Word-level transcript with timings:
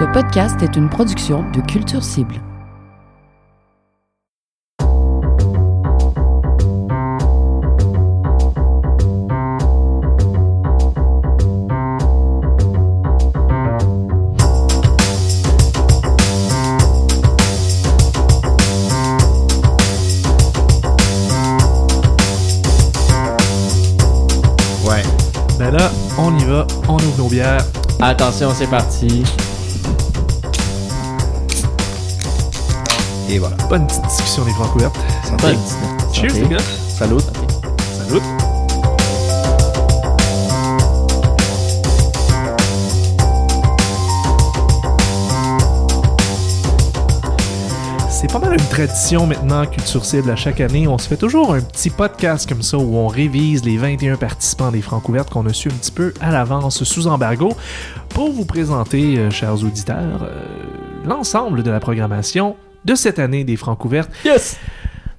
Ce 0.00 0.06
podcast 0.06 0.62
est 0.62 0.76
une 0.76 0.88
production 0.88 1.44
de 1.50 1.60
Culture 1.60 2.02
Cible. 2.02 2.36
Ouais. 24.82 25.02
Ben 25.58 25.70
là, 25.72 25.90
on 26.16 26.38
y 26.38 26.44
va, 26.46 26.66
on 26.88 26.94
ouvre 26.94 27.18
nos 27.18 27.28
bières. 27.28 27.66
Attention, 28.00 28.48
c'est 28.54 28.66
parti. 28.70 29.24
Et 33.32 33.38
voilà. 33.38 33.54
Bonne 33.68 33.86
petite 33.86 34.02
discussion 34.06 34.44
des 34.44 34.50
francs 34.50 34.74
ouvertes. 34.74 34.96
Santé. 35.24 35.44
Bonne. 35.44 36.12
Cheers 36.12 36.30
Santé. 36.30 36.42
les 36.42 36.48
gars. 36.48 36.58
Salut. 36.58 37.20
Salut. 38.08 38.20
C'est 48.10 48.32
pas 48.32 48.40
mal 48.40 48.54
une 48.54 48.66
tradition 48.66 49.26
maintenant, 49.28 49.64
Culture 49.64 50.04
Cible, 50.04 50.30
à 50.30 50.36
chaque 50.36 50.60
année. 50.60 50.88
On 50.88 50.98
se 50.98 51.06
fait 51.06 51.16
toujours 51.16 51.54
un 51.54 51.60
petit 51.60 51.90
podcast 51.90 52.48
comme 52.48 52.62
ça 52.62 52.78
où 52.78 52.96
on 52.96 53.06
révise 53.06 53.64
les 53.64 53.76
21 53.76 54.16
participants 54.16 54.72
des 54.72 54.82
Francs 54.82 55.08
ouvertes 55.08 55.30
qu'on 55.30 55.46
a 55.46 55.52
su 55.52 55.68
un 55.68 55.74
petit 55.74 55.92
peu 55.92 56.12
à 56.20 56.32
l'avance 56.32 56.82
sous 56.82 57.06
embargo 57.06 57.52
pour 58.08 58.32
vous 58.32 58.44
présenter, 58.44 59.18
euh, 59.18 59.30
chers 59.30 59.62
auditeurs, 59.62 60.24
euh, 60.24 60.42
l'ensemble 61.04 61.62
de 61.62 61.70
la 61.70 61.78
programmation 61.78 62.56
de 62.84 62.94
cette 62.94 63.18
année 63.18 63.44
des 63.44 63.56
Francs 63.56 63.84
ouvertes. 63.84 64.10
Yes! 64.24 64.58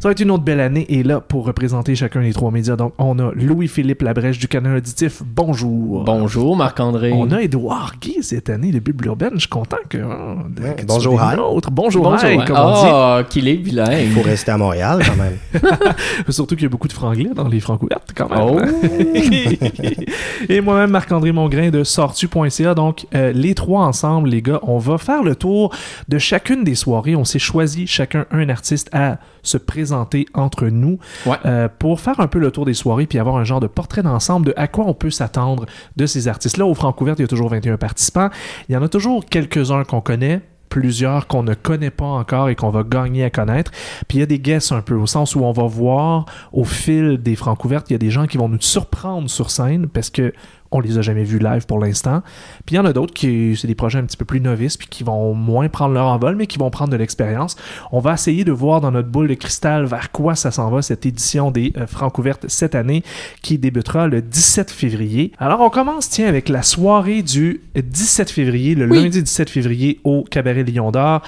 Ça 0.02 0.08
va 0.08 0.14
être 0.14 0.20
une 0.20 0.32
autre 0.32 0.44
belle 0.44 0.62
année 0.62 0.88
et 0.90 1.04
là, 1.04 1.20
pour 1.20 1.46
représenter 1.46 1.94
chacun 1.94 2.22
des 2.22 2.34
trois 2.34 2.50
médias, 2.50 2.76
donc 2.76 2.94
on 2.98 3.20
a 3.20 3.32
Louis-Philippe 3.36 4.02
Labrèche 4.02 4.40
du 4.40 4.48
Canal 4.48 4.78
Auditif. 4.78 5.22
Bonjour. 5.24 6.04
Bonjour, 6.06 6.56
Marc-André. 6.56 7.12
On 7.14 7.30
a 7.30 7.44
Édouard 7.44 7.94
Guy 8.02 8.24
cette 8.24 8.50
année 8.50 8.72
de 8.72 8.80
Bible 8.80 9.06
Urbaine. 9.06 9.34
Je 9.36 9.42
suis 9.42 9.50
content 9.50 9.78
que, 9.88 10.00
hein, 10.00 10.38
Ouais, 10.60 10.74
que 10.76 10.86
bonjour, 10.88 11.22
Hi. 11.22 11.36
nôtres. 11.36 11.70
Bonjour, 11.70 12.02
Bonjour. 12.02 12.28
Hi, 12.28 12.44
comme 12.46 12.58
on 12.58 13.20
dit? 13.20 13.28
Qu'il 13.30 13.48
est 13.48 13.58
bilingue. 13.58 14.06
Il 14.06 14.12
faut 14.14 14.24
rester 14.24 14.50
à 14.50 14.58
Montréal 14.58 15.04
quand 15.06 15.22
même. 15.22 15.38
Surtout 16.30 16.56
qu'il 16.56 16.64
y 16.64 16.66
a 16.66 16.70
beaucoup 16.70 16.88
de 16.88 16.94
franglais 16.94 17.30
dans 17.36 17.48
les 17.48 17.60
francs 17.60 17.80
quand 18.16 18.28
même. 18.28 18.40
Oh. 18.42 18.60
et 20.50 20.62
moi-même, 20.62 20.90
Marc-André 20.90 21.32
Mongrain 21.32 21.70
de 21.70 21.84
sortu.ca. 21.84 22.74
Donc, 22.74 23.06
euh, 23.14 23.34
les 23.34 23.54
trois 23.54 23.86
ensemble, 23.86 24.30
les 24.30 24.42
gars, 24.42 24.62
on 24.64 24.80
va 24.80 24.98
faire 24.98 25.22
le 25.22 25.36
tour 25.36 25.72
de 26.10 26.18
chacune 26.18 26.64
des 26.64 26.74
soirées. 26.74 27.16
On 27.16 27.24
s'est 27.24 27.38
choisi 27.38 27.86
chacun 27.86 28.26
un 28.32 28.50
artiste 28.50 28.90
à 28.94 29.20
se 29.44 29.58
présenter 29.58 30.26
entre 30.34 30.68
nous 30.68 31.00
Ouais. 31.26 31.38
euh, 31.46 31.68
pour 31.80 32.00
faire 32.00 32.20
un 32.20 32.28
peu 32.28 32.40
le 32.40 32.52
tour 32.52 32.66
des 32.66 32.74
soirées 32.74 33.08
puis 33.08 33.20
avoir 33.20 33.38
un 33.38 33.44
genre 33.44 33.60
de 33.60 33.68
portrait 33.68 34.04
d'ensemble 34.04 34.48
de 34.48 34.54
à 34.58 34.68
quoi 34.68 34.86
on 34.88 34.94
peut 34.94 35.10
s'attendre 35.12 35.66
de 35.96 36.06
ces 36.06 36.28
artistes-là. 36.28 36.66
Au 36.66 36.74
Francouverte, 36.74 37.20
il 37.20 37.24
y 37.24 37.26
a 37.26 37.28
toujours 37.28 37.50
21 37.50 37.78
participants. 37.78 38.30
Il 38.70 38.74
y 38.74 38.78
en 38.78 38.84
a 38.84 38.90
toujours 38.90 39.26
quelques-uns 39.26 39.84
qu'on 39.84 40.02
connaît 40.02 40.42
plusieurs 40.70 41.28
qu'on 41.28 41.44
ne 41.44 41.54
connaît 41.54 41.90
pas 41.90 42.06
encore 42.06 42.48
et 42.48 42.56
qu'on 42.56 42.70
va 42.70 42.84
gagner 42.84 43.26
à 43.26 43.30
connaître. 43.30 43.72
Puis 44.08 44.20
il 44.20 44.22
y 44.22 44.24
a 44.24 44.26
des 44.26 44.40
guests 44.40 44.72
un 44.72 44.82
peu, 44.82 44.96
au 44.96 45.06
sens 45.06 45.36
où 45.36 45.42
on 45.44 45.52
va 45.52 45.64
voir 45.68 46.26
au 46.54 46.64
fil 46.64 47.18
des 47.22 47.36
Francouvertes, 47.36 47.90
il 47.90 47.94
y 47.94 47.96
a 47.96 48.00
des 48.00 48.10
gens 48.10 48.26
qui 48.26 48.38
vont 48.38 48.48
nous 48.48 48.62
surprendre 48.62 49.30
sur 49.30 49.52
scène 49.52 49.88
parce 49.88 50.10
que 50.10 50.34
on 50.72 50.80
les 50.80 50.98
a 50.98 51.02
jamais 51.02 51.24
vus 51.24 51.40
live 51.40 51.66
pour 51.66 51.80
l'instant. 51.80 52.22
Puis 52.66 52.76
il 52.76 52.78
y 52.78 52.80
en 52.80 52.86
a 52.86 52.94
d'autres 52.94 53.14
qui, 53.14 53.56
c'est 53.60 53.68
des 53.68 53.76
projets 53.76 54.00
un 54.00 54.04
petit 54.06 54.18
peu 54.18 54.26
plus 54.26 54.40
novices, 54.42 54.78
puis 54.78 54.88
qui 54.88 55.04
vont 55.04 55.34
moins 55.34 55.68
prendre 55.70 55.94
leur 55.94 56.06
envol, 56.08 56.36
mais 56.36 56.48
qui 56.48 56.58
vont 56.58 56.70
prendre 56.70 56.92
de 56.92 56.98
l'expérience. 56.98 57.56
On 57.92 58.00
va 58.00 58.14
essayer 58.14 58.44
de 58.44 58.52
voir 58.52 58.82
dans 58.82 58.92
notre 58.92 59.10
boule 59.10 59.28
de 59.28 59.34
cristal 59.34 59.86
vers 59.86 60.12
quoi 60.12 60.36
ça 60.36 60.52
s'en 60.52 60.70
va, 60.70 60.82
cette 60.82 61.06
édition 61.06 61.52
des 61.52 61.74
euh, 61.78 61.88
Francouvertes 61.88 62.46
cette 62.48 62.76
année, 62.76 63.04
qui 63.42 63.58
débutera 63.58 64.08
le 64.08 64.22
17 64.22 64.72
février. 64.72 65.32
Alors 65.40 65.62
on 65.62 65.70
commence, 65.70 66.10
tiens, 66.10 66.28
avec 66.28 66.48
la 66.50 66.64
soirée 66.64 67.22
du 67.22 67.62
17 67.76 68.30
février, 68.30 68.76
le 68.76 68.88
Oui. 68.90 69.04
lundi 69.04 69.22
17 69.24 69.50
février 69.50 70.00
au 70.04 70.24
Cabaret 70.24 70.64
Lion 70.64 70.92
d'Or. 70.92 71.22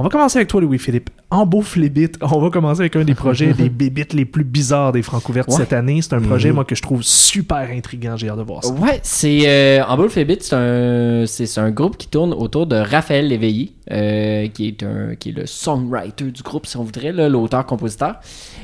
On 0.00 0.02
va 0.02 0.08
commencer 0.08 0.38
avec 0.38 0.48
toi, 0.48 0.62
Louis-Philippe. 0.62 1.10
En 1.28 1.46
les 1.76 1.90
bits. 1.90 2.08
On 2.22 2.40
va 2.40 2.48
commencer 2.48 2.80
avec 2.80 2.96
un 2.96 3.04
des 3.04 3.14
projets, 3.14 3.52
des 3.58 3.68
bébites 3.68 4.14
les 4.14 4.24
plus 4.24 4.44
bizarres 4.44 4.92
des 4.92 5.02
Francouvertes 5.02 5.50
Ouais. 5.50 5.56
cette 5.58 5.74
année. 5.74 6.00
C'est 6.00 6.14
un 6.14 6.22
projet, 6.22 6.48
Mhm. 6.48 6.54
moi, 6.54 6.64
que 6.64 6.74
je 6.74 6.80
trouve 6.80 7.02
super 7.02 7.68
intriguant. 7.70 8.16
J'ai 8.16 8.30
hâte 8.30 8.38
de 8.38 8.42
voir 8.42 8.64
ça. 8.64 8.72
Ouais, 8.72 8.98
c'est 9.02 9.42
euh, 9.46 9.84
en 9.84 9.98
c'est 10.08 10.54
un 10.54 11.24
c'est 11.26 11.58
un 11.60 11.70
groupe 11.70 11.98
qui 11.98 12.08
tourne 12.08 12.32
autour 12.32 12.66
de 12.66 12.76
Raphaël 12.76 13.28
Léveillé, 13.28 13.72
euh, 13.90 14.46
qui 14.48 14.68
est 14.68 14.82
un 14.82 15.16
qui 15.16 15.28
est 15.28 15.32
le 15.32 15.44
songwriter 15.44 16.30
du 16.30 16.42
groupe 16.42 16.64
si 16.64 16.78
on 16.78 16.82
voudrait 16.84 17.12
l'auteur-compositeur. 17.12 18.14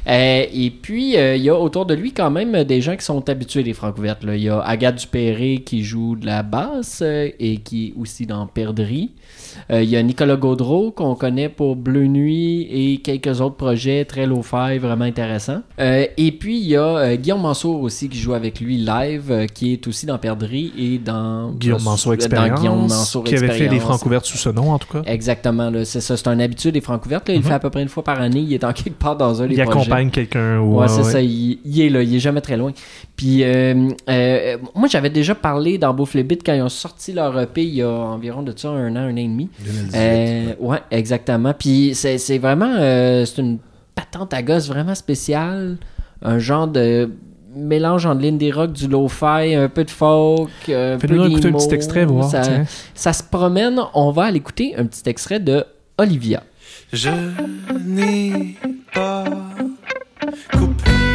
Euh, 0.08 0.44
et 0.50 0.70
puis 0.70 1.18
euh, 1.18 1.36
il 1.36 1.42
y 1.42 1.50
a 1.50 1.54
autour 1.54 1.84
de 1.84 1.92
lui 1.92 2.12
quand 2.12 2.30
même 2.30 2.64
des 2.64 2.80
gens 2.80 2.96
qui 2.96 3.04
sont 3.04 3.28
habitués 3.28 3.62
des 3.62 3.74
Francouvertes 3.74 4.24
là. 4.24 4.36
Il 4.36 4.42
y 4.42 4.48
a 4.48 4.60
Agathe 4.60 4.96
Dupéré 4.96 5.62
qui 5.66 5.84
joue 5.84 6.16
de 6.16 6.24
la 6.24 6.42
basse 6.42 7.02
et 7.04 7.58
qui 7.58 7.88
est 7.88 8.00
aussi 8.00 8.24
dans 8.24 8.46
Perdrix. 8.46 9.10
Euh, 9.70 9.82
Il 9.82 9.88
y 9.90 9.96
a 9.96 10.02
Nicolas 10.02 10.36
Gaudreau 10.36 10.90
qu'on 10.90 11.14
connaît 11.14 11.48
pour 11.48 11.76
Bleu 11.76 12.06
Nuit 12.06 12.62
et 12.70 12.98
quelques 12.98 13.40
autres 13.40 13.56
projets 13.56 14.04
très 14.04 14.26
low-fi 14.26 14.78
vraiment 14.78 15.04
intéressants. 15.04 15.62
Euh, 15.80 16.06
et 16.16 16.32
puis 16.32 16.58
il 16.58 16.66
y 16.68 16.76
a 16.76 16.84
euh, 16.98 17.16
Guillaume 17.16 17.40
Mansour 17.42 17.80
aussi 17.82 18.08
qui 18.08 18.18
joue 18.18 18.34
avec 18.34 18.60
lui 18.60 18.76
live, 18.78 19.46
qui 19.54 19.72
est 19.74 19.86
aussi 19.86 20.06
dans 20.06 20.18
Perdrix 20.18 20.72
et 20.78 20.98
dans 20.98 21.50
Guillaume 21.52 21.82
Mansour 21.82 22.14
Expérience, 22.14 22.60
Guillaume 22.60 22.80
Mansour 22.82 23.24
qui 23.24 23.34
avait 23.36 23.48
fait 23.48 23.68
les. 23.68 23.80
Francouvertes 23.80 24.24
sous 24.26 24.36
ce 24.38 24.48
nom, 24.48 24.72
en 24.72 24.78
tout 24.78 24.88
cas. 24.92 25.02
Exactement, 25.06 25.70
c'est 25.84 26.00
ça, 26.00 26.16
c'est 26.16 26.26
un 26.28 26.40
habitué 26.40 26.72
des 26.72 26.80
Francouvertes. 26.80 27.28
là. 27.28 27.34
Il 27.34 27.38
le 27.38 27.42
Mhm. 27.44 27.48
fait 27.48 27.54
à 27.54 27.58
peu 27.60 27.70
près 27.70 27.82
une 27.82 27.88
fois 27.88 28.02
par 28.02 28.20
année. 28.20 28.40
Il 28.40 28.52
est 28.52 28.64
en 28.64 28.72
quelque 28.72 28.98
part 28.98 29.16
dans 29.16 29.42
un 29.42 29.46
des 29.46 29.54
Il 29.54 29.60
accompagne 29.60 30.10
quelqu'un. 30.10 30.58
ou- 30.60 30.80
Ouais, 30.80 30.88
c'est 30.88 31.04
ça, 31.04 31.20
il, 31.22 31.58
est 31.80 31.88
là, 31.88 32.02
il 32.02 32.14
est 32.16 32.20
jamais 32.20 32.40
très 32.40 32.56
loin. 32.56 32.72
Puis, 33.16 33.44
moi, 34.74 34.88
j'avais 34.88 35.10
déjà 35.10 35.34
parlé 35.34 35.78
dans 35.78 35.94
Bits 35.94 36.38
quand 36.44 36.54
ils 36.54 36.62
ont 36.62 36.68
sorti 36.68 37.12
leur 37.12 37.38
EP 37.40 37.62
il 37.62 37.74
y 37.74 37.82
a 37.82 37.88
environ 37.88 38.42
de 38.42 38.52
ça 38.56 38.70
un 38.70 38.94
an, 38.96 39.00
un 39.00 39.12
an 39.12 39.16
et 39.16 39.24
demi. 39.28 39.45
2018. 39.60 39.96
Euh, 39.96 40.54
ouais, 40.60 40.78
exactement. 40.90 41.54
Puis, 41.54 41.92
c'est 41.94 42.18
c'est 42.18 42.38
vraiment, 42.38 42.74
euh, 42.78 43.24
c'est 43.24 43.40
une 43.40 43.58
patente 43.94 44.34
à 44.34 44.42
gosse 44.42 44.68
vraiment 44.68 44.94
spéciale. 44.94 45.78
Un 46.22 46.38
genre 46.38 46.68
de 46.68 47.10
mélange 47.54 48.06
entre 48.06 48.22
l'indie 48.22 48.52
rock, 48.52 48.72
du 48.72 48.86
lo-fi, 48.86 49.54
un 49.54 49.68
peu 49.68 49.84
de 49.84 49.90
folk, 49.90 50.50
un 50.68 50.98
peu 50.98 51.06
Fais-nous 51.06 51.16
donc 51.16 51.30
écouter 51.30 51.48
un 51.48 51.52
petit 51.52 51.74
extrait, 51.74 52.04
voir. 52.04 52.30
Ça, 52.30 52.42
ça 52.94 53.12
se 53.12 53.22
promène. 53.22 53.80
On 53.94 54.10
va 54.10 54.24
aller 54.24 54.38
écouter 54.38 54.74
un 54.76 54.84
petit 54.84 55.08
extrait 55.08 55.40
de 55.40 55.64
Olivia. 55.98 56.42
Je 56.92 57.10
n'ai 57.84 58.56
pas 58.92 59.24
coupé 60.52 61.05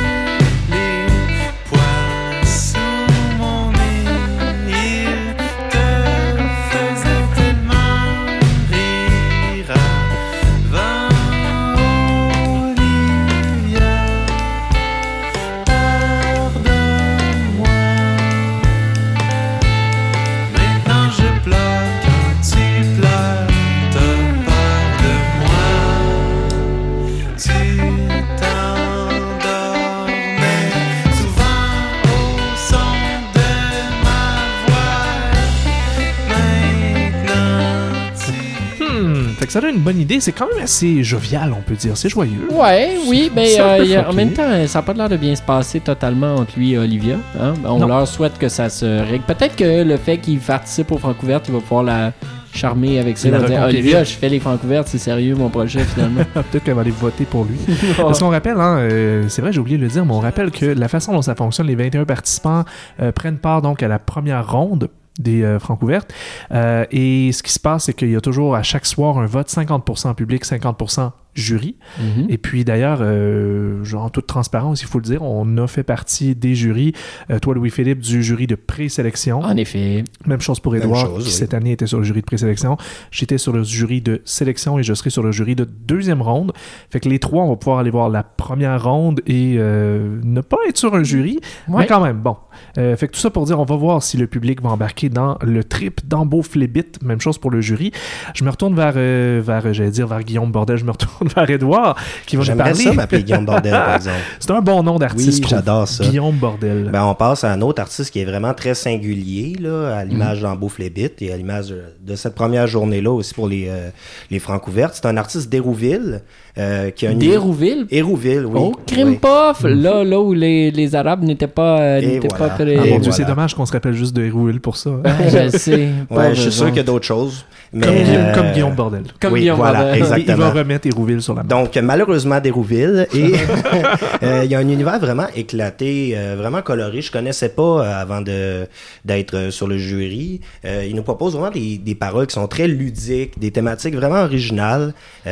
que 39.54 39.60
ça 39.60 39.62
donne 39.62 39.76
une 39.76 39.82
bonne 39.82 40.00
idée. 40.00 40.20
C'est 40.20 40.32
quand 40.32 40.48
même 40.54 40.64
assez 40.64 41.04
jovial, 41.04 41.54
on 41.58 41.62
peut 41.62 41.76
dire. 41.76 41.98
C'est 41.98 42.10
joyeux. 42.10 42.48
Ouais, 42.52 42.98
oui, 43.08 43.32
mais 43.36 43.60
euh, 43.60 44.04
en 44.10 44.14
même 44.14 44.32
temps, 44.32 44.44
ça 44.68 44.80
n'a 44.80 44.84
pas 44.84 44.94
l'air 44.94 45.10
de 45.10 45.18
bien 45.18 45.36
se 45.36 45.42
passer 45.42 45.80
totalement 45.80 46.36
entre 46.36 46.58
lui 46.58 46.74
et 46.74 46.78
Olivia. 46.78 47.16
hein. 47.40 47.54
On 47.66 47.80
Non. 47.80 47.88
leur 47.88 48.08
souhaite 48.08 48.38
que 48.38 48.48
ça 48.50 48.70
se 48.70 48.86
règle. 48.86 49.24
Peut-être 49.26 49.56
que 49.56 49.84
le 49.84 49.98
fait 49.98 50.18
qu'il 50.18 50.40
participe 50.40 50.92
aux 50.92 50.98
Francouvertes, 50.98 51.46
il 51.50 51.54
va 51.54 51.60
pouvoir 51.60 51.84
la 51.84 52.14
charmer 52.54 53.00
avec 53.00 53.18
ça. 53.18 53.30
Dire. 53.30 53.64
Olivia, 53.64 54.04
je 54.04 54.14
fais 54.14 54.28
les 54.30 54.40
Francouvertes, 54.40 54.88
c'est 54.90 54.98
sérieux 54.98 55.36
mon 55.36 55.50
projet 55.50 55.80
finalement. 55.84 56.22
Peut-être 56.34 56.64
qu'elle 56.64 56.74
va 56.76 56.82
aller 56.82 56.92
voter 56.92 57.24
pour 57.26 57.46
lui. 57.46 57.58
Parce 57.98 58.20
qu'on 58.20 58.30
rappelle, 58.30 58.58
hein, 58.60 58.78
euh, 58.80 59.24
c'est 59.30 59.42
vrai, 59.42 59.54
j'ai 59.54 59.60
oublié 59.60 59.78
de 59.78 59.84
le 59.84 59.88
dire, 59.90 60.06
mais 60.06 60.14
on 60.14 60.20
rappelle 60.20 60.52
que 60.52 60.66
la 60.66 60.88
façon 60.88 61.14
dont 61.14 61.22
ça 61.22 61.36
fonctionne, 61.36 61.68
les 61.68 61.76
21 61.76 62.04
participants 62.06 62.64
euh, 63.02 63.12
prennent 63.12 63.38
part 63.38 63.62
donc 63.62 63.84
à 63.84 63.88
la 63.88 64.00
première 64.00 64.50
ronde 64.52 64.90
des 65.20 65.44
euh, 65.44 65.60
Francouvertes. 65.60 66.14
Euh, 66.52 66.86
et 66.92 67.32
ce 67.32 67.44
qui 67.44 67.52
se 67.52 67.60
passe, 67.60 67.86
c'est 67.86 67.94
qu'il 67.94 68.10
y 68.10 68.16
a 68.16 68.22
toujours 68.22 68.56
à 68.56 68.64
chaque 68.64 68.86
soir 68.86 69.18
un 69.18 69.26
vote 69.26 69.50
50% 69.50 70.16
public, 70.16 70.46
50% 70.46 71.12
jury. 71.34 71.76
Mhm. 72.00 72.28
Et 72.30 72.38
puis 72.38 72.66
d'ailleurs, 72.66 73.00
euh, 73.02 73.84
genre, 73.84 74.04
en 74.04 74.10
toute 74.10 74.28
transparence, 74.28 74.82
il 74.82 74.88
faut 74.88 75.00
le 75.00 75.06
dire, 75.06 75.22
on 75.22 75.58
a 75.58 75.68
fait 75.68 75.84
partie 75.84 76.36
des 76.36 76.56
jurys. 76.56 76.94
Euh, 77.30 77.40
toi, 77.40 77.54
Louis-Philippe, 77.54 78.00
du 78.00 78.24
jury 78.24 78.48
de 78.48 78.56
présélection. 78.56 79.40
En 79.42 79.58
effet. 79.58 80.04
Même 80.26 80.42
chose 80.42 80.60
pour 80.60 80.74
chose, 80.74 81.24
qui 81.24 81.30
oui. 81.30 81.32
cette 81.32 81.54
année 81.54 81.72
était 81.72 81.88
sur 81.88 82.00
le 82.00 82.04
jury 82.04 82.22
de 82.22 82.26
présélection. 82.26 82.78
J'étais 83.12 83.38
sur 83.38 83.54
le 83.54 83.64
jury 83.64 84.02
de 84.02 84.22
sélection 84.26 84.80
et 84.80 84.84
je 84.84 84.94
serai 84.94 85.10
sur 85.10 85.24
le 85.24 85.32
jury 85.32 85.56
de 85.56 85.66
deuxième 85.66 86.22
ronde. 86.22 86.54
Fait 86.90 87.00
que 87.00 87.10
les 87.10 87.20
trois, 87.20 87.44
on 87.44 87.50
va 87.50 87.56
pouvoir 87.56 87.80
aller 87.80 87.92
voir 87.92 88.10
la 88.10 88.24
première 88.24 88.84
ronde 88.84 89.22
et 89.28 89.56
euh, 89.58 90.20
ne 90.24 90.42
pas 90.42 90.58
être 90.68 90.78
sur 90.78 90.96
un 90.96 91.04
jury. 91.04 91.40
Ouais. 91.68 91.80
Mais 91.80 91.88
quand 91.88 92.02
même, 92.02 92.18
bon. 92.18 92.38
Euh, 92.78 92.96
fait 92.96 93.08
que 93.08 93.14
tout 93.14 93.20
ça 93.20 93.30
pour 93.30 93.46
dire, 93.46 93.60
on 93.60 93.66
va 93.66 93.76
voir 93.76 94.04
si 94.04 94.18
le 94.18 94.28
public 94.28 94.62
va 94.62 94.70
embarquer 94.70 95.10
dans 95.10 95.38
le 95.42 95.64
trip 95.64 96.08
d'Ambeau 96.08 96.42
Flébit. 96.42 96.84
Même 97.02 97.22
chose 97.22 97.38
pour 97.38 97.52
le 97.52 97.62
jury. 97.62 97.92
Je 98.34 98.44
me 98.44 98.50
retourne 98.50 98.76
vers, 98.76 98.94
euh, 98.96 99.42
vers 99.44 99.74
j'allais 99.74 99.92
dire, 99.92 100.08
vers 100.08 100.24
Guillaume 100.24 100.52
Bordel. 100.52 100.78
Je 100.78 100.86
me 100.86 100.92
retourne 100.92 101.21
vers 101.36 101.50
Edouard, 101.50 101.96
qui 102.26 102.36
va 102.36 102.42
nous 102.42 102.46
J'aimerais 102.46 102.72
parler. 102.72 102.84
ça 102.84 102.94
m'appeler 102.94 103.24
Guillaume 103.24 103.46
Bordel, 103.46 103.72
par 103.72 103.96
exemple. 103.96 104.16
C'est 104.40 104.52
un 104.52 104.62
bon 104.62 104.84
nom 104.84 104.98
d'artiste. 104.98 105.44
Oui, 105.44 105.50
j'adore 105.50 105.88
ça. 105.88 106.04
Guillaume 106.04 106.36
Bordel. 106.36 106.90
Ben, 106.92 107.04
on 107.06 107.16
passe 107.16 107.44
à 107.44 107.52
un 107.52 107.62
autre 107.62 107.82
artiste 107.82 108.12
qui 108.12 108.20
est 108.20 108.26
vraiment 108.26 108.54
très 108.54 108.74
singulier, 108.74 109.56
là, 109.60 109.98
à 109.98 110.06
l'image 110.06 110.40
Mm. 110.40 110.44
d'Ambeau 110.44 110.70
Flébit 110.70 111.10
et 111.20 111.32
à 111.34 111.38
l'image 111.38 111.68
de, 111.70 111.82
de 112.02 112.16
cette 112.16 112.36
première 112.36 112.68
journée-là 112.68 113.12
aussi 113.12 113.34
pour 113.34 113.48
les, 113.48 113.68
euh, 113.70 113.90
les 114.30 114.40
francs 114.40 114.66
ouvertes. 114.68 114.94
C'est 114.96 115.06
un 115.08 115.18
artiste 115.18 115.50
d'Hérouville 115.50 116.22
euh, 116.58 116.90
qui 116.92 117.06
a 117.08 117.12
une... 117.12 117.20
Dérouville. 117.20 117.86
Hérouville, 117.92 118.46
oui. 118.46 118.60
Oh, 118.62 118.76
crime 118.88 119.10
Oui. 119.10 119.20
puff! 119.22 119.64
Là, 119.64 120.04
là 120.04 120.20
où 120.20 120.34
les, 120.34 120.72
les 120.72 120.96
Arabes 120.96 121.24
n'étaient 121.24 121.48
pas, 121.48 121.80
euh, 121.80 122.00
Et 122.02 122.08
n'étaient 122.08 122.28
voilà. 122.30 122.48
pas 122.56 122.64
très... 122.64 122.76
Ah, 122.78 122.86
mon 122.86 123.00
Dieu, 123.00 123.12
c'est 123.12 123.24
voilà. 123.24 123.36
dommage 123.36 123.54
qu'on 123.56 123.66
se 123.66 123.72
rappelle 123.74 123.94
juste 123.94 124.16
de 124.16 124.24
Hérouille 124.24 124.60
pour 124.60 124.78
ça. 124.78 124.90
hein. 125.04 125.14
Je 125.52 125.58
sais. 125.58 125.90
Ouais, 126.10 126.34
je 126.34 126.42
suis 126.42 126.52
sûr 126.52 126.68
qu'il 126.68 126.78
y 126.78 126.80
a 126.80 126.84
d'autres 126.84 127.06
choses. 127.06 127.46
Mais, 127.74 127.86
Comme, 127.88 127.96
Guillaume- 127.96 128.32
comme 128.36 128.52
Guillaume 128.52 128.76
Bordel. 128.76 129.04
Comme 129.20 129.34
oui, 129.34 129.40
Guillaume 129.42 129.58
voilà, 129.58 129.96
Bordel. 129.98 130.24
Il- 130.28 130.36
va 130.36 130.50
remettre 130.52 130.88
Hérouville 130.88 131.11
sur 131.20 131.34
la 131.34 131.44
map. 131.44 131.50
Donc, 131.50 131.76
malheureusement, 131.78 132.40
d'Hérouville. 132.40 133.08
Et 133.14 133.34
euh, 134.24 134.42
il 134.46 134.52
y 134.52 134.56
a 134.56 134.60
un 134.60 134.68
univers 134.70 135.00
vraiment 135.00 135.28
éclaté, 135.36 136.14
euh, 136.16 136.36
vraiment 136.38 136.62
coloré. 136.62 137.02
Je 137.02 137.12
connaissais 137.12 137.50
pas 137.50 137.62
euh, 137.84 138.02
avant 138.02 138.22
de 138.22 138.68
d'être 139.04 139.50
sur 139.52 139.68
le 139.68 139.78
jury. 139.78 140.42
Il 140.64 140.96
nous 140.96 141.04
propose 141.04 141.34
vraiment 141.34 141.52
des, 141.52 141.78
des 141.78 141.96
paroles 141.96 142.28
qui 142.28 142.34
sont 142.36 142.48
très 142.48 142.68
ludiques, 142.68 143.38
des 143.40 143.52
thématiques 143.52 143.96
vraiment 143.96 144.22
originales. 144.24 144.94
Il 145.26 145.32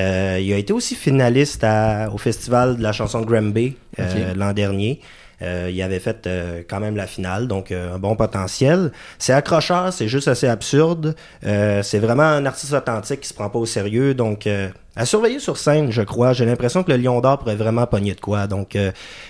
a 0.54 0.58
été 0.58 0.74
aussi 0.74 0.96
finaliste 0.96 1.64
à- 1.64 2.10
au 2.14 2.18
festival 2.18 2.78
de 2.78 2.84
la 2.84 2.92
chanson 2.92 3.22
de 3.22 3.30
Ok. 3.30 4.36
l'an 4.36 4.54
dernier. 4.54 5.00
Euh, 5.42 5.70
il 5.72 5.82
avait 5.82 6.00
fait 6.00 6.28
euh, 6.28 6.64
quand 6.70 6.80
même 6.80 6.96
la 6.96 7.08
finale, 7.08 7.48
donc 7.48 7.72
euh, 7.72 7.96
un 7.96 8.00
bon 8.00 8.16
potentiel. 8.16 8.92
C'est 9.18 9.34
accrocheur, 9.34 9.94
c'est 9.94 10.08
juste 10.08 10.28
assez 10.28 10.48
absurde. 10.48 11.16
C'est 11.42 12.00
vraiment 12.00 12.24
un 12.24 12.46
artiste 12.46 12.74
authentique 12.74 13.22
qui 13.22 13.28
se 13.28 13.34
prend 13.34 13.50
pas 13.50 13.60
au 13.60 13.66
sérieux, 13.66 14.14
donc 14.14 14.48
à 14.96 15.06
surveiller 15.06 15.40
sur 15.40 15.58
scène, 15.58 15.92
je 15.92 16.02
crois. 16.02 16.34
J'ai 16.34 16.46
l'impression 16.46 16.84
que 16.84 16.92
le 16.92 16.98
Lion 16.98 17.22
d'Or 17.22 17.40
pourrait 17.40 17.56
vraiment 17.56 17.86
pogner 17.88 18.14
de 18.14 18.20
quoi. 18.20 18.48
Donc, 18.48 18.78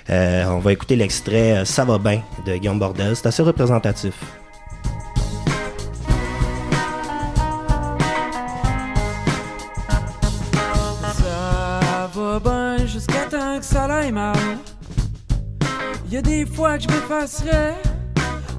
on 0.10 0.60
va 0.60 0.72
écouter 0.72 0.96
l'extrait 0.96 1.64
Ça 1.66 1.86
va 1.86 1.98
bien 1.98 2.22
de 2.46 2.56
Guillaume 2.56 2.80
Bordel. 2.80 3.16
C'est 3.16 3.28
assez 3.28 3.44
représentatif. 3.44 4.14
Ça 11.02 12.10
va 12.14 12.40
bien 12.40 12.86
jusqu'à 12.86 13.26
temps 13.30 13.60
que 13.60 13.66
ça 13.66 13.86
aille. 13.86 14.14
Y 16.12 16.18
a 16.18 16.22
des 16.24 16.44
fois 16.44 16.78
que 16.78 16.86
je 16.86 16.88
m'effacerais 16.88 17.76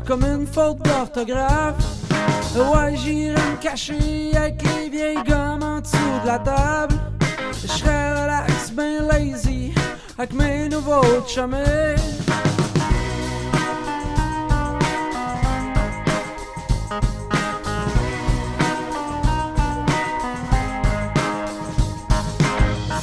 comme 0.06 0.23
une 0.23 0.47
faute 0.47 0.79
d'orthographe. 0.82 1.75
Ouais, 2.55 2.94
j'irais 2.94 3.35
me 3.35 3.61
cacher 3.61 4.37
avec 4.37 4.62
les 4.62 4.88
vieilles 4.88 5.25
gommes 5.26 5.62
en 5.62 5.81
dessous 5.81 5.97
de 6.23 6.26
la 6.29 6.38
table. 6.38 6.94
Je 7.61 7.67
serais 7.67 8.23
relax, 8.23 8.70
ben 8.70 9.05
lazy 9.05 9.73
avec 10.17 10.32
mes 10.32 10.69
nouveaux 10.69 11.26
chumés. 11.26 11.97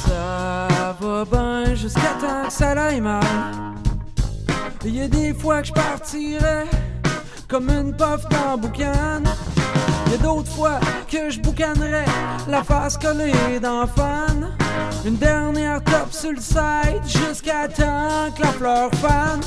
Ça 0.06 0.96
va 0.98 1.24
bien 1.26 1.74
jusqu'à 1.74 2.14
temps 2.18 2.46
que 2.46 2.52
ça 2.52 2.70
aille 2.70 3.02
mal. 3.02 3.77
Il 4.88 4.96
y 4.96 5.02
a 5.02 5.08
des 5.08 5.34
fois 5.34 5.60
que 5.60 5.68
je 5.68 5.72
partirais 5.74 6.64
comme 7.46 7.68
une 7.68 7.92
puff 7.92 8.26
dans 8.30 8.56
boucan. 8.56 9.22
Il 10.06 10.12
y 10.12 10.14
a 10.14 10.18
d'autres 10.22 10.50
fois 10.50 10.80
que 11.06 11.28
je 11.28 11.38
boucanerais 11.40 12.06
la 12.48 12.64
face 12.64 12.96
collée 12.96 13.60
dans 13.62 13.86
fan. 13.86 14.48
Une 15.06 15.16
dernière 15.16 15.84
top 15.84 16.10
sur 16.10 16.30
le 16.32 16.40
site 16.40 17.04
jusqu'à 17.04 17.68
temps 17.68 18.32
que 18.34 18.40
la 18.42 18.48
fleur 18.48 18.90
fan. 18.94 19.40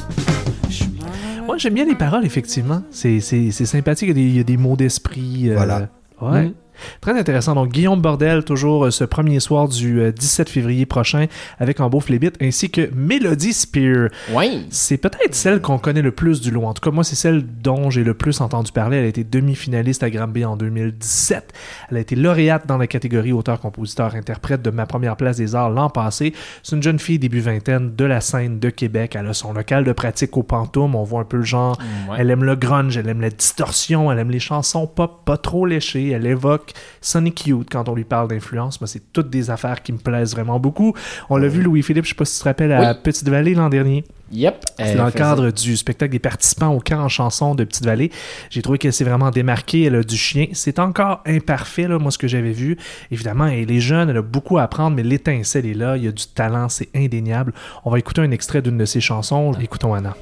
Moi, 1.47 1.57
j'aime 1.57 1.73
bien 1.73 1.85
les 1.85 1.95
paroles, 1.95 2.23
effectivement. 2.23 2.83
C'est, 2.91 3.19
sympathique. 3.19 4.09
Il 4.09 4.09
y 4.09 4.11
a 4.11 4.13
des, 4.13 4.21
il 4.21 4.37
y 4.37 4.39
a 4.39 4.43
des 4.43 4.57
mots 4.57 4.75
d'esprit. 4.75 5.49
euh, 5.49 5.55
Voilà. 5.55 5.89
Ouais. 6.21 6.49
Mm. 6.49 6.53
Très 7.01 7.17
intéressant. 7.17 7.55
Donc, 7.55 7.69
Guillaume 7.69 8.01
Bordel, 8.01 8.43
toujours 8.43 8.85
euh, 8.85 8.91
ce 8.91 9.03
premier 9.03 9.39
soir 9.39 9.67
du 9.67 10.01
euh, 10.01 10.11
17 10.11 10.49
février 10.49 10.85
prochain 10.85 11.27
avec 11.59 11.79
En 11.79 11.89
Beau 11.89 11.99
Flébit, 11.99 12.31
ainsi 12.41 12.69
que 12.69 12.89
Melody 12.93 13.53
Spear. 13.53 14.09
Oui. 14.33 14.65
C'est 14.69 14.97
peut-être 14.97 15.35
celle 15.35 15.61
qu'on 15.61 15.77
connaît 15.77 16.01
le 16.01 16.11
plus 16.11 16.41
du 16.41 16.51
lot. 16.51 16.63
En 16.63 16.73
tout 16.73 16.81
cas, 16.81 16.93
moi, 16.93 17.03
c'est 17.03 17.15
celle 17.15 17.45
dont 17.61 17.89
j'ai 17.89 18.03
le 18.03 18.13
plus 18.13 18.41
entendu 18.41 18.71
parler. 18.71 18.97
Elle 18.97 19.05
a 19.05 19.09
été 19.09 19.23
demi-finaliste 19.23 20.03
à 20.03 20.09
Granby 20.09 20.45
en 20.45 20.55
2017. 20.57 21.53
Elle 21.89 21.97
a 21.97 21.99
été 21.99 22.15
lauréate 22.15 22.67
dans 22.67 22.77
la 22.77 22.87
catégorie 22.87 23.31
auteur-compositeur-interprète 23.31 24.61
de 24.61 24.69
ma 24.69 24.85
première 24.85 25.15
place 25.15 25.37
des 25.37 25.55
arts 25.55 25.69
l'an 25.69 25.89
passé. 25.89 26.33
C'est 26.63 26.75
une 26.75 26.83
jeune 26.83 26.99
fille 26.99 27.19
début 27.19 27.39
vingtaine 27.39 27.95
de 27.95 28.05
la 28.05 28.21
scène 28.21 28.59
de 28.59 28.69
Québec. 28.69 29.15
Elle 29.15 29.27
a 29.27 29.33
son 29.33 29.53
local 29.53 29.83
de 29.83 29.91
pratique 29.91 30.35
au 30.37 30.43
Pantoum. 30.43 30.95
On 30.95 31.03
voit 31.03 31.21
un 31.21 31.25
peu 31.25 31.37
le 31.37 31.43
genre. 31.43 31.77
Ouais. 32.09 32.17
Elle 32.19 32.29
aime 32.29 32.43
le 32.43 32.55
grunge, 32.55 32.97
elle 32.97 33.09
aime 33.09 33.21
la 33.21 33.29
distorsion, 33.29 34.11
elle 34.11 34.19
aime 34.19 34.31
les 34.31 34.39
chansons 34.39 34.87
pop 34.87 35.21
pas 35.25 35.37
trop 35.37 35.65
léchées. 35.65 36.09
Elle 36.09 36.25
évoque 36.25 36.70
Sonic 37.01 37.47
Youth 37.47 37.67
quand 37.71 37.87
on 37.89 37.95
lui 37.95 38.03
parle 38.03 38.27
d'influence. 38.27 38.79
Moi, 38.81 38.87
c'est 38.87 39.11
toutes 39.13 39.29
des 39.29 39.49
affaires 39.49 39.81
qui 39.81 39.93
me 39.93 39.97
plaisent 39.97 40.33
vraiment 40.33 40.59
beaucoup. 40.59 40.93
On 41.29 41.37
l'a 41.37 41.47
vu, 41.47 41.61
Louis-Philippe, 41.61 42.05
je 42.05 42.09
sais 42.09 42.15
pas 42.15 42.25
si 42.25 42.35
tu 42.37 42.43
te 42.43 42.49
rappelles, 42.49 42.71
à 42.71 42.91
Oui. 42.91 42.97
Petite-Vallée 43.03 43.53
l'an 43.55 43.69
dernier. 43.69 44.03
Yep. 44.33 44.63
C'est 44.77 44.95
dans 44.95 45.05
le 45.05 45.11
cadre 45.11 45.51
du 45.51 45.75
spectacle 45.75 46.11
des 46.13 46.19
participants 46.19 46.69
au 46.69 46.79
camp 46.79 47.01
en 47.01 47.09
chanson 47.09 47.53
de 47.53 47.65
Petite-Vallée. 47.65 48.11
J'ai 48.49 48.61
trouvé 48.61 48.77
qu'elle 48.77 48.93
s'est 48.93 49.03
vraiment 49.03 49.29
démarquée. 49.29 49.83
Elle 49.83 49.95
a 49.95 50.03
du 50.03 50.15
chien. 50.15 50.47
C'est 50.53 50.79
encore 50.79 51.21
imparfait, 51.25 51.87
là, 51.87 51.99
moi, 51.99 52.11
ce 52.11 52.17
que 52.17 52.27
j'avais 52.29 52.53
vu. 52.53 52.77
Évidemment, 53.11 53.47
elle 53.47 53.69
est 53.69 53.81
jeune, 53.81 54.09
elle 54.09 54.17
a 54.17 54.21
beaucoup 54.21 54.57
à 54.57 54.63
apprendre, 54.63 54.95
mais 54.95 55.03
l'étincelle 55.03 55.65
est 55.65 55.73
là. 55.73 55.97
Il 55.97 56.05
y 56.05 56.07
a 56.07 56.11
du 56.13 56.25
talent, 56.27 56.69
c'est 56.69 56.89
indéniable. 56.95 57.53
On 57.83 57.91
va 57.91 57.99
écouter 57.99 58.21
un 58.21 58.31
extrait 58.31 58.61
d'une 58.61 58.77
de 58.77 58.85
ses 58.85 59.01
chansons. 59.01 59.51
Écoutons 59.61 59.93
Anna. 59.93 60.15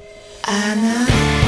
Anastasie, 0.48 1.39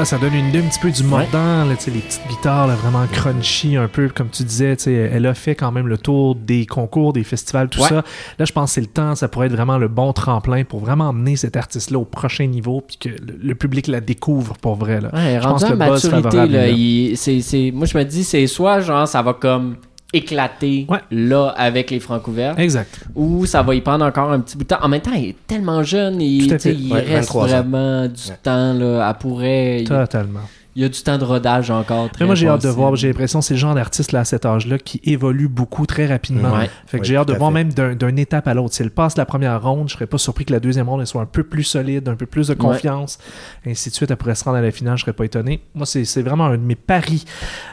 Voilà, 0.00 0.08
ça 0.08 0.16
donne 0.16 0.32
une 0.34 0.48
idée 0.48 0.60
un 0.60 0.62
petit 0.62 0.78
peu 0.80 0.90
du 0.90 1.02
mordant, 1.02 1.66
là, 1.66 1.66
les 1.68 1.74
petites 1.74 2.22
guitares 2.26 2.66
là, 2.66 2.74
vraiment 2.74 3.06
crunchy, 3.06 3.76
un 3.76 3.86
peu 3.86 4.08
comme 4.08 4.30
tu 4.30 4.44
disais. 4.44 4.74
Elle 4.86 5.26
a 5.26 5.34
fait 5.34 5.54
quand 5.54 5.70
même 5.72 5.88
le 5.88 5.98
tour 5.98 6.34
des 6.36 6.64
concours, 6.64 7.12
des 7.12 7.22
festivals, 7.22 7.68
tout 7.68 7.82
Ouais. 7.82 7.88
ça. 7.90 8.02
Là, 8.38 8.46
je 8.46 8.52
pense 8.52 8.70
que 8.70 8.74
c'est 8.76 8.80
le 8.80 8.86
temps, 8.86 9.14
ça 9.14 9.28
pourrait 9.28 9.48
être 9.48 9.52
vraiment 9.52 9.76
le 9.76 9.88
bon 9.88 10.14
tremplin 10.14 10.64
pour 10.64 10.80
vraiment 10.80 11.08
emmener 11.10 11.36
cet 11.36 11.54
artiste-là 11.54 11.98
au 11.98 12.06
prochain 12.06 12.46
niveau, 12.46 12.80
puis 12.80 12.96
que 12.96 13.08
le, 13.10 13.38
le 13.42 13.54
public 13.54 13.88
la 13.88 14.00
découvre 14.00 14.54
pour 14.56 14.76
vrai. 14.76 15.02
Là. 15.02 15.10
Ouais, 15.12 15.38
Je 15.38 15.46
pense 15.46 15.64
que 15.64 15.70
le 15.72 15.76
buzz 15.76 16.08
favorable 16.08 16.50
là, 16.50 16.66
là. 16.68 16.72
moi 16.72 17.86
je 17.86 17.98
me 17.98 18.02
dis, 18.04 18.24
c'est 18.24 18.46
soit 18.46 18.80
genre 18.80 19.06
ça 19.06 19.20
va 19.20 19.34
comme 19.34 19.76
éclater 20.12 20.86
Ouais. 20.88 20.98
là 21.10 21.48
avec 21.56 21.90
les 21.90 22.00
francs 22.00 22.26
ouverts, 22.28 22.58
Exact. 22.58 23.00
ou 23.14 23.46
ça 23.46 23.62
va 23.62 23.74
y 23.74 23.80
prendre 23.80 24.04
encore 24.04 24.30
un 24.32 24.40
petit 24.40 24.56
bout 24.56 24.64
de 24.64 24.68
temps. 24.68 24.78
En 24.82 24.88
même 24.88 25.00
temps, 25.00 25.12
il 25.14 25.30
est 25.30 25.36
tellement 25.46 25.82
jeune, 25.82 26.20
il, 26.20 26.44
il 26.46 26.92
Ouais, 26.92 27.00
reste 27.00 27.28
23 27.32 27.44
ans. 27.44 27.46
vraiment 27.46 28.02
du 28.06 28.28
Ouais. 28.30 28.38
temps 28.42 28.72
là, 28.74 29.08
à 29.08 29.14
pourrait. 29.14 29.82
Il, 29.82 29.88
Totalement. 29.88 30.40
Il 30.76 30.82
y 30.82 30.84
a 30.84 30.88
du 30.88 31.00
temps 31.02 31.18
de 31.18 31.24
rodage 31.24 31.70
encore. 31.70 32.10
Très 32.10 32.24
Mais 32.24 32.26
moi, 32.26 32.34
j'ai 32.34 32.48
hâte 32.48 32.62
de 32.62 32.68
voir. 32.68 32.94
J'ai 32.96 33.08
l'impression 33.08 33.40
que 33.40 33.44
c'est 33.44 33.54
le 33.54 33.60
genre 33.60 33.74
d'artiste 33.74 34.12
là, 34.12 34.20
à 34.20 34.24
cet 34.24 34.46
âge-là 34.46 34.78
qui 34.78 35.00
évolue 35.04 35.48
beaucoup 35.48 35.86
très 35.86 36.06
rapidement. 36.06 36.52
Ouais. 36.52 36.70
Fait 36.86 36.98
que 36.98 37.04
j'ai 37.04 37.16
hâte 37.16 37.28
de 37.28 37.34
voir 37.34 37.50
fait. 37.50 37.54
même 37.54 37.72
d'un- 37.72 37.94
d'une 37.94 38.18
étape 38.18 38.46
à 38.48 38.54
l'autre. 38.54 38.74
Si 38.74 38.82
elle 38.82 38.90
passe 38.90 39.16
la 39.16 39.24
première 39.26 39.62
ronde, 39.62 39.88
je 39.88 39.94
serais 39.94 40.06
pas 40.06 40.18
surpris 40.18 40.44
que 40.44 40.52
la 40.52 40.60
deuxième 40.60 40.88
ronde 40.88 41.00
elle 41.00 41.06
soit 41.06 41.22
un 41.22 41.26
peu 41.26 41.42
plus 41.42 41.64
solide, 41.64 42.08
un 42.08 42.14
peu 42.14 42.26
plus 42.26 42.48
de 42.48 42.54
confiance, 42.54 43.18
ainsi 43.66 43.90
de 43.90 43.94
suite. 43.94 44.10
Elle 44.10 44.16
pourrait 44.16 44.34
se 44.34 44.44
rendre 44.44 44.58
à 44.58 44.60
la 44.62 44.70
finale, 44.70 44.96
je 44.96 45.02
serais 45.02 45.12
pas 45.12 45.24
étonné. 45.24 45.60
Moi, 45.74 45.86
c'est 45.86 46.04
c'est 46.04 46.22
vraiment 46.22 46.46
un 46.46 46.56
de 46.56 46.62
mes 46.62 46.74
paris. 46.76 47.24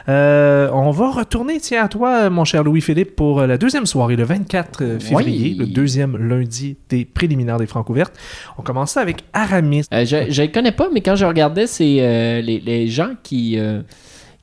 Euh, 0.08 0.70
on 0.72 0.90
va 0.90 1.10
retourner, 1.10 1.58
tiens, 1.60 1.84
à 1.84 1.88
toi, 1.88 2.30
mon 2.30 2.44
cher 2.44 2.64
Louis-Philippe, 2.64 3.16
pour 3.16 3.40
euh, 3.40 3.46
la 3.46 3.58
deuxième 3.58 3.86
soirée, 3.86 4.16
le 4.16 4.24
24 4.24 4.98
février, 5.00 5.50
Oui. 5.50 5.56
le 5.58 5.66
deuxième 5.66 6.16
lundi 6.16 6.76
des 6.88 7.04
préliminaires 7.04 7.58
des 7.58 7.66
Francs 7.66 7.88
ouvertes. 7.90 8.14
On 8.58 8.62
commence 8.62 8.92
ça 8.92 9.00
avec 9.00 9.18
Aramis. 9.32 9.84
Euh, 9.92 10.04
je 10.04 10.30
je 10.30 10.42
le 10.42 10.48
connais 10.48 10.72
pas, 10.72 10.88
mais 10.92 11.00
quand 11.00 11.16
je 11.16 11.24
regardais 11.24 11.66
c'est 11.66 11.98
euh, 12.00 12.40
les, 12.40 12.60
les 12.60 12.87
gens 12.90 13.10
qui, 13.22 13.58
euh, 13.58 13.80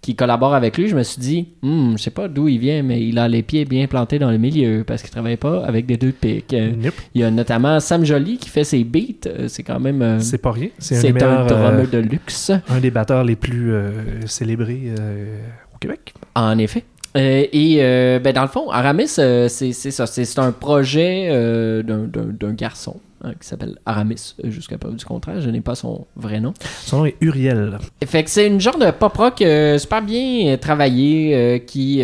qui 0.02 0.16
collaborent 0.16 0.54
avec 0.54 0.78
lui, 0.78 0.88
je 0.88 0.96
me 0.96 1.02
suis 1.04 1.20
dit, 1.20 1.48
Hmm, 1.64 1.94
je 1.98 2.04
sais 2.04 2.12
pas 2.12 2.28
d'où 2.28 2.48
il 2.48 2.60
vient, 2.60 2.84
mais 2.84 3.02
il 3.02 3.18
a 3.18 3.28
les 3.28 3.42
pieds 3.42 3.66
bien 3.66 3.88
plantés 3.88 4.20
dans 4.20 4.30
le 4.30 4.38
milieu 4.38 4.84
parce 4.86 5.02
qu'il 5.02 5.10
travaille 5.12 5.38
pas 5.38 5.64
avec 5.66 5.86
des 5.88 5.98
deux 5.98 6.12
pics. 6.12 6.54
Euh, 6.54 6.72
Nope. 6.76 6.94
il 7.16 7.22
y 7.22 7.24
a 7.24 7.32
notamment 7.32 7.80
Sam 7.80 8.06
Joly 8.06 8.38
qui 8.38 8.50
fait 8.50 8.64
ses 8.64 8.84
beats. 8.84 9.28
euh, 9.28 9.48
C'est 9.48 9.64
quand 9.64 9.80
même. 9.80 10.02
euh, 10.02 10.20
C'est 10.20 10.38
pas 10.38 10.52
rien. 10.52 10.70
C'est 10.78 11.10
un, 11.10 11.12
meilleurs, 11.14 11.48
drummer 11.48 11.88
de 11.88 11.98
luxe, 11.98 12.52
un 12.70 12.80
des 12.80 12.92
batteurs 12.92 13.24
les 13.24 13.36
plus 13.36 13.74
célébrés 14.28 14.92
au 15.74 15.78
Québec. 15.80 16.14
en 16.36 16.58
effet. 16.60 16.84
Euh, 17.18 17.46
et 17.54 17.78
euh, 17.80 18.20
ben, 18.20 18.34
dans 18.34 18.42
le 18.42 18.50
fond, 18.50 18.70
Aramis, 18.70 19.10
euh, 19.20 19.48
c'est 19.48 19.72
c'est 19.72 19.92
ça. 19.92 20.06
C'est 20.06 20.38
un 20.38 20.52
projet 20.52 21.30
d'un 21.84 22.54
garçon 22.54 22.98
hein, 23.26 23.34
qui 23.40 23.48
s'appelle 23.48 23.78
Aramis, 23.86 24.36
euh, 24.44 24.50
jusqu'à 24.50 24.78
preuve 24.78 24.96
du 24.96 25.06
contraire. 25.06 25.42
Je 25.42 25.50
n'ai 25.50 25.62
pas 25.62 25.76
son 25.76 26.06
vrai 26.16 26.40
nom. 26.40 26.54
Son 26.86 27.00
nom 27.00 27.06
est 27.06 27.16
Uriel. 27.22 27.78
Fait 28.06 28.24
que 28.24 28.30
c'est 28.30 28.48
une 28.48 28.62
genre 28.62 28.78
de 28.78 28.92
pop 28.92 29.16
rock 29.16 29.42
euh, 29.42 29.78
super 29.78 30.02
bien 30.02 30.54
euh, 30.54 30.58
travaillé 30.58 31.36
euh, 31.36 31.58
qui, 31.60 32.04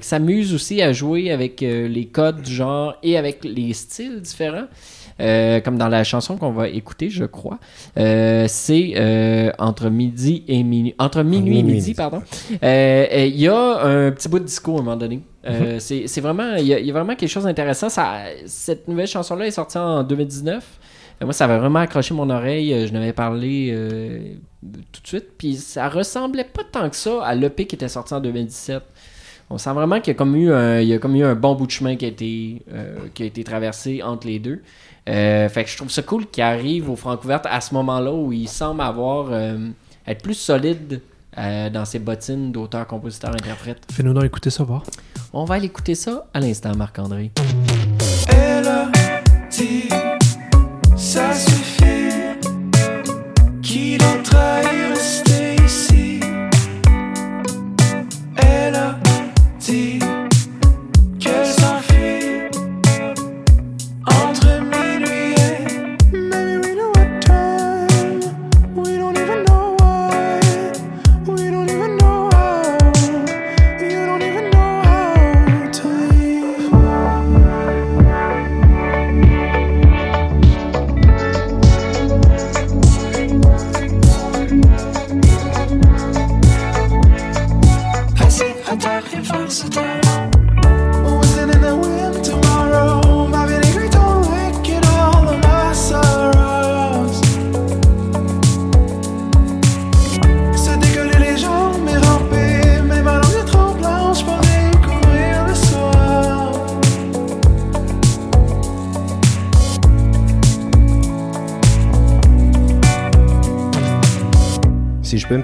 qui 0.00 0.08
s'amuse 0.08 0.54
aussi 0.54 0.82
à 0.82 0.92
jouer 0.92 1.30
avec 1.30 1.60
les 1.60 2.06
codes 2.06 2.42
du 2.42 2.52
genre 2.52 2.94
et 3.02 3.16
avec 3.16 3.44
les 3.44 3.72
styles 3.72 4.20
différents. 4.20 4.66
Euh, 5.20 5.60
comme 5.60 5.78
dans 5.78 5.88
la 5.88 6.04
chanson 6.04 6.36
qu'on 6.36 6.52
va 6.52 6.68
écouter, 6.68 7.10
je 7.10 7.24
crois. 7.24 7.58
Euh, 7.98 8.44
c'est 8.48 8.92
euh, 8.96 9.50
entre 9.58 9.88
midi 9.90 10.44
et 10.46 10.62
minuit. 10.62 10.94
Entre 10.98 11.22
minuit 11.22 11.58
et 11.58 11.62
midi, 11.62 11.74
midi. 11.76 11.94
pardon. 11.94 12.22
Il 12.50 13.36
y 13.36 13.48
a 13.48 13.82
un 13.84 14.10
petit 14.12 14.28
bout 14.28 14.38
de 14.38 14.44
disco 14.44 14.76
à 14.76 14.80
un 14.80 14.82
moment 14.82 14.96
donné. 14.96 15.20
Euh, 15.46 15.78
c'est 15.80 16.06
c'est 16.06 16.20
vraiment, 16.20 16.54
il 16.56 16.66
y, 16.66 16.74
a- 16.74 16.78
il 16.78 16.86
y 16.86 16.90
a 16.90 16.92
vraiment 16.92 17.14
quelque 17.16 17.30
chose 17.30 17.44
d'intéressant. 17.44 17.88
Cette 18.46 18.86
nouvelle 18.86 19.06
chanson-là 19.06 19.46
est 19.46 19.50
sortie 19.52 19.78
en 19.78 20.02
2019. 20.04 20.64
Euh, 21.20 21.24
Moi, 21.24 21.32
ça 21.32 21.44
avait 21.46 21.58
vraiment 21.58 21.80
accroché 21.80 22.14
mon 22.14 22.28
oreille. 22.30 22.86
Je 22.86 22.92
n'avais 22.92 23.12
parlé 23.12 23.74
tout 24.92 25.02
de 25.02 25.06
suite. 25.06 25.26
Puis 25.38 25.54
ça 25.56 25.88
ressemblait 25.88 26.44
pas 26.44 26.62
tant 26.70 26.88
que 26.90 26.96
ça 26.96 27.24
à 27.24 27.34
l'EP 27.34 27.66
qui 27.66 27.74
était 27.76 27.88
sorti 27.88 28.14
en 28.14 28.20
2017. 28.20 28.82
On 29.50 29.56
sent 29.56 29.72
vraiment 29.72 29.98
qu'il 30.00 30.08
y 30.12 30.14
a 30.14 30.18
comme 30.18 30.36
eu 30.36 30.52
un, 30.52 30.80
il 30.80 30.88
y 30.88 30.92
a 30.92 30.98
comme 30.98 31.16
eu 31.16 31.24
un 31.24 31.34
bon 31.34 31.54
bout 31.54 31.64
de 31.66 31.70
chemin 31.70 31.96
qui 31.96 32.04
a 32.04 32.08
été, 32.08 32.62
euh, 32.70 32.96
qui 33.14 33.22
a 33.22 33.26
été 33.26 33.42
traversé 33.44 34.02
entre 34.02 34.26
les 34.26 34.38
deux. 34.38 34.60
Euh, 35.08 35.48
fait 35.48 35.64
que 35.64 35.70
je 35.70 35.76
trouve 35.76 35.90
ça 35.90 36.02
cool 36.02 36.26
qu'il 36.26 36.42
arrive 36.42 36.90
au 36.90 36.96
Francouverte 36.96 37.46
à 37.48 37.60
ce 37.60 37.72
moment-là 37.74 38.12
où 38.12 38.32
il 38.32 38.48
semble 38.48 38.82
avoir 38.82 39.28
euh, 39.30 39.68
être 40.06 40.22
plus 40.22 40.34
solide 40.34 41.00
euh, 41.38 41.70
dans 41.70 41.84
ses 41.84 41.98
bottines 41.98 42.52
d'auteur, 42.52 42.86
compositeur, 42.86 43.30
interprète. 43.30 43.78
Fais-nous 43.90 44.12
donc 44.12 44.24
écouter 44.24 44.50
ça, 44.50 44.64
voir. 44.64 44.82
On 45.32 45.44
va 45.44 45.54
aller 45.54 45.66
écouter 45.66 45.94
ça 45.94 46.26
à 46.34 46.40
l'instant, 46.40 46.74
Marc-André. 46.76 47.32
Elle 48.28 48.66
a 48.66 48.90
dit 49.50 49.88
ça 50.96 51.34
suffit 51.34 52.36
qu'il 53.62 54.02
en 54.02 54.22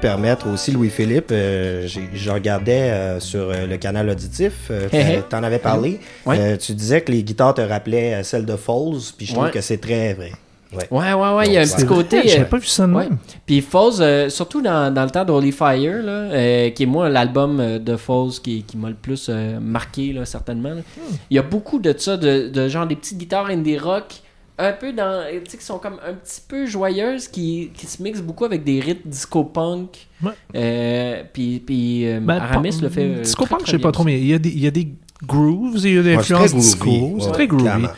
permettre 0.09 0.51
aussi, 0.53 0.71
Louis-Philippe, 0.71 1.31
euh, 1.33 1.89
je 2.13 2.31
regardais 2.31 2.91
euh, 2.91 3.21
sur 3.21 3.49
euh, 3.49 3.67
le 3.67 3.79
canal 3.79 4.11
auditif, 4.11 4.53
euh, 4.71 4.87
hé. 4.93 5.23
t'en 5.31 5.43
avais 5.43 5.59
parlé. 5.59 5.99
Ouais. 6.27 6.37
Euh, 6.39 6.57
tu 6.59 6.75
disais 6.75 7.01
que 7.01 7.11
les 7.11 7.23
guitares 7.23 7.55
te 7.55 7.63
rappelaient 7.63 8.17
euh, 8.17 8.23
celles 8.23 8.45
de 8.45 8.55
Falls, 8.55 9.01
puis 9.17 9.25
je 9.25 9.33
trouve 9.33 9.45
Ouais. 9.47 9.51
que 9.51 9.63
c'est 9.63 9.79
très 9.79 10.13
vrai. 10.13 10.33
Ouais. 10.75 10.87
Ouais, 10.91 11.13
ouais, 11.15 11.35
ouais, 11.37 11.47
il 11.47 11.53
y 11.55 11.57
a 11.57 11.63
un 11.63 11.65
petit 11.67 11.87
côté. 11.87 12.21
J'avais 12.29 12.45
pas 12.45 12.59
vu 12.59 12.67
ça 12.67 12.87
de 12.87 12.93
ouais. 12.93 13.05
même. 13.05 13.17
Puis 13.47 13.63
Falls, 13.63 14.01
euh, 14.03 14.29
surtout 14.29 14.61
dans, 14.61 14.93
dans 14.93 15.05
le 15.05 15.11
temps 15.11 15.25
d'Holy 15.25 15.53
Fire, 15.53 16.03
là, 16.03 16.13
euh, 16.13 16.71
qui 16.71 16.83
est 16.83 16.87
moi 16.87 17.09
l'album 17.09 17.79
de 17.79 17.97
Falls 17.97 18.33
qui, 18.43 18.63
qui 18.65 18.77
m'a 18.77 18.89
le 18.91 18.95
plus 18.97 19.29
euh, 19.31 19.59
marqué, 19.59 20.13
là, 20.13 20.27
certainement. 20.27 20.71
là. 20.71 20.83
Il 21.31 21.37
y 21.37 21.39
a 21.39 21.43
beaucoup 21.43 21.79
de 21.79 21.95
ça, 21.97 22.19
de, 22.19 22.49
de 22.49 22.69
genre 22.69 22.87
des 22.87 22.97
petites 22.97 23.17
guitares 23.17 23.47
indie 23.47 23.79
rock, 23.79 24.17
un 24.59 24.73
peu 24.73 24.93
dans. 24.93 25.25
Tu 25.45 25.51
sais, 25.51 25.59
qui 25.59 25.65
sont 25.65 25.79
comme 25.79 25.99
un 26.07 26.15
petit 26.15 26.41
peu 26.47 26.67
joyeuses, 26.67 27.29
qui, 27.29 27.71
qui 27.75 27.87
se 27.87 28.03
mixent 28.03 28.23
beaucoup 28.23 28.45
avec 28.45 28.65
des 28.65 28.81
rythmes 28.81 29.09
disco-punk. 29.09 30.07
Ouais. 30.23 30.33
Euh, 30.55 31.23
puis 31.33 31.61
puis 31.61 32.07
euh, 32.07 32.21
Ben, 32.21 32.37
Aramis 32.37 32.81
le 32.81 32.89
fait. 32.89 33.05
euh, 33.05 33.21
Disco 33.23 33.45
très, 33.45 33.51
punk, 33.51 33.63
très 33.65 33.73
je 33.73 33.77
sais 33.77 33.83
pas 33.83 33.93
trop, 33.93 34.05
mais 34.05 34.19
il 34.21 34.27
y 34.27 34.35
a 34.35 34.39
des, 34.39 34.51
il 34.51 34.61
y 34.61 34.67
a 34.67 34.71
des 34.71 34.89
grooves, 35.23 35.79
il 35.85 35.95
y 35.95 35.99
a 35.99 36.03
des 36.03 36.17
Ouais, 36.17 36.23
c'est 36.23 36.35
influences 36.35 36.51
très 36.51 36.59
disco. 36.59 36.85
groovy. 36.85 37.15
C'est 37.21 37.27
Ouais, 37.27 37.33
très 37.33 37.47
groovy. 37.47 37.69
Ouais. 37.85 37.89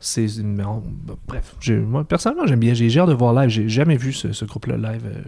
C'est 0.00 0.26
mais 0.44 0.64
on- 0.64 0.82
bref, 1.26 1.54
j'ai- 1.60 1.76
moi 1.76 2.04
personnellement 2.04 2.46
j'aime 2.46 2.58
bien. 2.60 2.74
J'ai 2.74 2.88
j'ai 2.90 3.00
hâte 3.00 3.08
de 3.08 3.14
voir 3.14 3.32
live. 3.32 3.48
J'ai 3.48 3.68
jamais 3.68 3.96
vu 3.96 4.12
ce, 4.12 4.32
ce 4.32 4.44
groupe-là 4.44 4.76
live. 4.76 5.02
euh, 5.06 5.20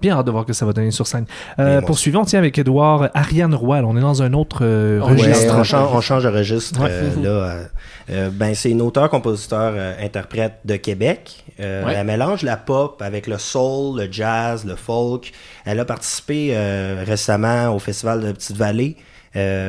bien 0.00 0.14
hâte 0.16 0.26
de 0.26 0.30
voir 0.30 0.44
que 0.44 0.52
ça 0.52 0.66
va 0.66 0.72
donner 0.72 0.90
sur 0.90 1.06
scène. 1.06 1.24
Euh, 1.58 1.80
poursuivons, 1.80 2.24
tiens 2.24 2.38
avec 2.38 2.58
Edouard 2.58 3.08
Ariane 3.14 3.54
Roy. 3.54 3.80
là, 3.80 3.86
on 3.88 3.96
est 3.96 4.00
dans 4.00 4.22
un 4.22 4.32
autre 4.34 4.58
euh, 4.62 5.00
Ouais, 5.00 5.06
Ouais, 5.06 5.12
registre. 5.12 5.54
on, 5.56 5.64
change, 5.64 5.88
on 5.92 6.00
change 6.00 6.24
de 6.24 6.28
registre. 6.28 6.80
Ouais. 6.82 6.88
euh, 6.90 7.68
là, 8.08 8.28
ben, 8.30 8.54
c'est 8.54 8.70
une 8.70 8.82
auteur, 8.82 9.08
compositeur, 9.10 9.72
euh, 9.74 9.94
interprète 10.04 10.58
de 10.64 10.76
Québec. 10.76 11.44
Euh, 11.58 11.84
Ouais. 11.86 11.94
Elle 11.96 12.06
mélange 12.06 12.42
la 12.42 12.56
pop 12.58 13.00
avec 13.02 13.26
le 13.26 13.38
soul, 13.38 13.98
le 14.00 14.12
jazz, 14.12 14.64
le 14.66 14.76
folk. 14.76 15.32
Elle 15.64 15.80
a 15.80 15.84
participé 15.86 16.50
euh, 16.52 17.02
récemment 17.06 17.74
au 17.74 17.78
festival 17.78 18.20
de 18.22 18.32
Petite-Vallée. 18.32 18.96
euh, 18.98 19.02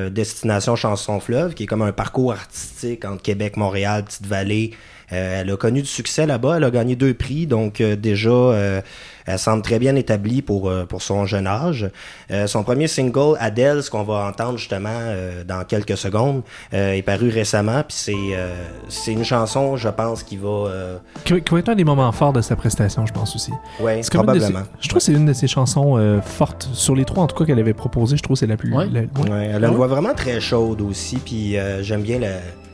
Destination 0.09 0.75
Chanson 0.75 1.19
Fleuve, 1.19 1.53
qui 1.53 1.63
est 1.63 1.67
comme 1.67 1.81
un 1.81 1.91
parcours 1.91 2.31
artistique 2.31 3.05
entre 3.05 3.21
Québec, 3.21 3.57
Montréal, 3.57 4.03
Petite-Vallée, 4.05 4.71
Euh, 4.73 4.96
elle 5.09 5.49
a 5.49 5.57
connu 5.57 5.81
du 5.81 5.87
succès 5.87 6.25
là-bas. 6.25 6.57
Elle 6.57 6.63
a 6.63 6.71
gagné 6.71 6.95
deux 6.95 7.13
prix, 7.13 7.47
donc 7.47 7.81
euh, 7.81 7.95
déjà, 7.95 8.29
euh, 8.29 8.81
elle 9.25 9.39
semble 9.39 9.61
très 9.61 9.79
bien 9.79 9.95
établie 9.95 10.41
pour, 10.41 10.69
euh, 10.69 10.85
pour 10.85 11.01
son 11.01 11.25
jeune 11.25 11.47
âge. 11.47 11.89
Euh, 12.31 12.47
son 12.47 12.63
premier 12.63 12.87
single, 12.87 13.35
Adele, 13.39 13.83
ce 13.83 13.89
qu'on 13.89 14.03
va 14.03 14.25
entendre 14.27 14.57
justement 14.57 14.89
euh, 14.91 15.43
dans 15.43 15.63
quelques 15.65 15.97
secondes, 15.97 16.43
euh, 16.73 16.93
est 16.93 17.01
paru 17.01 17.29
récemment. 17.29 17.83
Puis 17.87 17.97
c'est 17.97 18.13
euh, 18.33 18.53
c'est 18.89 19.13
une 19.13 19.23
chanson, 19.25 19.77
je 19.77 19.89
pense, 19.89 20.23
qui 20.23 20.37
va... 20.37 20.47
euh, 20.49 20.97
Qui, 21.25 21.41
qui 21.41 21.53
va 21.53 21.59
être 21.59 21.69
un 21.69 21.75
des 21.75 21.83
moments 21.83 22.11
forts 22.11 22.33
de 22.33 22.41
sa 22.41 22.55
prestation, 22.55 23.05
je 23.05 23.13
pense 23.13 23.35
aussi. 23.35 23.51
une 23.79 23.87
de 23.97 24.01
ses- 24.01 24.09
probablement. 24.11 24.63
je 24.81 24.87
trouve 24.89 24.99
que 24.99 25.03
c'est 25.05 25.13
une 25.13 25.25
de 25.25 25.33
ses 25.33 25.47
chansons 25.47 25.97
euh, 25.97 26.21
fortes. 26.21 26.69
Sur 26.73 26.95
les 26.95 27.05
trois, 27.05 27.23
en 27.23 27.27
tout 27.27 27.35
cas, 27.35 27.45
qu'elle 27.45 27.59
avait 27.59 27.73
proposées, 27.73 28.17
je 28.17 28.23
trouve 28.23 28.35
que 28.35 28.39
c'est 28.39 28.47
la 28.47 28.57
plus. 28.57 28.73
Ouais. 28.73 28.87
la- 28.91 29.01
ouais. 29.01 29.29
Ouais, 29.29 29.51
elle 29.53 29.63
a 29.63 29.67
une 29.69 29.75
voix 29.75 29.87
vraiment 29.87 30.13
très 30.13 30.39
chaude 30.39 30.81
aussi, 30.81 31.17
puis 31.17 31.57
euh, 31.57 31.81
j'aime 31.83 32.01
bien 32.01 32.19
le- 32.19 32.25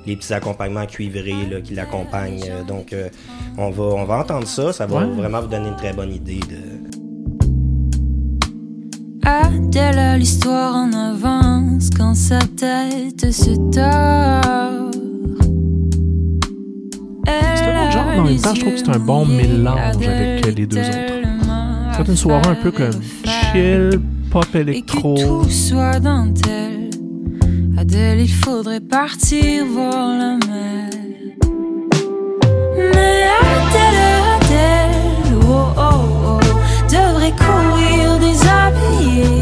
les 0.05 0.15
petits 0.15 0.33
accompagnements 0.33 0.85
cuivrés 0.85 1.47
là, 1.49 1.61
qui 1.61 1.73
l'accompagnent. 1.75 2.43
euh, 2.49 2.63
donc, 2.63 2.93
euh, 2.93 3.09
on, 3.57 3.69
va, 3.71 3.83
on 3.83 4.03
va 4.05 4.19
entendre 4.19 4.47
ça, 4.47 4.73
ça 4.73 4.85
va 4.85 4.99
Ouais. 4.99 5.05
vraiment 5.15 5.41
vous 5.41 5.47
donner 5.47 5.69
une 5.69 5.75
très 5.75 5.93
bonne 5.93 6.11
idée 6.13 6.39
de... 6.39 6.89
Adèle 9.25 10.19
l'histoire 10.19 10.75
en 10.75 10.91
avance 10.91 11.89
quand 11.97 12.13
sa 12.15 12.39
tête 12.39 13.31
se 13.31 13.51
tord? 13.71 14.91
C'est 17.25 17.65
un 17.71 17.83
autre 17.83 17.91
genre, 17.91 18.05
mais 18.09 18.19
en 18.19 18.23
même 18.25 18.37
temps, 18.41 18.53
je 18.53 18.59
trouve 18.61 18.73
que 18.73 18.79
c'est 18.79 18.89
un 18.89 18.99
bon 18.99 19.25
mélange 19.25 20.05
avec 20.07 20.55
les 20.55 20.65
deux 20.65 20.79
autres. 20.79 21.97
C'est 21.97 22.07
une 22.07 22.15
soirée 22.17 22.49
un 22.49 22.55
peu 22.55 22.71
comme 22.71 22.91
chill, 23.53 23.99
pop 24.29 24.43
Et 24.49 24.51
que 24.51 24.57
électro. 24.57 25.15
tout 25.43 25.49
soit 25.49 25.99
dentelle. 25.99 26.89
Adèle, 27.77 28.21
il 28.21 28.31
faudrait 28.31 28.79
partir 28.79 29.65
voir 29.65 30.17
la 30.17 30.37
mer. 30.47 30.89
Mais 32.77 33.25
Adèle, 33.41 33.99
Adèle, 34.35 35.35
oh 35.41 35.73
oh 35.77 35.81
oh, 36.27 36.39
devrait 36.89 37.31
courir 37.31 38.19
déshabillée. 38.19 39.41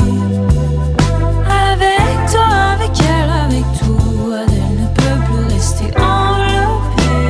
Avec 1.50 2.32
toi, 2.32 2.50
avec 2.74 2.92
elle, 3.00 3.30
avec 3.30 3.66
tout, 3.80 4.32
Adèle 4.32 4.76
ne 4.80 4.88
peut 4.96 5.20
plus 5.26 5.46
rester 5.54 5.90
enveloppée. 5.98 7.22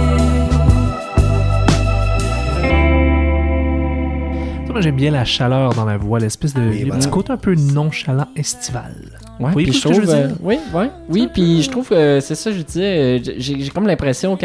Moi, 4.72 4.82
j'aime 4.82 4.96
bien 4.96 5.12
la 5.12 5.26
chaleur 5.26 5.74
dans 5.74 5.86
la 5.86 5.98
voix, 5.98 6.20
l'espèce 6.20 6.54
de. 6.54 6.62
Oui, 6.62 6.68
il 6.74 6.78
y 6.78 6.82
a 6.82 6.84
un 6.84 6.88
voilà. 6.88 7.00
petit 7.00 7.10
côté 7.10 7.32
un 7.34 7.38
peu 7.38 7.56
nonchalant 7.56 8.28
estival. 8.36 8.94
Ouais, 9.42 9.48
Vous 9.48 9.54
voyez 9.54 9.68
puis 9.70 9.78
je 9.80 9.84
que 9.88 9.90
trouve, 9.94 10.10
euh, 10.10 10.30
oui, 10.42 10.58
ouais, 10.74 10.90
oui, 11.10 11.28
puis 11.34 11.62
je 11.64 11.70
trouve 11.70 11.90
que 11.90 12.20
c'est 12.22 12.36
ça, 12.36 12.52
je 12.52 12.62
disais, 12.62 13.20
euh, 13.20 13.20
j'ai 13.38 13.60
j'ai 13.60 13.70
comme 13.72 13.88
l'impression 13.88 14.36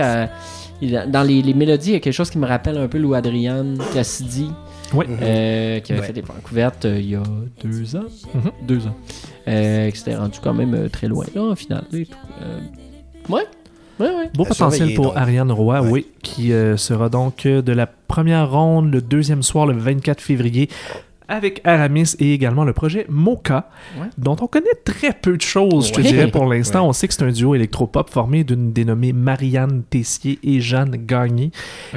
a- 0.96 1.06
dans 1.06 1.22
les, 1.22 1.42
les 1.42 1.54
mélodies, 1.54 1.90
il 1.90 1.92
y 1.94 1.96
a 1.96 2.00
quelque 2.00 2.12
chose 2.14 2.30
qui 2.30 2.38
me 2.38 2.46
rappelle 2.46 2.76
un 2.78 2.88
peu 2.88 2.98
Lou 2.98 3.14
Adrian 3.14 3.74
Cassidy, 3.94 4.50
euh, 5.22 5.80
qui 5.80 5.92
avait 5.92 6.00
Ouais. 6.00 6.06
fait 6.06 6.12
des 6.12 6.22
couvertes 6.42 6.84
il 6.84 7.10
y 7.10 7.14
a 7.14 7.22
deux 7.62 7.96
ans, 7.96 8.04
Mhm. 8.34 8.50
deux 8.66 8.86
ans, 8.86 8.96
euh, 9.48 9.90
qui 9.90 9.98
s'était 9.98 10.16
rendu 10.16 10.38
quand 10.42 10.54
même 10.54 10.74
euh, 10.74 10.88
très 10.88 11.08
loin 11.08 11.24
là, 11.34 11.42
en 11.42 11.56
finale 11.56 11.84
et 11.92 12.06
tout. 12.06 12.16
Euh, 12.42 12.58
ouais, 13.28 13.42
ouais, 14.00 14.06
ouais. 14.06 14.30
Beau 14.34 14.44
potentiel 14.44 14.94
pour 14.94 15.06
donc. 15.06 15.16
Ariane 15.16 15.50
Roy, 15.52 15.80
Ouais. 15.82 15.90
oui, 15.90 16.06
qui 16.22 16.52
euh, 16.52 16.76
sera 16.76 17.08
donc 17.08 17.46
euh, 17.46 17.62
de 17.62 17.72
la 17.72 17.86
première 17.86 18.50
ronde 18.50 18.92
le 18.92 19.00
deuxième 19.02 19.42
soir, 19.42 19.66
le 19.66 19.74
24 19.78 20.20
février, 20.20 20.68
avec 21.28 21.60
Aramis 21.64 22.14
et 22.18 22.32
également 22.32 22.64
le 22.64 22.72
projet 22.72 23.06
Mocha, 23.08 23.68
Ouais. 24.00 24.06
dont 24.18 24.36
on 24.40 24.46
connaît 24.46 24.66
très 24.84 25.12
peu 25.12 25.36
de 25.36 25.42
choses, 25.42 25.88
je 25.88 25.92
te 25.92 26.00
dirais, 26.00 26.30
pour 26.30 26.46
l'instant. 26.52 26.82
Ouais. 26.82 26.88
On 26.88 26.92
sait 26.92 27.08
que 27.08 27.14
c'est 27.14 27.24
un 27.24 27.30
duo 27.32 27.54
électropop 27.54 28.10
formé 28.10 28.44
d'une 28.44 28.72
dénommée 28.72 29.12
Marianne 29.12 29.82
Tessier 29.88 30.38
et 30.42 30.60
Jeanne 30.60 30.96
Gagné, 31.06 31.50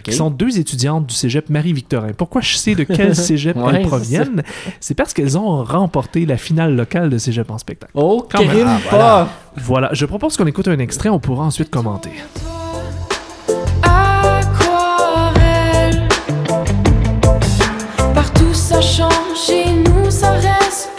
qui 0.03 0.13
sont 0.13 0.29
deux 0.29 0.59
étudiantes 0.59 1.05
du 1.07 1.13
cégep 1.15 1.50
Marie-Victorin. 1.50 2.13
Pourquoi 2.17 2.41
je 2.41 2.55
sais 2.55 2.75
de 2.75 2.83
quel 2.83 3.15
cégep 3.15 3.55
elles 3.71 3.81
proviennent? 3.86 4.43
C'est 4.79 4.95
parce 4.95 5.13
qu'elles 5.13 5.38
ont 5.38 5.63
remporté 5.63 6.25
la 6.25 6.38
finale 6.38 6.75
locale 6.75 7.09
de 7.09 7.17
cégep 7.17 7.50
en 7.51 7.57
spectacle. 7.57 7.91
Oh, 7.95 8.25
Quand 8.31 8.45
même. 8.45 8.67
Ah. 8.91 9.27
Voilà, 9.57 9.89
je 9.93 10.05
propose 10.05 10.38
qu'on 10.38 10.45
écoute 10.48 10.67
un 10.67 10.79
extrait, 10.79 11.09
on 11.09 11.19
pourra 11.19 11.45
ensuite 11.45 11.69
commenter. 11.69 12.12
Ça 18.70 18.82
change, 18.82 19.36
chez 19.48 19.66
nous 19.66 20.12
ça 20.12 20.34
reste 20.34 20.99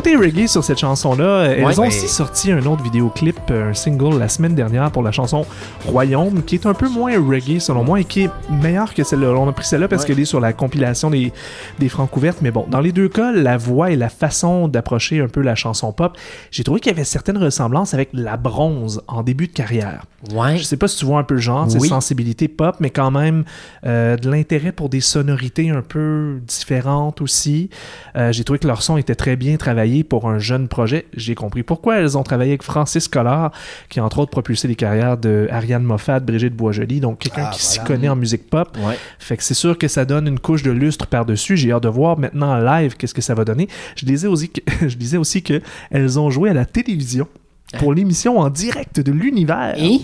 côté 0.00 0.16
reggae 0.16 0.46
sur 0.48 0.64
cette 0.64 0.78
chanson-là. 0.78 1.42
Elles 1.44 1.62
Ouais. 1.62 1.78
ont 1.78 1.86
aussi 1.86 2.08
sorti 2.08 2.50
un 2.50 2.64
autre 2.64 2.82
vidéoclip, 2.82 3.38
un 3.50 3.74
single 3.74 4.18
la 4.18 4.30
semaine 4.30 4.54
dernière 4.54 4.90
pour 4.90 5.02
la 5.02 5.12
chanson 5.12 5.44
Royaume, 5.84 6.42
qui 6.42 6.54
est 6.54 6.64
un 6.64 6.72
peu 6.72 6.88
moins 6.88 7.12
reggae 7.22 7.58
selon 7.60 7.84
moi 7.84 8.00
et 8.00 8.04
qui 8.04 8.22
est 8.22 8.30
meilleur 8.50 8.94
que 8.94 9.04
celle-là. 9.04 9.28
On 9.32 9.46
a 9.46 9.52
pris 9.52 9.66
celle-là 9.66 9.88
parce 9.88 10.02
Ouais. 10.02 10.08
qu'elle 10.08 10.20
est 10.20 10.24
sur 10.24 10.40
la 10.40 10.54
compilation 10.54 11.10
des, 11.10 11.34
des 11.78 11.90
Francouvertes. 11.90 12.38
Mais 12.40 12.50
bon, 12.50 12.64
dans 12.70 12.80
les 12.80 12.92
deux 12.92 13.10
cas, 13.10 13.30
la 13.30 13.58
voix 13.58 13.90
et 13.90 13.96
la 13.96 14.08
façon 14.08 14.68
d'approcher 14.68 15.20
un 15.20 15.28
peu 15.28 15.42
la 15.42 15.54
chanson 15.54 15.92
pop, 15.92 16.16
j'ai 16.50 16.64
trouvé 16.64 16.80
qu'il 16.80 16.90
y 16.92 16.94
avait 16.94 17.04
certaines 17.04 17.36
ressemblances 17.36 17.92
avec 17.92 18.08
La 18.14 18.38
Bronze 18.38 19.02
en 19.06 19.22
début 19.22 19.48
de 19.48 19.52
carrière. 19.52 20.04
Ouais. 20.34 20.56
Je 20.56 20.62
sais 20.62 20.78
pas 20.78 20.88
si 20.88 20.96
tu 20.96 21.04
vois 21.04 21.18
un 21.18 21.24
peu 21.24 21.34
le 21.34 21.40
genre, 21.40 21.70
c'est 21.70 21.78
Oui. 21.78 21.88
sensibilité 21.88 22.48
pop, 22.48 22.76
mais 22.80 22.88
quand 22.88 23.10
même 23.10 23.44
euh, 23.86 24.16
de 24.16 24.30
l'intérêt 24.30 24.72
pour 24.72 24.88
des 24.88 25.00
sonorités 25.02 25.68
un 25.68 25.82
peu 25.82 26.40
différentes 26.48 27.20
aussi. 27.20 27.68
Euh, 28.16 28.32
J'ai 28.32 28.44
trouvé 28.44 28.58
que 28.58 28.66
leur 28.66 28.80
son 28.82 28.96
était 28.96 29.14
très 29.14 29.36
bien 29.36 29.56
travaillé 29.58 29.89
pour 30.04 30.28
un 30.28 30.38
jeune 30.38 30.68
projet. 30.68 31.06
J'ai 31.14 31.34
compris 31.34 31.62
pourquoi 31.62 31.96
elles 31.96 32.16
ont 32.16 32.22
travaillé 32.22 32.52
avec 32.52 32.62
Francis 32.62 33.08
Collard, 33.08 33.52
qui 33.88 34.00
a 34.00 34.04
entre 34.04 34.18
autres 34.20 34.30
propulsé 34.30 34.68
les 34.68 34.74
carrières 34.74 35.16
de 35.16 35.48
Ariane 35.50 35.82
Moffat, 35.82 36.20
Brigitte 36.20 36.54
Boisjoli, 36.54 37.00
donc 37.00 37.18
quelqu'un 37.18 37.46
Ah, 37.48 37.50
qui 37.52 37.62
s'y 37.62 37.80
connaît 37.80 38.08
en 38.08 38.16
musique 38.16 38.48
pop. 38.48 38.76
Ouais. 38.78 38.96
Fait 39.18 39.36
que 39.36 39.42
c'est 39.42 39.54
sûr 39.54 39.76
que 39.76 39.88
ça 39.88 40.04
donne 40.04 40.26
une 40.26 40.38
couche 40.38 40.62
de 40.62 40.70
lustre 40.70 41.06
par-dessus. 41.06 41.56
J'ai 41.56 41.72
hâte 41.72 41.82
de 41.82 41.88
voir 41.88 42.18
maintenant 42.18 42.52
en 42.52 42.58
live 42.58 42.96
qu'est-ce 42.96 43.14
que 43.14 43.22
ça 43.22 43.34
va 43.34 43.44
donner. 43.44 43.68
Je 43.96 44.06
disais 44.06 44.26
aussi 44.28 44.48
que, 44.50 44.60
je 44.88 44.96
disais 44.96 45.16
aussi 45.16 45.42
que 45.42 45.60
elles 45.90 46.18
ont 46.18 46.30
joué 46.30 46.50
à 46.50 46.54
la 46.54 46.64
télévision 46.66 47.26
pour 47.78 47.94
l'émission 47.94 48.38
en 48.38 48.50
direct 48.50 49.00
de 49.00 49.12
l'univers. 49.12 49.74
Et? 49.78 50.00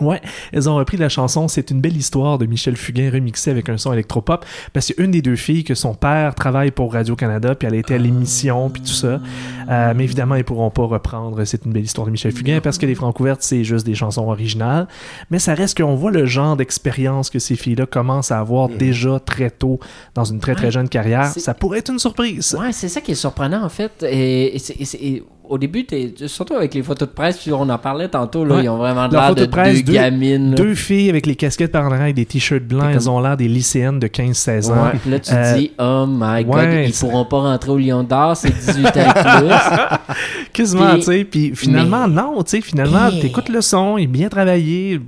Ouais, 0.00 0.20
elles 0.52 0.68
ont 0.68 0.76
repris 0.76 0.96
la 0.96 1.08
chanson 1.08 1.48
C'est 1.48 1.70
une 1.70 1.80
belle 1.80 1.96
histoire 1.96 2.38
de 2.38 2.46
Michel 2.46 2.76
Fugain 2.76 3.10
remixée 3.12 3.50
avec 3.50 3.68
un 3.68 3.76
son 3.78 3.92
électropop 3.92 4.44
parce 4.72 4.86
qu'il 4.86 4.96
y 4.98 5.00
a 5.00 5.04
une 5.04 5.10
des 5.10 5.22
deux 5.22 5.36
filles 5.36 5.64
que 5.64 5.74
son 5.74 5.94
père 5.94 6.34
travaille 6.34 6.70
pour 6.70 6.92
Radio-Canada 6.92 7.54
puis 7.54 7.66
elle 7.68 7.74
a 7.74 7.78
été 7.78 7.94
à 7.94 7.98
l'émission 7.98 8.68
puis 8.70 8.82
tout 8.82 8.88
ça. 8.88 9.20
Euh, 9.70 9.92
mais 9.96 10.04
évidemment, 10.04 10.34
ils 10.36 10.44
pourront 10.44 10.70
pas 10.70 10.84
reprendre 10.84 11.44
C'est 11.44 11.64
une 11.64 11.72
belle 11.72 11.84
histoire 11.84 12.06
de 12.06 12.12
Michel 12.12 12.32
Fugain 12.32 12.60
parce 12.62 12.78
que 12.78 12.86
les 12.86 12.94
Francouvertes, 12.94 13.42
c'est 13.42 13.64
juste 13.64 13.86
des 13.86 13.94
chansons 13.94 14.28
originales. 14.28 14.86
Mais 15.30 15.38
ça 15.38 15.54
reste 15.54 15.76
qu'on 15.80 15.94
voit 15.94 16.10
le 16.10 16.26
genre 16.26 16.56
d'expérience 16.56 17.30
que 17.30 17.38
ces 17.38 17.56
filles-là 17.56 17.86
commencent 17.86 18.30
à 18.32 18.38
avoir 18.38 18.68
déjà 18.68 19.18
très 19.20 19.50
tôt 19.50 19.80
dans 20.14 20.24
une 20.24 20.38
très 20.40 20.54
très 20.54 20.70
jeune 20.70 20.88
carrière. 20.88 21.26
Ça 21.26 21.54
pourrait 21.54 21.78
être 21.78 21.90
une 21.90 21.98
surprise. 21.98 22.56
Ouais, 22.58 22.72
c'est 22.72 22.88
ça 22.88 23.00
qui 23.00 23.12
est 23.12 23.16
surprenant 23.16 23.64
en 23.64 23.68
fait. 23.68 24.02
Et, 24.02 24.54
et 24.56 24.58
c'est- 24.58 24.74
et 24.80 25.06
et 25.06 25.22
au 25.48 25.58
début, 25.58 25.86
surtout 26.26 26.54
avec 26.54 26.74
les 26.74 26.82
photos 26.82 27.08
de 27.08 27.14
presse, 27.14 27.46
on 27.52 27.68
en 27.68 27.78
parlait 27.78 28.08
tantôt, 28.08 28.44
là, 28.44 28.56
Ouais. 28.56 28.64
ils 28.64 28.68
ont 28.68 28.76
vraiment 28.76 29.06
l'air 29.06 29.34
de 29.34 29.40
de 29.42 29.46
presse, 29.46 29.78
deux 29.78 29.82
deux- 29.84 29.92
gamines. 29.92 30.54
Deux 30.54 30.74
filles 30.74 31.08
avec 31.10 31.26
les 31.26 31.36
casquettes 31.36 31.72
par 31.72 31.84
en 31.86 31.92
arrière 31.92 32.06
et 32.06 32.12
des 32.12 32.26
t-shirts 32.26 32.64
blancs, 32.64 32.84
elles 32.92 32.98
comme- 32.98 33.08
ont 33.14 33.20
l'air 33.20 33.36
des 33.36 33.48
lycéennes 33.48 33.98
de 33.98 34.06
15-16 34.06 34.70
ans. 34.70 34.84
Ouais, 34.84 34.98
puis 35.00 35.10
là, 35.10 35.18
tu 35.20 35.32
Euh, 35.34 35.56
dis, 35.56 35.70
oh 35.78 36.04
my 36.08 36.44
god, 36.44 36.54
ouais, 36.56 36.88
ils 36.88 36.92
pourront 36.92 37.24
pas 37.24 37.38
rentrer 37.40 37.70
au 37.70 37.78
Lion 37.78 38.02
d'Or, 38.02 38.36
c'est 38.36 38.50
18 38.50 38.86
ans 38.96 39.12
plus. 39.12 40.16
Quasiment, 40.52 40.94
tu 40.96 41.02
sais. 41.02 41.24
Puis 41.24 41.52
finalement, 41.54 42.08
non, 42.08 42.42
tu 42.42 42.50
sais, 42.52 42.60
finalement, 42.60 43.10
t'écoutes 43.20 43.48
le 43.48 43.60
son, 43.60 43.98
il 43.98 44.04
est 44.04 44.06
bien 44.06 44.28
travaillé. 44.28 44.92
Ils 44.94 45.00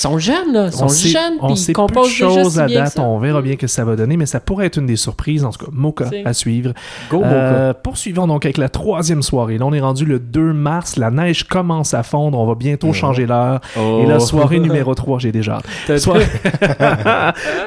sont 0.00 0.18
jeunes, 0.18 0.52
là. 0.52 0.66
Ils 0.66 0.72
sont 0.72 0.84
on 0.84 0.88
jeunes, 0.88 1.34
on 1.40 1.46
puis 1.48 1.56
sait 1.56 1.72
ils 1.72 1.74
de 1.74 1.76
composent 1.76 2.08
déjà 2.10 2.28
choses 2.28 2.52
si 2.54 2.60
à 2.60 2.68
date. 2.68 2.98
On 2.98 3.18
verra 3.18 3.42
bien 3.42 3.56
que 3.56 3.66
ça 3.66 3.84
va 3.84 3.96
donner, 3.96 4.16
mais 4.16 4.26
ça 4.26 4.40
pourrait 4.40 4.66
être 4.66 4.78
une 4.78 4.86
des 4.86 4.96
surprises. 4.96 5.44
En 5.44 5.50
tout 5.50 5.64
cas, 5.66 5.70
Mocha 5.72 6.04
à 6.24 6.32
suivre. 6.32 6.72
Go, 7.10 7.18
Mocha. 7.18 7.30
Euh, 7.30 7.72
poursuivons 7.82 8.26
donc 8.26 8.44
avec 8.44 8.58
la 8.58 8.68
troisième 8.68 9.22
soirée. 9.22 9.55
Là, 9.58 9.66
on 9.66 9.72
est 9.72 9.80
rendu 9.80 10.04
le 10.04 10.18
2 10.18 10.52
mars. 10.52 10.96
La 10.96 11.10
neige 11.10 11.44
commence 11.44 11.94
à 11.94 12.02
fondre. 12.02 12.38
On 12.38 12.46
va 12.46 12.54
bientôt 12.54 12.92
changer 12.92 13.26
l'heure. 13.26 13.60
Oh. 13.78 14.00
Et 14.02 14.06
la 14.06 14.20
soirée 14.20 14.58
numéro 14.58 14.94
3, 14.94 15.18
j'ai 15.18 15.32
déjà 15.32 15.60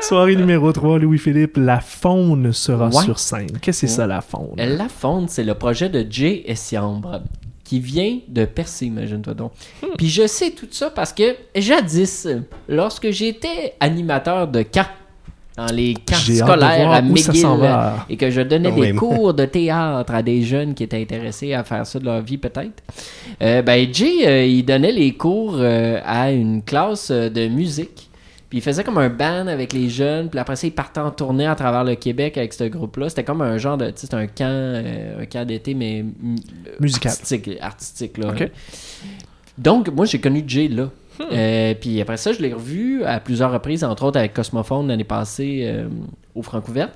Soirée... 0.02 0.36
numéro 0.36 0.72
3, 0.72 1.00
Louis-Philippe, 1.00 1.58
la 1.58 1.80
faune 1.80 2.52
sera 2.54 2.88
Ouais. 2.88 3.04
sur 3.04 3.20
scène. 3.20 3.48
Qu'est-ce 3.62 3.82
que 3.82 3.88
c'est 3.88 3.96
ça, 3.96 4.08
la 4.08 4.22
faune? 4.22 4.50
La 4.58 4.88
Fonde, 4.90 5.30
c'est 5.30 5.44
le 5.44 5.54
projet 5.54 5.90
de 5.90 6.06
Jay 6.10 6.44
Essiambre 6.48 7.22
qui 7.64 7.80
vient 7.80 8.18
de 8.28 8.46
Percé, 8.46 8.88
imagine-toi 8.88 9.34
donc. 9.36 9.52
Hmm. 9.84 9.88
Puis 9.98 10.10
je 10.10 10.26
sais 10.26 10.52
tout 10.52 10.68
ça 10.72 10.90
parce 10.90 11.14
que 11.14 11.36
jadis, 11.56 12.28
lorsque 12.68 13.12
j'étais 13.12 13.76
animateur 13.80 14.48
de 14.48 14.64
camp, 14.64 14.88
dans 15.60 15.74
les 15.74 15.94
de 15.94 16.34
scolaires 16.36 16.92
à 16.92 17.02
McGill, 17.02 17.46
et 18.10 18.16
que 18.16 18.30
je 18.30 18.42
donnais 18.42 18.72
Oui. 18.72 18.88
des 18.88 18.94
cours 18.96 19.34
de 19.34 19.46
théâtre 19.46 20.14
à 20.14 20.24
des 20.24 20.42
jeunes 20.42 20.74
qui 20.74 20.84
étaient 20.84 21.02
intéressés 21.02 21.54
à 21.54 21.64
faire 21.64 21.86
ça 21.86 22.00
de 22.00 22.06
leur 22.06 22.22
vie 22.22 22.38
peut-être, 22.38 22.82
euh, 23.42 23.62
ben 23.62 23.94
Jay, 23.94 24.26
euh, 24.26 24.46
il 24.46 24.64
donnait 24.64 24.94
les 24.94 25.14
cours 25.14 25.58
euh, 25.58 26.00
à 26.06 26.32
une 26.32 26.64
classe 26.64 27.12
de 27.12 27.48
musique. 27.48 28.10
Puis 28.50 28.60
il 28.60 28.62
faisait 28.62 28.84
comme 28.84 28.98
un 28.98 29.10
band 29.10 29.46
avec 29.48 29.74
les 29.74 29.90
jeunes. 29.90 30.30
Puis 30.30 30.40
après 30.40 30.56
ça, 30.56 30.66
il 30.66 30.72
partait 30.72 31.02
en 31.02 31.12
tournée 31.12 31.46
à 31.46 31.54
travers 31.54 31.84
le 31.84 31.94
Québec 31.94 32.36
avec 32.36 32.54
ce 32.54 32.64
groupe-là. 32.64 33.10
C'était 33.10 33.24
comme 33.24 33.42
un 33.42 33.60
genre 33.60 33.78
de. 33.78 33.92
Tu 33.92 34.08
sais, 34.08 34.16
un 34.16 34.26
camp, 34.26 34.84
un 35.20 35.26
camp 35.26 35.46
d'été, 35.46 35.76
mais. 35.76 36.04
Musical. 36.80 37.12
Artistique, 37.12 37.50
artistique 37.62 38.18
là. 38.18 38.34
Donc, 39.56 39.90
moi, 39.90 40.06
j'ai 40.06 40.20
connu 40.20 40.44
Jay 40.48 40.68
là. 40.68 40.90
Euh, 41.22 41.74
puis 41.80 42.00
après 42.02 42.18
ça, 42.18 42.32
je 42.32 42.40
l'ai 42.40 42.54
revu 42.54 43.04
à 43.04 43.20
plusieurs 43.20 43.52
reprises, 43.52 43.84
entre 43.84 44.04
autres 44.04 44.18
avec 44.18 44.34
Cosmophone 44.34 44.88
l'année 44.88 45.04
passée 45.04 45.62
euh, 45.64 45.88
au 46.36 46.42
Francouverte. 46.42 46.94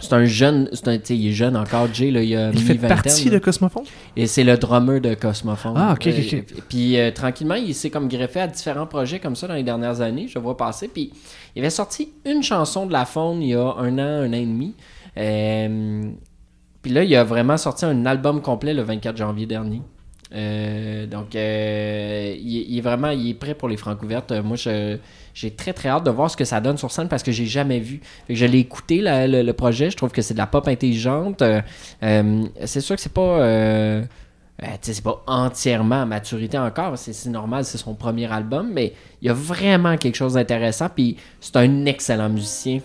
C'est 0.00 0.12
un 0.12 0.24
jeune, 0.26 0.68
c'est 0.72 0.88
un, 0.88 0.98
tu 0.98 1.06
sais, 1.06 1.16
il 1.16 1.28
est 1.28 1.32
jeune 1.32 1.56
encore, 1.56 1.88
Jay, 1.92 2.10
là, 2.10 2.22
il 2.22 2.36
a 2.36 2.50
Il 2.50 2.60
fait 2.60 2.74
partie 2.74 3.26
là. 3.26 3.32
de 3.32 3.38
Cosmophone? 3.38 3.84
Et 4.16 4.26
c'est 4.26 4.44
le 4.44 4.56
drummer 4.56 5.00
de 5.00 5.14
Cosmophone. 5.14 5.74
Ah, 5.76 5.94
ok, 5.94 6.06
ok, 6.06 6.24
ok. 6.24 6.34
Euh, 6.34 6.60
puis 6.68 6.98
euh, 6.98 7.10
tranquillement, 7.10 7.56
il 7.56 7.74
s'est 7.74 7.90
comme 7.90 8.08
greffé 8.08 8.40
à 8.40 8.46
différents 8.46 8.86
projets 8.86 9.18
comme 9.18 9.34
ça 9.34 9.48
dans 9.48 9.54
les 9.54 9.64
dernières 9.64 10.00
années. 10.00 10.28
Je 10.28 10.38
vois 10.38 10.56
passer. 10.56 10.88
Puis 10.88 11.12
il 11.56 11.60
avait 11.60 11.70
sorti 11.70 12.12
une 12.24 12.42
chanson 12.42 12.86
de 12.86 12.92
la 12.92 13.04
faune 13.04 13.42
il 13.42 13.50
y 13.50 13.54
a 13.54 13.74
un 13.76 13.98
an, 13.98 14.22
un 14.22 14.28
an 14.28 14.32
et 14.32 14.46
demi. 14.46 14.74
Euh, 15.16 16.10
puis 16.82 16.92
là, 16.92 17.02
il 17.02 17.14
a 17.16 17.24
vraiment 17.24 17.56
sorti 17.56 17.84
un 17.84 18.06
album 18.06 18.40
complet 18.40 18.74
le 18.74 18.82
24 18.82 19.16
janvier 19.16 19.46
dernier. 19.46 19.82
Euh, 20.34 21.06
donc, 21.06 21.34
euh, 21.34 22.34
il, 22.38 22.76
est- 22.76 22.80
vraiment 22.80 23.10
il 23.10 23.30
est 23.30 23.34
prêt 23.34 23.54
pour 23.54 23.68
les 23.68 23.76
francs 23.76 24.02
ouvertes. 24.02 24.32
Euh, 24.32 24.42
Moi, 24.42 24.56
j'ai 25.34 25.50
très 25.52 25.72
très 25.72 25.88
hâte 25.88 26.04
de 26.04 26.10
voir 26.10 26.30
ce 26.30 26.36
que 26.36 26.44
ça 26.44 26.60
donne 26.60 26.76
sur 26.76 26.90
scène 26.90 27.08
parce 27.08 27.22
que 27.22 27.32
j'ai 27.32 27.46
jamais 27.46 27.78
vu. 27.80 28.00
Je 28.28 28.44
l'ai 28.44 28.58
écouté 28.58 29.00
le, 29.02 29.52
projet. 29.52 29.90
Je 29.90 29.96
trouve 29.96 30.10
que 30.10 30.22
c'est 30.22 30.34
de 30.34 30.38
la 30.38 30.46
pop 30.46 30.66
intelligente. 30.68 31.42
Euh, 31.42 32.44
c'est 32.64 32.80
sûr 32.80 32.96
que 32.96 33.02
c'est 33.02 33.12
pas. 33.12 34.02
c'est 34.82 35.02
pas 35.02 35.22
entièrement 35.26 36.04
maturité 36.04 36.58
encore, 36.58 36.98
c'est 36.98 37.30
normal, 37.30 37.64
c'est 37.64 37.78
son 37.78 37.94
premier 37.94 38.30
album, 38.30 38.70
mais 38.72 38.92
il 39.22 39.28
y 39.28 39.30
a 39.30 39.34
vraiment 39.34 39.96
quelque 39.96 40.16
chose 40.16 40.34
d'intéressant, 40.34 40.88
puis 40.94 41.16
c'est 41.40 41.56
un 41.56 41.86
excellent 41.86 42.28
musicien, 42.28 42.80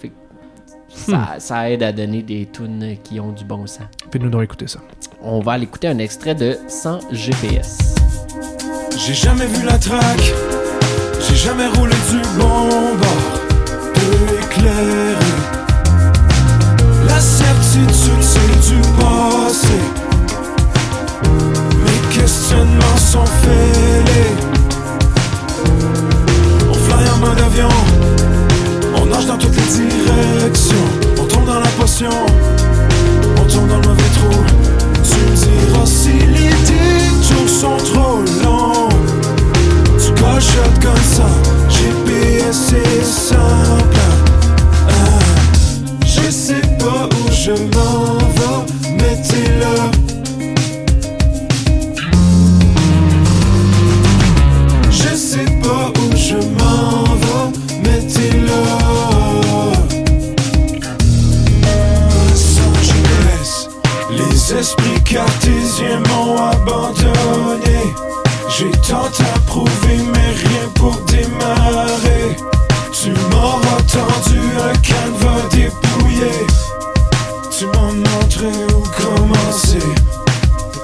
ça, 0.96 1.36
ça 1.40 1.70
aide 1.70 1.84
à 1.84 1.92
donner 1.92 2.22
des 2.24 2.48
tunes 2.52 2.98
qui 3.04 3.20
ont 3.20 3.32
du 3.32 3.44
bon 3.44 3.66
sens. 3.68 3.88
Fais-nous 4.12 4.30
donc 4.30 4.44
écouter 4.44 4.68
ça. 4.68 4.80
On 5.22 5.40
va 5.40 5.54
aller 5.54 5.64
écouter 5.64 5.88
un 5.88 5.98
extrait 5.98 6.36
de 6.36 6.58
Sans 6.68 7.00
GPS. 7.12 7.96
J'ai 9.06 9.14
jamais 9.14 9.46
vu 9.48 9.66
la 9.66 9.78
traque, 9.78 10.34
j'ai 11.20 11.36
jamais 11.36 11.68
roulé 11.68 11.96
du 12.10 12.22
bon 12.38 12.96
bord, 12.96 13.42
peu 13.94 14.36
éclairé. 14.46 15.16
La 17.08 17.20
certitude 17.20 18.22
c'est 18.22 18.70
du 18.70 18.80
passé, 18.98 19.80
mes 21.86 22.16
questionnements 22.16 22.98
sont 22.98 23.26
fêlés. 23.26 24.36
On 26.70 26.74
fly 26.74 27.10
en 27.10 27.18
mode 27.18 27.40
avion, 27.40 27.70
dans 29.28 29.38
toutes 29.38 29.56
les 29.56 29.86
directions, 29.86 30.76
on 31.20 31.26
tombe 31.26 31.46
dans 31.46 31.60
la 31.60 31.68
potion, 31.80 32.10
on 33.38 33.44
tombe 33.52 33.68
dans 33.68 33.78
le 33.78 33.88
mauvais 33.88 34.10
trou. 34.16 34.44
Tu 35.04 35.16
me 35.20 35.36
diras 35.36 35.86
si 35.86 36.14
les 36.14 36.50
détours 36.50 37.50
sont 37.50 37.78
trop 37.78 38.20
longs. 38.44 38.90
Tu 39.98 40.12
cochotes 40.22 40.80
comme 40.82 41.04
ça, 41.04 41.28
GPS 41.70 42.70
c'est 42.70 43.04
simple. 43.04 44.00
Ah, 44.90 45.20
je 46.06 46.32
sais 46.32 46.62
pas 46.80 47.08
où 47.08 47.32
je 47.32 47.52
m'en 47.52 48.13
les 64.64 64.70
esprits 64.70 65.04
cartésiens 65.04 66.00
m'ont 66.10 66.38
abandonné. 66.38 67.80
J'ai 68.58 68.72
tant 68.88 69.06
à 69.08 69.40
prouver, 69.46 69.98
mais 70.14 70.32
rien 70.32 70.70
pour 70.76 70.96
démarrer. 71.08 72.38
Tu 72.94 73.10
m'auras 73.10 73.82
tendu 73.92 74.40
un 74.62 74.74
canevas 74.78 75.50
dépouillé. 75.52 76.32
Tu 77.58 77.66
m'as 77.66 77.92
montré 77.92 78.48
où 78.74 78.84
commencer? 79.02 79.86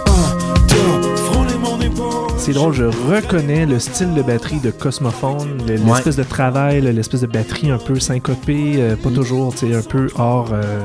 Un, 0.08 0.54
deux, 0.68 1.15
frôler 1.15 1.56
mon 1.63 1.80
épaule. 1.80 2.32
C'est 2.38 2.54
drôle, 2.54 2.74
je 2.74 2.86
reconnais 2.86 3.65
le 3.65 3.80
style 3.80 4.13
de 4.13 4.22
batterie 4.22 4.60
de 4.60 4.72
Cosmophone, 4.72 5.62
le- 5.68 5.76
Ouais. 5.76 5.80
l'espèce 5.94 6.15
de 6.18 6.24
travail, 6.24 6.82
l'espèce 6.82 7.22
de 7.22 7.28
batterie 7.28 7.70
un 7.72 7.78
peu 7.78 7.98
syncopée, 8.00 8.76
euh, 8.78 8.96
pas 8.98 9.10
toujours, 9.10 9.54
tu 9.56 9.70
sais, 9.70 9.76
un 9.76 9.82
peu 9.82 10.08
hors, 10.18 10.50
euh, 10.52 10.82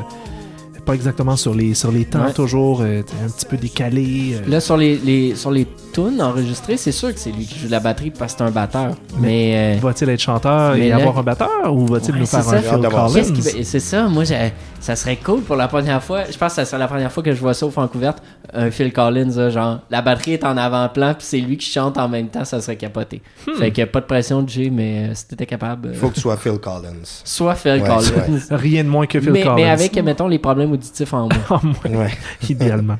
pas 0.84 0.94
exactement 0.94 1.36
sur 1.36 1.54
les, 1.54 1.74
sur 1.74 1.90
les 1.90 2.04
temps, 2.04 2.26
Ouais. 2.26 2.32
toujours 2.32 2.80
euh, 2.82 3.02
un 3.24 3.28
petit 3.30 3.46
peu 3.46 3.56
décalé. 3.56 4.34
euh. 4.34 4.48
Là, 4.48 4.60
sur 4.60 4.76
les, 4.76 4.96
les, 4.98 5.34
sur 5.34 5.50
les 5.50 5.66
tunes 5.94 6.20
enregistrées, 6.20 6.76
c'est 6.76 6.92
sûr 6.92 7.12
que 7.14 7.18
c'est 7.20 7.30
lui 7.30 7.46
qui 7.46 7.58
joue 7.58 7.66
de 7.66 7.70
la 7.72 7.80
batterie 7.80 8.10
parce 8.10 8.32
que 8.34 8.38
c'est 8.38 8.44
un 8.44 8.50
batteur. 8.50 8.94
Mais. 9.18 9.76
euh, 9.76 9.80
Va-t-il 9.80 10.10
être 10.10 10.20
chanteur 10.20 10.74
et 10.76 10.88
là- 10.88 10.96
avoir 10.96 11.18
un 11.18 11.22
batteur 11.22 11.72
ou 11.72 11.86
va-t-il 11.86 12.14
Ouais, 12.14 12.20
nous 12.20 12.26
faire 12.26 12.42
ça. 12.42 12.56
un 12.56 12.60
Phil 12.60 12.88
Collins? 12.88 13.62
C'est 13.62 13.80
ça, 13.80 14.08
moi, 14.08 14.24
j'ai- 14.24 14.52
ça 14.80 14.96
serait 14.96 15.16
cool 15.16 15.40
pour 15.40 15.56
la 15.56 15.68
première 15.68 16.02
fois. 16.02 16.24
Je 16.30 16.36
pense 16.36 16.50
que 16.50 16.56
ça 16.56 16.64
serait 16.64 16.78
la 16.78 16.88
première 16.88 17.10
fois 17.10 17.22
que 17.22 17.32
je 17.32 17.40
vois 17.40 17.54
ça 17.54 17.64
au 17.66 17.70
Francouverte. 17.70 18.22
Un 18.52 18.70
Phil 18.70 18.92
Collins, 18.92 19.30
là, 19.36 19.50
genre, 19.50 19.80
la 19.90 20.02
batterie 20.02 20.32
est 20.34 20.44
en 20.44 20.56
avant-plan, 20.56 21.14
puis 21.14 21.26
c'est 21.26 21.38
lui 21.40 21.56
qui 21.56 21.68
chante 21.70 21.96
en 21.98 22.08
même 22.08 22.28
temps, 22.28 22.44
ça 22.44 22.60
serait 22.60 22.76
capoté. 22.76 23.22
Hmm. 23.46 23.58
Fait 23.58 23.70
que 23.70 23.82
pas 23.84 24.00
de 24.00 24.06
pression, 24.06 24.44
Jay, 24.46 24.70
mais 24.70 25.08
euh, 25.08 25.14
si 25.14 25.26
t'étais 25.28 25.46
capable. 25.46 25.88
euh, 25.88 25.92
Il 25.94 25.98
faut 25.98 26.08
que 26.10 26.14
tu 26.14 26.20
sois 26.20 26.36
Phil 26.36 26.58
Collins. 26.58 27.02
Soit 27.24 27.54
Phil 27.54 27.72
Ouais, 27.72 27.80
Collins. 27.80 28.40
Rien 28.50 28.84
de 28.84 28.88
moins 28.88 29.06
que 29.06 29.20
Phil 29.20 29.32
Mais, 29.32 29.42
Collins. 29.42 29.54
mais 29.56 29.68
avec, 29.70 29.96
mettons, 30.02 30.28
les 30.28 30.38
problèmes 30.38 30.72
auditifs 30.72 31.12
en 31.14 31.28
moins. 31.48 31.60
Moins, 31.62 31.98
Ouais. 32.04 32.10
idéalement. 32.48 32.96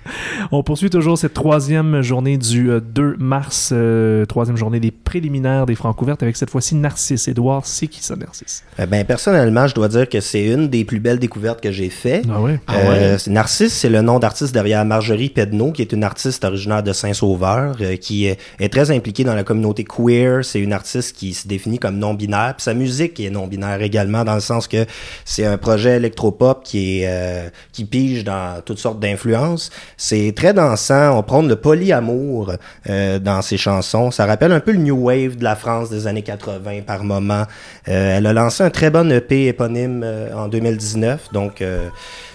On 0.50 0.62
poursuit 0.62 0.90
toujours 0.90 1.18
cette 1.18 1.34
troisième 1.34 2.00
journée 2.02 2.38
du 2.38 2.70
euh, 2.70 2.80
2 2.84 3.16
mars, 3.18 3.70
euh, 3.72 4.24
troisième 4.26 4.56
journée 4.56 4.80
des 4.80 4.90
préliminaires 4.90 5.66
des 5.66 5.74
Francouvertes 5.74 6.22
avec 6.22 6.36
cette 6.36 6.50
fois-ci 6.50 6.74
Narcisse. 6.74 7.28
Édouard, 7.28 7.66
c'est 7.66 7.86
qui 7.86 8.02
ça, 8.02 8.14
Narcisse? 8.16 8.62
Euh, 8.78 8.86
ben, 8.86 9.04
personnellement, 9.04 9.66
je 9.66 9.74
dois 9.74 9.88
dire 9.88 10.08
que 10.08 10.20
c'est 10.20 10.44
une 10.44 10.68
des 10.68 10.84
plus 10.84 11.00
belles 11.00 11.18
découvertes 11.18 11.60
que 11.60 11.72
j'ai 11.72 11.90
fait. 11.90 12.22
Ah 12.32 12.40
ouais? 12.40 12.60
Euh, 12.70 13.18
c'est- 13.18 13.30
Narcisse, 13.30 13.72
c'est 13.72 13.88
le 13.88 14.02
nom 14.02 14.18
d'artiste 14.18 14.52
derrière 14.52 14.84
Marjorie 14.84 15.30
Pedneau, 15.30 15.72
qui 15.72 15.82
est 15.82 15.92
une 15.92 16.04
artiste 16.04 16.44
originaire 16.44 16.82
de 16.82 16.92
Saint-Sauveur, 16.92 17.76
euh, 17.80 17.96
qui 17.96 18.26
est, 18.26 18.38
est 18.60 18.68
très 18.68 18.90
impliquée 18.90 19.24
dans 19.24 19.34
la 19.34 19.44
communauté 19.44 19.84
queer. 19.84 20.44
C'est 20.44 20.60
une 20.60 20.72
artiste 20.72 21.16
qui 21.16 21.34
se 21.34 21.48
définit 21.48 21.78
comme 21.78 21.98
non-binaire. 21.98 22.54
Puis 22.56 22.64
sa 22.64 22.74
musique 22.74 23.18
est 23.20 23.30
non-binaire 23.30 23.80
également, 23.82 24.24
dans 24.24 24.34
le 24.34 24.40
sens 24.40 24.68
que 24.68 24.84
c'est 25.24 25.46
un 25.46 25.56
projet 25.58 25.96
électropop 25.96 26.62
qui 26.64 27.00
est 27.00 27.06
euh, 27.08 27.48
qui 27.72 27.84
pige 27.84 28.24
dans 28.24 28.60
toutes 28.64 28.78
sortes 28.78 29.00
d'influences. 29.00 29.70
C'est 29.96 30.32
très 30.36 30.52
dansant. 30.52 31.18
On 31.18 31.22
prône 31.22 31.48
le 31.48 31.56
polyamour 31.56 32.52
euh, 32.88 33.18
dans 33.18 33.42
ses 33.42 33.56
chansons. 33.56 34.10
Ça 34.10 34.26
rappelle 34.26 34.52
un 34.52 34.60
peu 34.60 34.72
le 34.72 34.78
new 34.78 34.96
wave 34.96 35.36
de 35.36 35.44
la 35.44 35.56
France 35.56 35.90
des 35.90 36.06
années 36.06 36.22
80 36.22 36.82
par 36.86 37.04
moment. 37.04 37.44
Euh, 37.88 38.18
elle 38.18 38.26
a 38.26 38.32
lancé 38.32 38.62
un 38.62 38.70
très 38.70 38.90
bon 38.90 39.10
EP 39.10 39.48
éponyme 39.48 40.02
euh, 40.04 40.34
en 40.34 40.48
2019, 40.48 41.32
donc 41.32 41.60
euh, 41.60 41.88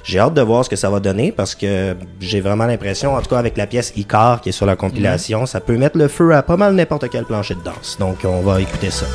j'ai 0.03 0.19
hâte 0.19 0.33
de 0.33 0.41
voir 0.41 0.65
ce 0.65 0.69
que 0.69 0.75
ça 0.75 0.89
va 0.89 0.99
donner 0.99 1.31
parce 1.31 1.55
que 1.55 1.95
j'ai 2.19 2.41
vraiment 2.41 2.65
l'impression, 2.65 3.15
en 3.15 3.21
tout 3.21 3.29
cas 3.29 3.39
avec 3.39 3.57
la 3.57 3.67
pièce 3.67 3.93
Icar 3.95 4.41
qui 4.41 4.49
est 4.49 4.53
sur 4.53 4.65
la 4.65 4.75
compilation, 4.75 5.45
ça 5.45 5.59
peut 5.59 5.77
mettre 5.77 5.97
le 5.97 6.07
feu 6.07 6.33
à 6.33 6.43
pas 6.43 6.57
mal 6.57 6.75
n'importe 6.75 7.09
quel 7.09 7.25
plancher 7.25 7.55
de 7.55 7.63
danse. 7.63 7.97
Donc 7.99 8.19
on 8.23 8.41
va 8.41 8.61
écouter 8.61 8.91
ça. 8.91 9.05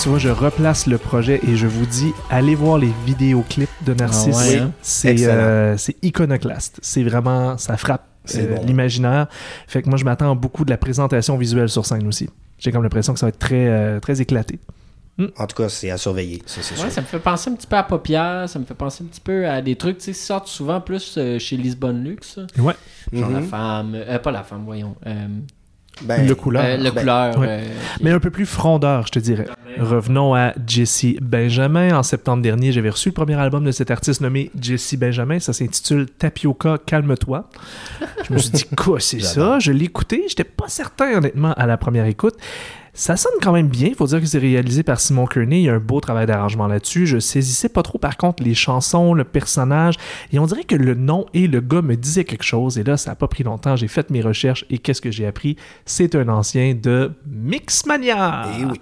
Tu 0.00 0.08
vois, 0.08 0.18
je 0.18 0.28
replace 0.28 0.86
le 0.86 0.96
projet 0.98 1.40
et 1.46 1.56
je 1.56 1.66
vous 1.66 1.86
dis, 1.86 2.12
allez 2.30 2.54
voir 2.54 2.78
les 2.78 2.92
vidéoclips 3.04 3.68
de 3.84 3.94
Narcisse. 3.94 4.36
Ah 4.38 4.46
ouais, 4.46 4.58
hein? 4.58 4.72
C'est 4.80 5.26
euh, 5.26 5.76
c'est 5.76 5.96
iconoclaste. 6.02 6.78
C'est 6.82 7.02
vraiment, 7.02 7.58
ça 7.58 7.76
frappe 7.76 8.06
euh, 8.36 8.56
bon. 8.56 8.64
l'imaginaire. 8.64 9.26
Fait 9.66 9.82
que 9.82 9.88
moi, 9.88 9.98
je 9.98 10.04
m'attends 10.04 10.34
beaucoup 10.36 10.64
de 10.64 10.70
la 10.70 10.76
présentation 10.76 11.36
visuelle 11.36 11.68
sur 11.68 11.84
scène 11.84 12.06
aussi. 12.06 12.28
J'ai 12.58 12.70
comme 12.72 12.82
l'impression 12.82 13.12
que 13.12 13.18
ça 13.18 13.26
va 13.26 13.30
être 13.30 13.38
très, 13.38 13.66
euh, 13.68 14.00
très 14.00 14.20
éclaté. 14.20 14.58
En 15.36 15.48
tout 15.48 15.56
cas, 15.60 15.68
c'est 15.68 15.90
à 15.90 15.96
surveiller, 15.98 16.40
ça 16.46 16.60
Ouais, 16.60 16.62
sûr. 16.76 16.90
ça 16.92 17.00
me 17.00 17.06
fait 17.06 17.18
penser 17.18 17.50
un 17.50 17.54
petit 17.54 17.66
peu 17.66 17.74
à 17.74 17.82
Paupière, 17.82 18.48
ça 18.48 18.56
me 18.60 18.64
fait 18.64 18.74
penser 18.74 19.02
un 19.02 19.08
petit 19.08 19.20
peu 19.20 19.48
à 19.48 19.60
des 19.60 19.74
trucs 19.74 19.98
qui 19.98 20.14
sortent 20.14 20.46
souvent 20.46 20.80
plus 20.80 21.16
euh, 21.18 21.40
chez 21.40 21.56
Lisbonne 21.56 22.04
Luxe. 22.04 22.38
Ouais. 22.56 22.74
Genre 23.12 23.28
la 23.28 23.40
Mhm. 23.40 23.46
femme, 23.48 23.92
euh, 23.96 24.18
pas 24.20 24.30
la 24.30 24.44
femme, 24.44 24.62
voyons. 24.64 24.94
euh, 25.08 25.26
Ben, 26.02 26.26
le 26.26 26.34
couleur. 26.34 26.62
euh, 26.64 26.76
le 26.76 26.90
ben, 26.90 27.00
couleur. 27.00 27.38
ouais. 27.38 27.46
euh, 27.48 27.64
Mais 28.00 28.10
un 28.10 28.20
peu 28.20 28.30
plus 28.30 28.46
frondeur, 28.46 29.06
je 29.06 29.12
te 29.12 29.18
dirais. 29.18 29.46
Revenons 29.78 30.34
à 30.34 30.52
Jesse 30.66 31.16
Benjamin. 31.20 31.96
En 31.96 32.02
septembre 32.02 32.42
dernier, 32.42 32.72
j'avais 32.72 32.90
reçu 32.90 33.08
le 33.10 33.14
premier 33.14 33.34
album 33.34 33.64
de 33.64 33.70
cet 33.72 33.90
artiste 33.90 34.20
nommé 34.20 34.50
Jesse 34.60 34.94
Benjamin. 34.94 35.38
Ça 35.38 35.52
s'intitule 35.52 36.06
Tapioca, 36.08 36.78
calme-toi. 36.84 37.48
Je 38.26 38.32
me 38.32 38.38
suis 38.38 38.50
dit, 38.50 38.64
quoi, 38.76 39.00
c'est 39.00 39.20
ça? 39.22 39.58
Je 39.58 39.72
l'ai 39.72 39.84
écouté. 39.86 40.24
J'étais 40.28 40.44
pas 40.44 40.68
certain, 40.68 41.18
honnêtement, 41.18 41.52
à 41.54 41.66
la 41.66 41.76
première 41.76 42.06
écoute. 42.06 42.34
Ça 42.98 43.16
sonne 43.16 43.34
quand 43.40 43.52
même 43.52 43.68
bien. 43.68 43.92
Faut 43.96 44.08
dire 44.08 44.18
que 44.18 44.26
c'est 44.26 44.40
réalisé 44.40 44.82
par 44.82 44.98
Simon 44.98 45.28
Kearney. 45.28 45.60
Il 45.60 45.64
y 45.66 45.68
a 45.68 45.74
un 45.74 45.78
beau 45.78 46.00
travail 46.00 46.26
d'arrangement 46.26 46.66
là-dessus. 46.66 47.06
Je 47.06 47.20
saisissais 47.20 47.68
pas 47.68 47.84
trop, 47.84 47.96
par 47.96 48.16
contre, 48.16 48.42
les 48.42 48.54
chansons, 48.54 49.14
le 49.14 49.22
personnage. 49.22 49.94
Et 50.32 50.40
on 50.40 50.46
dirait 50.46 50.64
que 50.64 50.74
le 50.74 50.96
nom 50.96 51.26
et 51.32 51.46
le 51.46 51.60
gars 51.60 51.80
me 51.80 51.94
disaient 51.94 52.24
quelque 52.24 52.42
chose. 52.42 52.76
Et 52.76 52.82
là, 52.82 52.96
ça 52.96 53.12
a 53.12 53.14
pas 53.14 53.28
pris 53.28 53.44
longtemps. 53.44 53.76
J'ai 53.76 53.86
fait 53.86 54.10
mes 54.10 54.20
recherches. 54.20 54.64
Et 54.68 54.78
qu'est-ce 54.78 55.00
que 55.00 55.12
j'ai 55.12 55.28
appris? 55.28 55.54
C'est 55.86 56.16
un 56.16 56.28
ancien 56.28 56.74
de 56.74 57.12
Mixmania. 57.24 58.46
Eh 58.58 58.64
oui. 58.64 58.80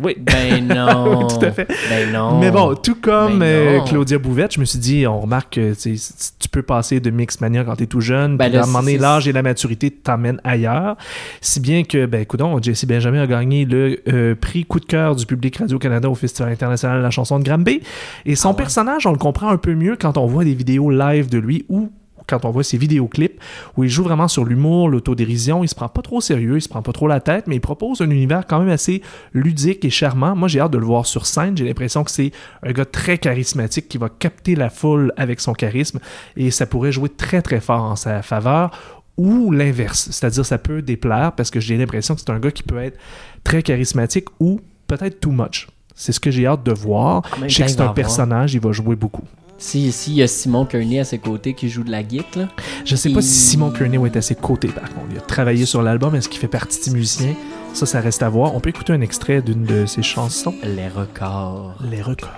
Oui. 0.00 0.16
Ben 0.18 0.66
non. 0.74 1.26
Tout 1.26 1.44
à 1.44 1.50
fait. 1.50 1.68
Ben 1.88 2.12
non. 2.12 2.38
Mais 2.38 2.50
bon, 2.50 2.74
tout 2.74 2.96
comme 2.96 3.38
Mais 3.38 3.78
euh. 3.78 3.80
Claudia 3.80 4.18
Bouvette, 4.18 4.54
je 4.54 4.60
me 4.60 4.64
suis 4.64 4.78
dit, 4.78 5.06
on 5.06 5.20
remarque 5.20 5.54
que 5.54 5.72
tu 5.74 6.48
peux 6.48 6.62
passer 6.62 7.00
de 7.00 7.10
Mixmania 7.10 7.64
quand 7.64 7.76
t'es 7.76 7.86
tout 7.86 8.00
jeune, 8.00 8.36
Ben 8.36 8.46
puis 8.46 8.54
là, 8.54 8.60
à 8.60 8.62
un 8.64 8.66
moment 8.66 8.80
donné, 8.80 8.98
l'âge 8.98 9.28
et 9.28 9.32
la 9.32 9.42
maturité 9.42 9.90
t'emmènent 9.90 10.40
ailleurs. 10.44 10.96
Si 11.40 11.60
bien 11.60 11.84
que, 11.84 12.06
ben 12.06 12.20
écoute, 12.22 12.40
Jesse 12.62 12.84
Benjamin 12.84 13.22
a 13.22 13.26
gagné 13.26 13.64
le 13.64 14.00
euh, 14.08 14.34
prix 14.34 14.64
coup 14.64 14.80
de 14.80 14.86
cœur 14.86 15.16
du 15.16 15.26
public 15.26 15.56
Radio-Canada 15.56 16.08
au 16.08 16.14
Festival 16.14 16.52
international 16.52 16.98
de 16.98 17.02
la 17.02 17.10
chanson 17.10 17.38
de 17.38 17.44
Granby. 17.44 17.80
Et 18.26 18.34
son 18.34 18.48
Ah 18.48 18.50
ouais. 18.52 18.56
personnage, 18.58 19.06
on 19.06 19.12
le 19.12 19.18
comprend 19.18 19.48
un 19.48 19.56
peu 19.56 19.74
mieux 19.74 19.96
quand 20.00 20.16
on 20.18 20.26
voit 20.26 20.44
des 20.44 20.54
vidéos 20.54 20.90
live 20.90 21.28
de 21.28 21.38
lui 21.38 21.64
ou 21.68 21.90
quand 22.26 22.44
on 22.44 22.50
voit 22.50 22.64
ses 22.64 22.78
vidéoclips 22.78 23.40
où 23.76 23.84
il 23.84 23.90
joue 23.90 24.02
vraiment 24.02 24.28
sur 24.28 24.44
l'humour, 24.44 24.88
l'autodérision, 24.88 25.64
il 25.64 25.68
se 25.68 25.74
prend 25.74 25.88
pas 25.88 26.02
trop 26.02 26.18
au 26.18 26.20
sérieux, 26.20 26.56
il 26.56 26.62
se 26.62 26.68
prend 26.68 26.82
pas 26.82 26.92
trop 26.92 27.08
la 27.08 27.20
tête, 27.20 27.46
mais 27.46 27.56
il 27.56 27.60
propose 27.60 28.00
un 28.00 28.10
univers 28.10 28.46
quand 28.46 28.58
même 28.60 28.70
assez 28.70 29.02
ludique 29.32 29.84
et 29.84 29.90
charmant. 29.90 30.34
Moi, 30.34 30.48
j'ai 30.48 30.60
hâte 30.60 30.72
de 30.72 30.78
le 30.78 30.86
voir 30.86 31.06
sur 31.06 31.26
scène. 31.26 31.56
J'ai 31.56 31.64
l'impression 31.64 32.04
que 32.04 32.10
c'est 32.10 32.32
un 32.62 32.72
gars 32.72 32.84
très 32.84 33.18
charismatique 33.18 33.88
qui 33.88 33.98
va 33.98 34.08
capter 34.08 34.54
la 34.54 34.70
foule 34.70 35.12
avec 35.16 35.40
son 35.40 35.52
charisme 35.52 36.00
et 36.36 36.50
ça 36.50 36.66
pourrait 36.66 36.92
jouer 36.92 37.08
très 37.08 37.42
très 37.42 37.60
fort 37.60 37.82
en 37.82 37.96
sa 37.96 38.22
faveur 38.22 38.70
ou 39.16 39.52
l'inverse, 39.52 40.08
c'est-à-dire 40.10 40.44
ça 40.44 40.58
peut 40.58 40.82
déplaire 40.82 41.32
parce 41.32 41.50
que 41.50 41.60
j'ai 41.60 41.76
l'impression 41.76 42.14
que 42.14 42.20
c'est 42.20 42.30
un 42.30 42.40
gars 42.40 42.50
qui 42.50 42.64
peut 42.64 42.78
être 42.78 42.98
très 43.44 43.62
charismatique 43.62 44.26
ou 44.40 44.60
peut-être 44.86 45.20
too 45.20 45.30
much. 45.30 45.68
C'est 45.94 46.12
ce 46.12 46.18
que 46.18 46.30
j'ai 46.30 46.46
hâte 46.46 46.64
de 46.64 46.72
voir. 46.72 47.22
Je 47.46 47.54
sais 47.54 47.62
que 47.62 47.70
c'est 47.70 47.80
un 47.80 47.88
personnage, 47.88 48.54
il 48.54 48.60
va 48.60 48.72
jouer 48.72 48.96
beaucoup. 48.96 49.24
Si, 49.64 49.90
si, 49.92 50.10
il 50.10 50.16
y 50.18 50.22
a 50.22 50.26
Simon 50.26 50.66
Kearney 50.66 51.00
à 51.00 51.04
ses 51.04 51.16
côtés 51.16 51.54
qui 51.54 51.70
joue 51.70 51.84
de 51.84 51.90
la 51.90 52.02
guitare, 52.02 52.42
là. 52.42 52.48
Je 52.84 52.96
sais 52.96 53.08
pas 53.08 53.22
si 53.22 53.30
Simon 53.30 53.70
Kearney 53.70 53.96
est 54.06 54.14
à 54.14 54.20
ses 54.20 54.34
côtés, 54.34 54.68
par 54.68 54.82
contre. 54.90 55.06
Il 55.10 55.16
a 55.16 55.22
travaillé 55.22 55.64
sur 55.64 55.80
l'album. 55.80 56.14
Est-ce 56.14 56.28
qu'il 56.28 56.38
fait 56.38 56.48
partie 56.48 56.84
des 56.84 56.94
musiciens? 56.94 57.34
Ça, 57.72 57.86
ça 57.86 58.02
reste 58.02 58.22
à 58.22 58.28
voir. 58.28 58.54
On 58.54 58.60
peut 58.60 58.68
écouter 58.68 58.92
un 58.92 59.00
extrait 59.00 59.40
d'une 59.40 59.64
de 59.64 59.86
ses 59.86 60.02
chansons. 60.02 60.54
Les 60.62 60.88
records. 60.88 61.76
Les 61.90 62.02
records. 62.02 62.28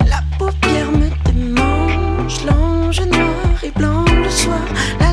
La 0.00 0.20
paupière 0.38 0.92
me 0.92 1.08
démange, 1.32 2.44
l'ange 2.44 3.00
noir 3.00 3.64
et 3.64 3.70
blanc 3.70 4.04
le 4.22 4.28
soir, 4.28 4.60
la 5.00 5.11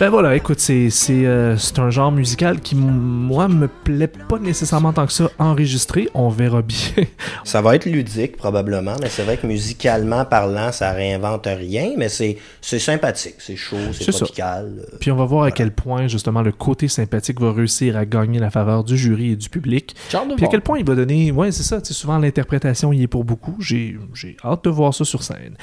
Ben 0.00 0.08
voilà, 0.08 0.34
écoute, 0.34 0.60
c'est 0.60 0.88
c'est, 0.88 1.26
euh, 1.26 1.58
c'est 1.58 1.78
un 1.78 1.90
genre 1.90 2.10
musical 2.10 2.60
qui, 2.60 2.74
moi, 2.74 3.48
me 3.48 3.68
plaît 3.68 4.06
pas 4.06 4.38
nécessairement 4.38 4.94
tant 4.94 5.04
que 5.04 5.12
ça 5.12 5.28
enregistré. 5.38 6.08
On 6.14 6.30
verra 6.30 6.62
bien. 6.62 7.04
Ça 7.44 7.60
va 7.60 7.74
être 7.74 7.84
ludique 7.84 8.36
probablement, 8.36 8.94
mais 9.00 9.08
c'est 9.10 9.22
vrai 9.24 9.36
que 9.36 9.46
musicalement 9.46 10.24
parlant, 10.24 10.72
ça 10.72 10.92
réinvente 10.92 11.46
rien, 11.46 11.92
mais 11.96 12.08
c'est 12.08 12.38
c'est 12.60 12.78
sympathique, 12.78 13.34
c'est 13.38 13.56
chaud, 13.56 13.76
C'est 13.92 14.04
ça. 14.12 14.12
tropical. 14.12 14.84
euh, 14.92 14.96
Puis 15.00 15.10
on 15.10 15.16
va 15.16 15.24
voir 15.24 15.44
à 15.44 15.50
quel 15.50 15.70
point, 15.72 16.06
justement, 16.06 16.42
le 16.42 16.52
côté 16.52 16.86
sympathique 16.88 17.40
va 17.40 17.52
réussir 17.52 17.96
à 17.96 18.04
gagner 18.06 18.38
la 18.38 18.50
faveur 18.50 18.84
du 18.84 18.96
jury 18.96 19.32
et 19.32 19.36
du 19.36 19.48
public. 19.48 19.94
De 20.12 20.34
Puis 20.36 20.44
à 20.44 20.48
quel 20.48 20.60
point 20.62 20.78
il 20.78 20.86
va 20.86 20.94
donner. 20.94 21.30
Ouais, 21.32 21.50
c'est 21.52 21.62
ça. 21.62 21.80
tu 21.80 21.88
sais, 21.88 21.94
Souvent, 21.94 22.18
l'interprétation 22.18 22.92
y 22.92 23.02
est 23.02 23.06
pour 23.06 23.24
beaucoup. 23.24 23.56
J'ai 23.58 23.98
j'ai 24.14 24.36
hâte 24.44 24.64
de 24.64 24.70
voir 24.70 24.94
ça 24.94 25.04
sur 25.04 25.22
scène. 25.22 25.56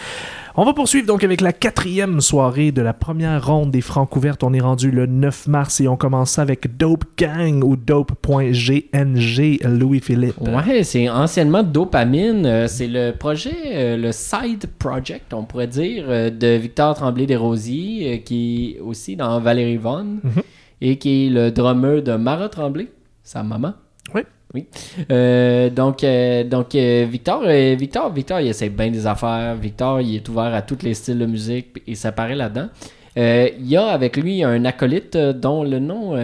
On 0.59 0.65
va 0.65 0.73
poursuivre 0.73 1.05
donc 1.05 1.23
avec 1.23 1.41
la 1.41 1.53
quatrième 1.53 2.19
soirée 2.19 2.71
de 2.71 2.81
la 2.81 2.91
première 2.93 3.45
ronde 3.45 3.69
des 3.69 3.81
Francs 3.81 4.15
ouvertes. 4.15 4.43
On 4.43 4.53
est 4.53 4.59
rendu 4.59 4.89
le 4.89 5.05
9 5.05 5.45
mars 5.45 5.79
et 5.81 5.87
on 5.87 5.95
commence 5.97 6.39
avec 6.39 6.77
Dope 6.77 7.03
Gang 7.15 7.63
ou 7.63 7.75
Dope.gng 7.75 9.59
Louis-Philippe. 9.63 10.41
Ouais, 10.41 10.83
c'est 10.83 11.09
anciennement 11.09 11.61
Dopamine. 11.61 12.45
Euh, 12.47 12.67
c'est 12.67 12.87
le 12.87 13.11
projet, 13.11 13.55
euh, 13.67 13.97
le 13.97 14.11
side 14.11 14.65
project, 14.79 15.31
on 15.31 15.43
pourrait 15.43 15.67
dire, 15.67 16.05
euh, 16.07 16.31
de 16.31 16.47
Victor 16.55 16.95
Tremblay-Desrosiers, 16.95 18.23
qui 18.23 18.77
est 18.77 18.79
aussi 18.81 19.15
dans 19.15 19.39
Valérie 19.39 19.77
Vaughan 19.77 20.05
Mhm. 20.23 20.41
et 20.81 20.97
qui 20.97 21.27
est 21.27 21.29
le 21.29 21.51
drummer 21.51 22.01
de 22.01 22.13
Mara 22.15 22.49
Tremblay, 22.49 22.87
sa 23.21 23.43
maman. 23.43 23.73
Oui. 24.15 24.21
Oui. 24.53 24.65
Euh, 25.11 25.69
donc, 25.69 26.03
euh, 26.03 26.43
donc 26.43 26.73
euh, 26.75 27.05
Victor, 27.09 27.43
Victor, 27.45 28.11
Victor, 28.11 28.39
il 28.39 28.47
essaie 28.47 28.69
bien 28.69 28.89
des 28.89 29.05
affaires. 29.05 29.55
Victor, 29.55 30.01
il 30.01 30.15
est 30.15 30.29
ouvert 30.29 30.53
à 30.53 30.61
tous 30.61 30.83
les 30.83 30.93
styles 30.93 31.19
de 31.19 31.25
musique 31.25 31.81
et 31.85 31.95
ça 31.95 32.11
paraît 32.11 32.35
là-dedans. 32.35 32.69
Il 33.15 33.67
y 33.67 33.75
a 33.75 33.87
avec 33.87 34.15
lui 34.15 34.43
un 34.43 34.63
acolyte 34.65 35.17
dont 35.17 35.63
le 35.63 35.79
nom. 35.79 36.15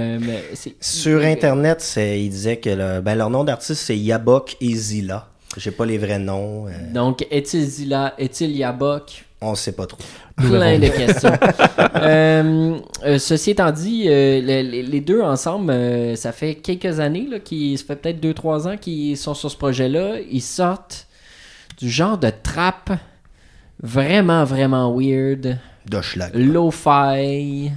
Sur 0.80 1.22
Internet, 1.24 1.84
il 1.98 2.30
disait 2.30 2.58
que 2.58 3.00
ben, 3.00 3.16
leur 3.16 3.32
nom 3.32 3.44
d'artiste, 3.44 3.82
c'est 3.82 3.98
Yabok 3.98 4.58
et 4.62 4.76
Zila. 4.76 5.33
J'ai 5.58 5.72
pas 5.72 5.86
les 5.86 5.98
vrais 5.98 6.20
noms, 6.20 6.68
euh, 6.68 6.72
Donc, 6.94 7.26
est-il 7.30 7.64
Zila, 7.66 8.14
est-il 8.18 8.56
Yabok? 8.56 9.26
On 9.42 9.56
sait 9.56 9.74
pas 9.74 9.86
trop. 9.86 9.98
Plein 10.38 10.80
de 10.80 10.88
questions. 10.88 11.32
Euh, 11.96 12.78
euh, 13.06 13.18
ceci 13.20 13.52
étant 13.52 13.72
dit, 13.72 14.06
euh, 14.08 14.42
le- 14.42 14.70
les, 14.70 14.84
les 14.84 15.00
deux 15.02 15.22
ensemble, 15.22 15.72
euh, 15.72 16.16
ça 16.16 16.32
fait 16.32 16.56
quelques 16.56 17.00
années, 17.00 17.28
là, 17.30 17.40
qui, 17.40 17.78
ça 17.78 17.86
fait 17.86 17.96
peut-être 17.96 18.20
2-3 18.20 18.68
ans 18.68 18.78
qu'ils 18.78 19.16
sont 19.18 19.34
sur 19.34 19.50
ce 19.52 19.56
projet-là. 19.58 20.16
Ils 20.30 20.42
sortent 20.42 21.08
du 21.78 21.90
genre 21.90 22.18
de 22.18 22.30
trap 22.30 22.92
vraiment, 23.82 24.44
vraiment 24.44 24.94
weird, 24.98 25.58
Doschlag. 25.86 26.32
lo-fi. 26.36 27.72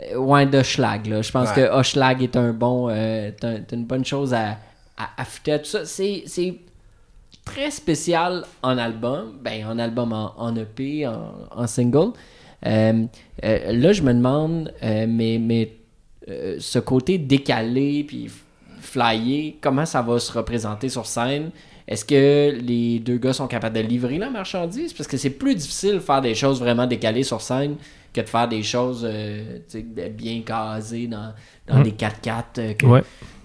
euh, 0.00 0.16
Ouais, 0.16 0.46
de 0.46 0.62
schlag, 0.62 1.06
là. 1.06 1.20
Je 1.22 1.30
pense 1.30 1.48
Ouais. 1.50 1.54
que 1.56 1.72
Oshlag 1.74 2.22
est 2.22 2.36
un 2.36 2.52
bon, 2.52 2.88
euh, 2.88 3.28
est 3.28 3.44
un- 3.44 3.56
est 3.56 3.72
une 3.72 3.84
bonne 3.84 4.04
chose 4.04 4.32
à, 4.34 4.56
à 4.96 5.24
tout 5.58 5.64
ça. 5.64 5.84
C'est 5.84 6.24
très 7.44 7.70
spécial 7.70 8.44
en 8.62 8.78
album, 8.78 9.34
ben 9.42 9.66
en 9.66 9.78
album 9.78 10.12
en, 10.12 10.32
en 10.38 10.54
EP, 10.56 11.06
en, 11.06 11.32
en 11.50 11.66
single. 11.66 12.12
Euh, 12.64 13.04
euh, 13.44 13.72
là, 13.72 13.92
je 13.92 14.02
me 14.02 14.12
demande, 14.14 14.72
euh, 14.82 15.06
mais, 15.08 15.38
mais 15.40 15.72
ce 16.58 16.78
côté 16.78 17.18
décalé 17.18 18.04
puis 18.04 18.30
flyé, 18.80 19.58
comment 19.60 19.84
ça 19.86 20.02
va 20.02 20.18
se 20.20 20.30
représenter 20.32 20.88
sur 20.88 21.06
scène? 21.06 21.50
Est-ce 21.88 22.04
que 22.04 22.56
les 22.60 23.00
deux 23.00 23.18
gars 23.18 23.32
sont 23.32 23.48
capables 23.48 23.74
de 23.76 23.80
livrer 23.82 24.18
la 24.18 24.30
marchandise? 24.30 24.92
Parce 24.92 25.08
que 25.08 25.16
c'est 25.16 25.30
plus 25.30 25.56
difficile 25.56 25.94
de 25.94 25.98
faire 25.98 26.20
des 26.20 26.34
choses 26.36 26.60
vraiment 26.60 26.86
décalées 26.86 27.24
sur 27.24 27.40
scène 27.40 27.74
que 28.14 28.20
de 28.20 28.28
faire 28.28 28.46
des 28.46 28.62
choses 28.62 29.04
bien 30.12 30.42
casées 30.42 31.08
dans, 31.08 31.32
dans 31.66 31.78
Mm. 31.80 31.82
des 31.82 31.90
4x4. 31.92 32.44
euh, 32.58 32.74
que- 32.74 32.86
Ouais. 32.86 33.02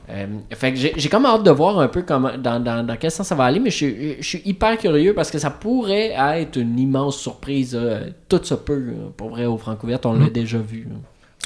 Euh, 0.10 0.26
fait 0.54 0.72
que 0.74 0.80
j'ai 0.80 1.10
comme 1.10 1.26
hâte 1.26 1.44
de 1.44 1.52
voir 1.52 1.80
un 1.80 1.90
peu 1.90 2.02
comment, 2.02 2.32
dans, 2.38 2.62
dans, 2.64 2.82
dans 2.86 2.96
quel 2.96 3.12
sens 3.12 3.28
ça 3.28 3.36
va 3.36 3.44
aller, 3.44 3.60
mais 3.60 3.70
je, 3.72 3.76
suis- 3.76 4.16
je 4.22 4.26
suis 4.28 4.42
hyper 4.46 4.78
curieux 4.78 5.14
parce 5.14 5.30
que 5.30 5.38
ça 5.38 5.50
pourrait 5.50 6.14
être 6.40 6.56
une 6.58 6.80
immense 6.80 7.18
surprise. 7.18 7.76
là. 7.76 8.00
Tout 8.30 8.40
se 8.44 8.54
peut, 8.54 8.80
là. 8.80 8.94
pour 9.18 9.30
vrai, 9.30 9.46
au 9.46 9.58
Francouverte, 9.58 10.06
on 10.06 10.14
l'a 10.14 10.30
déjà 10.30 10.60
vu. 10.60 10.88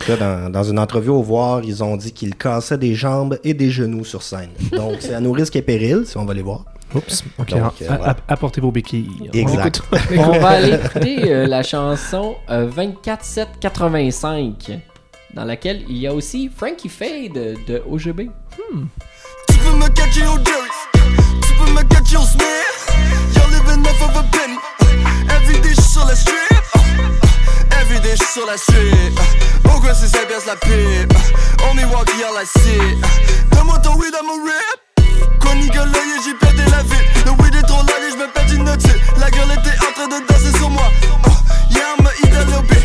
là. 0.07 0.15
Dans, 0.17 0.51
dans 0.51 0.63
une 0.63 0.79
entrevue 0.79 1.09
au 1.09 1.21
Voir, 1.21 1.61
ils 1.63 1.83
ont 1.83 1.95
dit 1.97 2.11
qu'ils 2.11 2.35
cassaient 2.35 2.77
des 2.77 2.95
jambes 2.95 3.37
et 3.43 3.53
des 3.53 3.69
genoux 3.69 4.03
sur 4.05 4.23
scène. 4.23 4.49
Donc, 4.71 4.95
c'est 4.99 5.13
à 5.13 5.19
nos 5.19 5.31
risques 5.31 5.55
et 5.55 5.61
périls, 5.61 6.03
si 6.05 6.17
on 6.17 6.25
va 6.25 6.33
les 6.33 6.41
voir. 6.41 6.65
Oups. 6.95 7.23
OK. 7.39 7.49
Donc, 7.51 7.61
euh, 7.83 7.87
voilà. 7.87 8.15
apportez 8.27 8.59
vos 8.61 8.71
béquilles. 8.71 9.29
On 9.33 9.37
Exact. 9.37 9.81
écoute. 9.91 9.99
On 10.17 10.39
va 10.39 10.49
aller 10.49 10.73
écouter 10.73 11.31
euh, 11.31 11.47
la 11.47 11.63
chanson 11.63 12.35
euh, 12.49 12.67
24785, 12.67 14.79
dans 15.33 15.45
laquelle 15.45 15.83
il 15.87 15.97
y 15.97 16.07
a 16.07 16.13
aussi 16.13 16.49
Frankie 16.55 16.89
Fade 16.89 17.33
de 17.33 17.81
OGB. 17.89 18.29
Tu 19.49 19.57
peux 19.59 19.75
me 19.75 19.87
catcher 19.89 20.25
au 20.27 20.37
Jerry's, 20.37 20.81
tu 21.41 21.53
peux 21.53 21.71
me 21.71 21.83
catcher 21.83 22.17
au 22.17 22.23
Smith. 22.23 22.45
You're 23.35 23.47
living 23.47 23.85
off 23.85 24.01
of 24.01 24.17
a 24.17 24.23
penny. 24.31 24.57
Every 25.29 25.59
day 25.61 25.73
sur 25.75 26.05
la 26.05 26.15
strip. 26.15 26.37
Every 27.79 27.99
day 28.01 28.15
sur 28.15 28.45
la 28.45 28.57
strip. 28.57 29.19
Gros 29.63 29.81
c'est 29.93 30.07
5 30.07 30.27
piastres 30.27 30.47
la 30.47 30.55
pipe. 30.55 31.13
On 31.71 31.77
est 31.77 31.85
walkie 31.85 32.23
à 32.23 32.31
la 32.33 32.45
cite. 32.45 32.97
Donne-moi 33.51 33.79
ton 33.79 33.95
weed 33.95 34.13
à 34.15 34.23
mon 34.23 34.43
rip. 34.43 35.39
Quoi 35.39 35.55
nigga 35.55 35.85
l'œil 35.85 36.21
j'ai 36.25 36.33
pété 36.33 36.69
la 36.69 36.83
ville. 36.83 37.07
Le 37.25 37.31
weed 37.43 37.55
est 37.55 37.63
trop 37.63 37.83
large 37.83 38.03
et 38.07 38.11
j'me 38.11 38.27
pète 38.33 38.51
une 38.53 38.63
note. 38.63 38.83
La 39.19 39.29
girl 39.31 39.51
était 39.51 39.77
en 39.87 39.93
train 39.93 40.07
de 40.07 40.27
danser 40.27 40.57
sur 40.57 40.69
moi. 40.69 40.89
Yeah, 41.69 41.95
I'ma 41.97 42.09
eat 42.23 42.35
a 42.35 42.43
little 42.45 42.63
bit. 42.63 42.83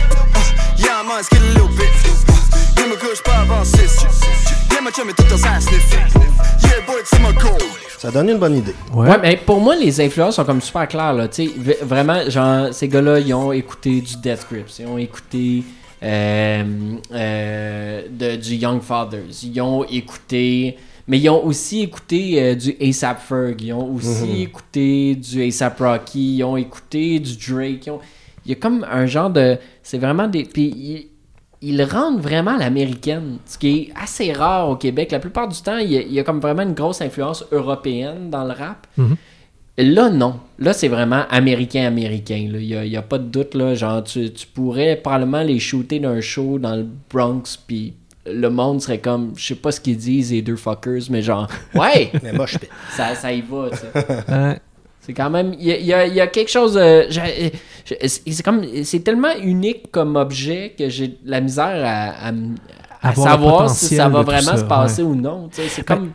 Yeah, 0.78 1.00
I'ma 1.00 1.22
skid 1.22 1.42
a 1.42 1.46
little 1.46 1.68
bit. 1.68 2.35
Yeah, 2.76 2.86
me 2.88 2.96
couche 2.96 3.22
pas 3.22 3.38
avant 3.38 3.64
6. 3.64 3.78
Yeah, 4.72 4.80
ma 4.82 4.90
chum 4.90 5.08
est 5.08 5.12
tout 5.14 5.22
le 5.24 5.30
temps 5.30 5.36
sans 5.36 5.60
sniffer. 5.60 5.96
Yeah, 6.62 6.80
boy, 6.86 6.96
c'est 7.04 7.20
ma 7.20 7.32
goal. 7.32 7.58
Ça 7.98 8.10
donne 8.10 8.28
une 8.30 8.38
bonne 8.38 8.56
idée. 8.58 8.74
Ouais. 8.92 9.08
Ouais, 9.08 9.18
mais 9.20 9.36
pour 9.36 9.60
moi, 9.60 9.74
les 9.76 10.00
influences 10.00 10.36
sont 10.36 10.44
comme 10.44 10.60
super 10.60 10.86
claires, 10.86 11.12
là. 11.14 11.28
Tu 11.28 11.46
sais, 11.46 11.52
v- 11.56 11.78
vraiment, 11.82 12.28
genre, 12.28 12.72
ces 12.72 12.88
gars-là, 12.88 13.18
ils 13.20 13.32
ont 13.34 13.52
écouté 13.52 14.00
du 14.00 14.16
Death 14.16 14.46
Grips, 14.50 14.78
ils 14.78 14.86
ont 14.86 14.98
écouté 14.98 15.62
euh, 16.02 16.62
euh, 17.12 18.02
de- 18.10 18.36
du 18.36 18.54
Young 18.56 18.82
Fathers, 18.82 19.42
ils 19.42 19.60
ont 19.60 19.84
écouté. 19.84 20.76
Mais 21.08 21.18
ils 21.20 21.28
ont 21.30 21.44
aussi 21.44 21.82
écouté 21.82 22.42
euh, 22.42 22.54
du 22.56 22.76
ASAP 22.80 23.20
Ferg, 23.28 23.60
ils 23.62 23.72
ont 23.72 23.94
aussi 23.94 24.42
écouté 24.42 25.14
du 25.14 25.46
ASAP 25.46 25.78
Rocky, 25.78 26.36
ils 26.38 26.44
ont 26.44 26.56
écouté 26.56 27.20
du 27.20 27.36
Drake. 27.36 27.86
ils 27.86 27.90
ont- 27.90 28.00
Il 28.44 28.50
y 28.50 28.52
a 28.52 28.56
comme 28.56 28.84
un 28.90 29.06
genre 29.06 29.30
de. 29.30 29.56
C'est 29.82 29.98
vraiment 29.98 30.26
des. 30.28 30.44
Puis 30.44 31.08
le 31.62 31.84
rendent 31.84 32.20
vraiment 32.20 32.52
à 32.56 32.58
l'américaine, 32.58 33.38
ce 33.46 33.58
qui 33.58 33.68
est 33.68 33.92
assez 34.00 34.32
rare 34.32 34.68
au 34.68 34.76
Québec. 34.76 35.10
La 35.10 35.18
plupart 35.20 35.48
du 35.48 35.60
temps, 35.60 35.78
il 35.78 35.90
y 35.92 35.96
a, 35.96 36.02
il 36.02 36.12
y 36.12 36.20
a 36.20 36.24
comme 36.24 36.40
vraiment 36.40 36.62
une 36.62 36.74
grosse 36.74 37.00
influence 37.00 37.44
européenne 37.52 38.30
dans 38.30 38.44
le 38.44 38.52
rap. 38.52 38.86
Mhm. 38.96 39.16
Là, 39.78 40.08
non. 40.08 40.40
Là, 40.58 40.72
c'est 40.72 40.88
vraiment 40.88 41.24
américain-américain. 41.30 42.48
là. 42.50 42.58
Il 42.58 42.66
n'y 42.66 42.74
a, 42.74 42.84
il 42.84 42.92
y 42.92 42.96
a 42.96 43.02
pas 43.02 43.18
de 43.18 43.24
doute. 43.24 43.54
Là. 43.54 43.74
Genre, 43.74 44.02
tu, 44.04 44.32
tu 44.32 44.46
pourrais 44.46 44.96
probablement 44.96 45.42
les 45.42 45.58
shooter 45.58 45.98
d'un 45.98 46.20
show 46.20 46.58
dans 46.58 46.76
le 46.76 46.86
Bronx, 47.10 47.58
puis 47.66 47.94
le 48.26 48.48
monde 48.48 48.80
serait 48.80 48.98
comme, 48.98 49.32
je 49.36 49.46
sais 49.48 49.54
pas 49.54 49.72
ce 49.72 49.80
qu'ils 49.80 49.96
disent, 49.98 50.32
les 50.32 50.42
deux 50.42 50.56
fuckers, 50.56 51.02
mais 51.10 51.22
genre, 51.22 51.46
ouais, 51.74 52.10
Mais 52.22 52.32
moi, 52.32 52.46
je 52.46 52.56
ça, 52.90 53.14
ça 53.14 53.32
y 53.32 53.40
va, 53.42 53.68
tu 53.70 53.76
sais. 53.76 54.60
C'est 55.06 55.12
quand 55.14 55.30
même. 55.30 55.54
Il 55.58 55.66
y 55.66 55.72
a, 55.72 55.78
il 55.78 55.86
y 55.86 55.92
a- 55.94 56.06
il 56.06 56.14
y 56.14 56.20
a 56.20 56.26
quelque 56.26 56.50
chose. 56.50 56.74
de- 56.74 57.06
c'est 57.84 58.08
c'est 58.08 58.42
comme. 58.42 58.64
C'est 58.82 59.00
tellement 59.00 59.34
unique 59.40 59.90
comme 59.92 60.16
objet 60.16 60.74
que 60.76 60.88
j'ai 60.88 61.08
de 61.08 61.16
la 61.24 61.40
misère 61.40 62.12
à, 63.02 63.14
savoir 63.14 63.70
si 63.70 63.94
ça 63.94 64.08
va 64.08 64.22
vraiment 64.22 64.40
ça, 64.52 64.56
se 64.56 64.64
passer 64.64 65.02
ou 65.02 65.14
non. 65.14 65.48
C'est 65.52 65.86
Ben, 65.86 65.96
comme. 65.96 66.10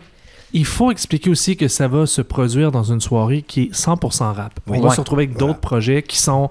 Il 0.54 0.65
faut 0.65 0.91
expliquer 0.91 1.30
aussi 1.30 1.56
que 1.56 1.69
ça 1.69 1.88
va 1.88 2.06
se 2.06 2.21
produire 2.21 2.71
dans 2.73 2.84
une 2.84 2.99
soirée 2.99 3.41
qui 3.41 3.62
est 3.63 3.73
100% 3.73 4.34
rap. 4.34 4.51
Oui. 4.67 4.77
On 4.77 4.82
va 4.82 4.89
Ouais. 4.89 4.95
se 4.95 4.99
retrouver 4.99 5.23
avec 5.23 5.38
Voilà. 5.38 5.54
d'autres 5.54 5.62
projets 5.62 6.04
qui 6.04 6.17
sont 6.17 6.49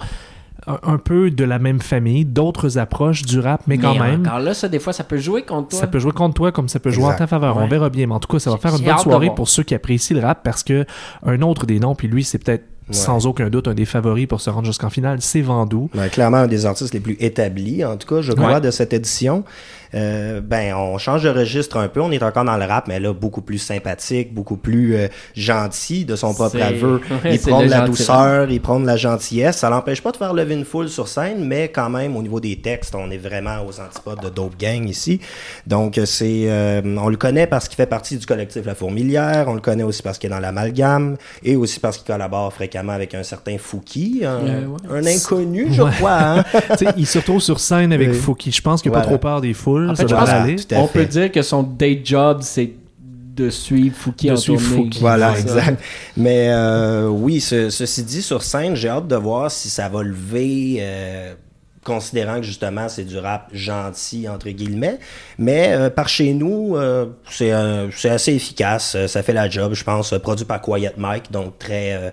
un, 0.66 0.98
peu 0.98 1.30
de 1.30 1.44
la 1.44 1.58
même 1.58 1.80
famille, 1.80 2.24
d'autres 2.24 2.78
approches 2.78 3.22
du 3.22 3.40
rap, 3.40 3.62
mais 3.66 3.78
quand 3.78 3.94
même, 3.94 4.26
Encore 4.26 4.40
là, 4.40 4.54
ça, 4.54 4.68
des 4.68 4.78
fois, 4.78 4.92
ça 4.92 5.04
peut 5.04 5.18
jouer 5.18 5.42
contre 5.42 5.68
toi. 5.68 5.78
ça 5.80 5.86
peut 5.86 5.98
jouer 5.98 6.12
contre 6.12 6.34
toi 6.34 6.52
comme 6.52 6.68
ça 6.68 6.80
peut 6.80 6.90
jouer 6.90 7.04
en 7.06 7.14
ta 7.16 7.26
faveur. 7.26 7.56
On 7.56 7.66
verra 7.66 7.90
bien. 7.90 8.06
Mais 8.06 8.14
en 8.14 8.20
tout 8.20 8.28
cas, 8.32 8.38
ça 8.38 8.50
va 8.50 8.56
faire 8.58 8.76
une 8.76 8.84
bonne 8.84 8.98
soirée 8.98 9.30
pour 9.34 9.48
ceux 9.48 9.62
qui 9.62 9.74
apprécient 9.74 10.16
le 10.16 10.22
rap 10.24 10.42
parce 10.42 10.62
que 10.62 10.84
un 11.24 11.40
autre 11.42 11.66
des 11.66 11.80
noms, 11.80 11.94
puis 11.94 12.08
lui, 12.08 12.24
c'est 12.24 12.38
peut-être 12.38 12.64
sans 12.90 13.26
aucun 13.26 13.50
doute 13.50 13.68
un 13.68 13.74
des 13.74 13.84
favoris 13.84 14.26
pour 14.26 14.40
se 14.40 14.50
rendre 14.50 14.66
jusqu'en 14.66 14.90
finale, 14.90 15.18
c'est 15.20 15.42
Vandou. 15.42 15.88
Ben, 15.94 16.08
clairement 16.08 16.38
un 16.38 16.46
des 16.48 16.66
artistes 16.66 16.92
les 16.92 16.98
plus 17.00 17.16
établis, 17.20 17.84
en 17.84 17.96
tout 17.96 18.08
cas, 18.08 18.20
je 18.20 18.32
crois, 18.32 18.54
Ouais. 18.54 18.60
de 18.60 18.70
cette 18.72 18.92
édition. 18.92 19.44
Euh, 19.94 20.40
ben, 20.40 20.74
on 20.74 20.98
change 20.98 21.22
de 21.24 21.28
registre 21.30 21.76
un 21.76 21.88
peu. 21.88 22.00
On 22.00 22.10
est 22.12 22.22
encore 22.22 22.44
dans 22.44 22.56
le 22.56 22.64
rap, 22.64 22.86
mais 22.88 23.00
là, 23.00 23.12
beaucoup 23.12 23.42
plus 23.42 23.58
sympathique, 23.58 24.32
beaucoup 24.32 24.56
plus 24.56 24.94
euh, 24.96 25.08
gentil 25.34 26.04
de 26.04 26.16
son 26.16 26.34
propre 26.34 26.60
aveu. 26.62 27.00
Ouais, 27.24 27.34
il 27.34 27.40
prend 27.40 27.62
de 27.62 27.68
la 27.68 27.80
douceur, 27.80 28.50
il 28.50 28.60
prend 28.60 28.78
de 28.80 28.86
la 28.86 28.96
gentillesse. 28.96 29.56
Ça 29.58 29.68
l'empêche 29.68 30.00
pas 30.00 30.12
de 30.12 30.16
faire 30.16 30.32
lever 30.32 30.54
une 30.54 30.64
foule 30.64 30.88
sur 30.88 31.08
scène, 31.08 31.44
mais 31.44 31.68
quand 31.68 31.90
même, 31.90 32.16
au 32.16 32.22
niveau 32.22 32.38
des 32.40 32.56
textes, 32.56 32.94
on 32.94 33.10
est 33.10 33.18
vraiment 33.18 33.64
aux 33.66 33.80
antipodes 33.80 34.20
de 34.22 34.28
Dope 34.28 34.56
Gang 34.58 34.88
ici. 34.88 35.20
Donc, 35.66 35.98
euh, 35.98 36.06
c'est, 36.06 36.44
euh, 36.46 36.80
on 36.98 37.08
le 37.08 37.16
connaît 37.16 37.46
parce 37.46 37.68
qu'il 37.68 37.76
fait 37.76 37.86
partie 37.86 38.16
du 38.16 38.26
collectif 38.26 38.64
La 38.64 38.74
Fourmilière. 38.74 39.46
On 39.48 39.54
le 39.54 39.60
connaît 39.60 39.82
aussi 39.82 40.02
parce 40.02 40.18
qu'il 40.18 40.30
est 40.30 40.34
dans 40.34 40.38
l'amalgame 40.40 41.16
et 41.42 41.56
aussi 41.56 41.80
parce 41.80 41.96
qu'il 41.98 42.06
collabore 42.06 42.52
fréquemment 42.52 42.92
avec 42.92 43.14
un 43.14 43.22
certain 43.22 43.56
Fouki, 43.58 44.22
un, 44.24 44.38
ouais. 44.68 44.78
un 44.90 45.06
inconnu, 45.06 45.68
je 45.72 45.82
Ouais. 45.82 45.90
crois. 45.92 46.12
Hein? 46.20 46.44
Il 46.96 47.06
se 47.06 47.18
retrouve 47.18 47.40
sur 47.40 47.58
scène 47.60 47.92
avec. 47.92 48.12
Fouki. 48.12 48.52
Je 48.52 48.62
pense 48.62 48.82
qu'il 48.82 48.92
n'a 48.92 48.98
pas 49.00 49.04
trop 49.06 49.18
peur 49.18 49.40
des 49.40 49.52
foules. 49.54 49.79
En 49.88 49.94
fait, 49.94 50.02
ça 50.02 50.08
je 50.08 50.14
va 50.14 50.20
pense- 50.20 50.28
aller. 50.30 50.56
Tout 50.56 50.74
à 50.74 50.78
On 50.78 50.86
peut 50.86 51.06
dire 51.06 51.32
que 51.32 51.42
son 51.42 51.62
day 51.62 52.00
job, 52.04 52.38
c'est 52.42 52.72
de 52.98 53.48
suivre 53.48 53.96
Fouki 53.96 54.26
De 54.26 54.32
en 54.32 54.36
suivre 54.36 54.60
tournée. 54.60 54.84
Fouki. 54.84 55.00
Voilà, 55.00 55.38
exact. 55.38 55.82
Mais 56.16 56.48
euh, 56.50 57.06
oui, 57.08 57.40
ce- 57.40 57.70
ceci 57.70 58.02
dit, 58.02 58.22
sur 58.22 58.42
scène, 58.42 58.74
j'ai 58.74 58.88
hâte 58.88 59.08
de 59.08 59.16
voir 59.16 59.50
si 59.50 59.70
ça 59.70 59.88
va 59.88 60.02
lever, 60.02 60.78
euh, 60.80 61.32
considérant 61.82 62.36
que 62.36 62.42
justement 62.42 62.88
c'est 62.90 63.04
du 63.04 63.16
rap 63.16 63.48
gentil, 63.54 64.28
entre 64.28 64.50
guillemets. 64.50 64.98
Mais 65.38 65.68
euh, 65.72 65.88
par 65.88 66.08
chez 66.08 66.34
nous, 66.34 66.76
euh, 66.76 67.06
c'est 67.30 67.52
euh, 67.52 67.88
assez 68.04 68.34
efficace. 68.34 68.96
Ça 69.06 69.22
fait 69.22 69.32
la 69.32 69.48
job, 69.48 69.72
je 69.74 69.84
pense. 69.84 70.12
Produit 70.22 70.44
par 70.44 70.60
Quiet 70.60 70.92
Mike, 70.98 71.30
donc 71.32 71.58
très... 71.58 72.12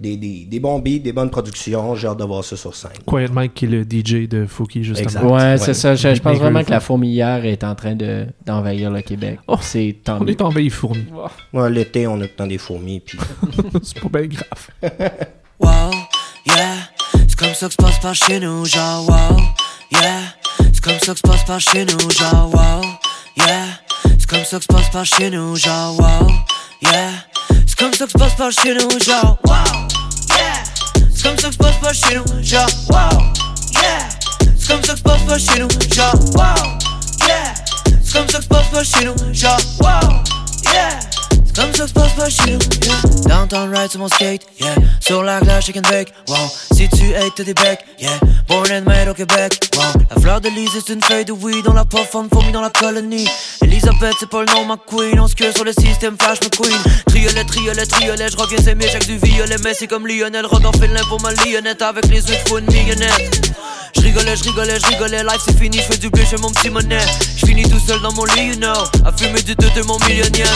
des, 0.00 0.16
des, 0.16 0.46
des 0.46 0.60
bons 0.60 0.78
beats, 0.78 0.98
des 0.98 1.12
bonnes 1.12 1.30
productions. 1.30 1.94
J'ai 1.94 2.08
hâte 2.08 2.18
de 2.18 2.24
voir 2.24 2.42
ça 2.42 2.56
sur 2.56 2.74
scène. 2.74 2.90
Quiet 3.06 3.28
Mike 3.28 3.54
qui 3.54 3.66
est 3.66 3.68
le 3.68 3.82
DJ 3.84 4.26
de 4.28 4.46
Fouki, 4.46 4.82
justement. 4.82 5.04
Exact. 5.08 5.22
Ouais, 5.24 5.30
Ouais. 5.32 5.58
c'est 5.58 5.74
ça. 5.74 5.94
Je, 5.94 6.14
je 6.14 6.20
pense 6.20 6.38
vraiment 6.38 6.64
que 6.64 6.70
la 6.70 6.80
fourmilière 6.80 7.44
est 7.44 7.62
en 7.62 7.74
train 7.74 7.94
de- 7.94 8.26
d'envahir 8.46 8.90
le 8.90 9.02
Québec. 9.02 9.38
Oh, 9.46 9.56
c'est 9.60 9.98
tant 10.02 10.18
On 10.22 10.26
est 10.26 10.40
en 10.40 10.48
veille 10.48 10.70
fournie. 10.70 11.04
Ouais, 11.52 11.70
L'été, 11.70 12.06
on 12.06 12.20
a 12.20 12.26
temps 12.28 12.46
des 12.46 12.58
fourmis. 12.58 13.00
Puis... 13.00 13.18
c'est 13.82 14.00
pas 14.00 14.20
bien 14.20 14.28
grave. 14.28 14.90
Wow, 15.60 15.90
yeah. 16.46 16.76
C'est 17.28 17.38
comme 17.38 17.52
ça 17.54 17.66
que 17.66 17.72
se 17.72 17.76
passe 17.76 17.98
par 18.00 18.14
chez 18.14 18.40
nous, 18.40 18.64
genre 18.64 19.06
wow, 19.06 19.36
yeah. 19.92 20.20
C'est 20.72 20.80
comme 20.82 20.98
ça 20.98 21.12
que 21.12 21.18
se 21.18 21.22
passe 21.22 21.44
par 21.44 21.60
chez 21.60 21.84
nous, 21.84 22.10
genre 22.10 22.50
wow, 22.54 22.80
yeah. 23.36 23.66
C'est 24.18 24.26
comme 24.26 24.44
ça 24.44 24.56
que 24.56 24.62
se 24.64 24.68
passe 24.68 24.88
par 24.90 25.04
chez 25.04 25.30
nous, 25.30 25.54
genre 25.56 25.98
wow, 25.98 26.28
yeah. 26.82 27.10
C'est 27.66 27.78
comme 27.78 27.92
ça 27.92 28.06
que 28.06 28.12
se 28.12 28.18
passe 28.18 28.34
par 28.36 28.50
chez 28.52 28.72
nous, 28.74 28.98
genre 29.04 29.38
wow, 29.44 29.54
comme 31.22 31.38
ça 31.38 31.48
que 31.48 31.54
se 31.54 31.58
passe 31.58 31.76
par 31.82 31.94
chez 31.94 32.14
nous, 32.16 32.24
yeah. 32.40 32.66
C'est 34.58 34.68
comme 34.68 34.82
ça 34.82 34.92
que 34.92 34.98
se 34.98 35.02
passe 35.02 35.22
par 35.22 35.38
chez 35.38 35.58
yeah. 37.26 37.54
C'est 38.02 38.12
comme 38.18 38.28
ça 38.28 38.38
que 38.38 38.42
se 38.42 38.48
passe 38.48 38.68
par 38.68 38.84
chez 38.84 39.04
yeah. 40.72 41.09
Comme 41.54 41.74
ça 41.74 41.82
que 41.82 41.88
se 41.88 41.92
passe 41.92 42.12
pas 42.12 42.30
chez 42.30 42.52
nous. 42.52 43.28
Downtown 43.28 43.74
ride 43.74 43.90
sur 43.90 44.00
mon 44.00 44.08
skate, 44.08 44.42
yeah. 44.60 44.74
Sur 45.00 45.22
la 45.22 45.40
glace, 45.40 45.66
shake 45.66 45.76
and 45.76 45.88
bake, 45.90 46.12
wow. 46.28 46.36
Si 46.72 46.88
tu 46.88 47.14
hates, 47.14 47.34
t'as 47.36 47.44
des 47.44 47.54
becs, 47.54 47.80
yeah. 47.98 48.18
Born 48.48 48.70
and 48.72 48.82
made 48.86 49.08
au 49.08 49.14
Québec, 49.14 49.70
wow. 49.76 49.82
La 50.10 50.20
fleur 50.20 50.40
de 50.40 50.48
lys, 50.48 50.70
c'est 50.72 50.92
une 50.92 51.02
feuille 51.02 51.24
de 51.24 51.32
weed. 51.32 51.66
On 51.68 51.72
la 51.72 51.84
profonde, 51.84 52.28
fourmi 52.32 52.52
dans 52.52 52.62
la 52.62 52.70
colonie. 52.70 53.28
Elisabeth, 53.62 54.14
c'est 54.18 54.28
pas 54.28 54.40
le 54.40 54.52
nom, 54.52 54.64
ma 54.64 54.76
queen. 54.76 55.18
On 55.20 55.28
se 55.28 55.34
sur 55.54 55.64
le 55.64 55.72
système, 55.72 56.16
flash 56.20 56.38
McQueen. 56.42 56.78
Triolet, 57.06 57.44
triolet, 57.44 57.86
triolet, 57.86 58.28
je 58.30 58.36
reviens, 58.36 58.58
c'est 58.62 58.74
mieux, 58.74 58.88
avec 58.88 59.06
du 59.06 59.18
violet. 59.18 59.56
Mais 59.62 59.74
c'est 59.74 59.86
comme 59.86 60.06
Lionel, 60.06 60.46
Félin 60.78 61.02
pour 61.08 61.20
ma 61.20 61.32
lionnette. 61.32 61.82
Avec 61.82 62.06
les 62.06 62.20
yeux, 62.20 62.36
faut 62.46 62.58
une 62.58 62.66
mignonnette. 62.66 63.50
Je 63.96 64.02
rigolais, 64.02 64.36
je 64.36 65.24
life 65.24 65.42
c'est 65.44 65.58
fini, 65.58 65.78
je 65.78 65.82
fais 65.82 65.98
du 65.98 66.10
blé 66.10 66.24
chez 66.24 66.36
mon 66.36 66.50
petit 66.50 66.70
monnaie. 66.70 67.04
Je 67.36 67.46
finis 67.46 67.68
tout 67.68 67.80
seul 67.80 68.00
dans 68.00 68.12
mon 68.12 68.24
lit, 68.24 68.46
you 68.48 68.54
know. 68.56 68.72
À 69.04 69.12
fumer 69.16 69.42
du 69.42 69.54
deux 69.54 69.70
de 69.70 69.82
mon 69.82 69.98
millionnaire, 70.06 70.46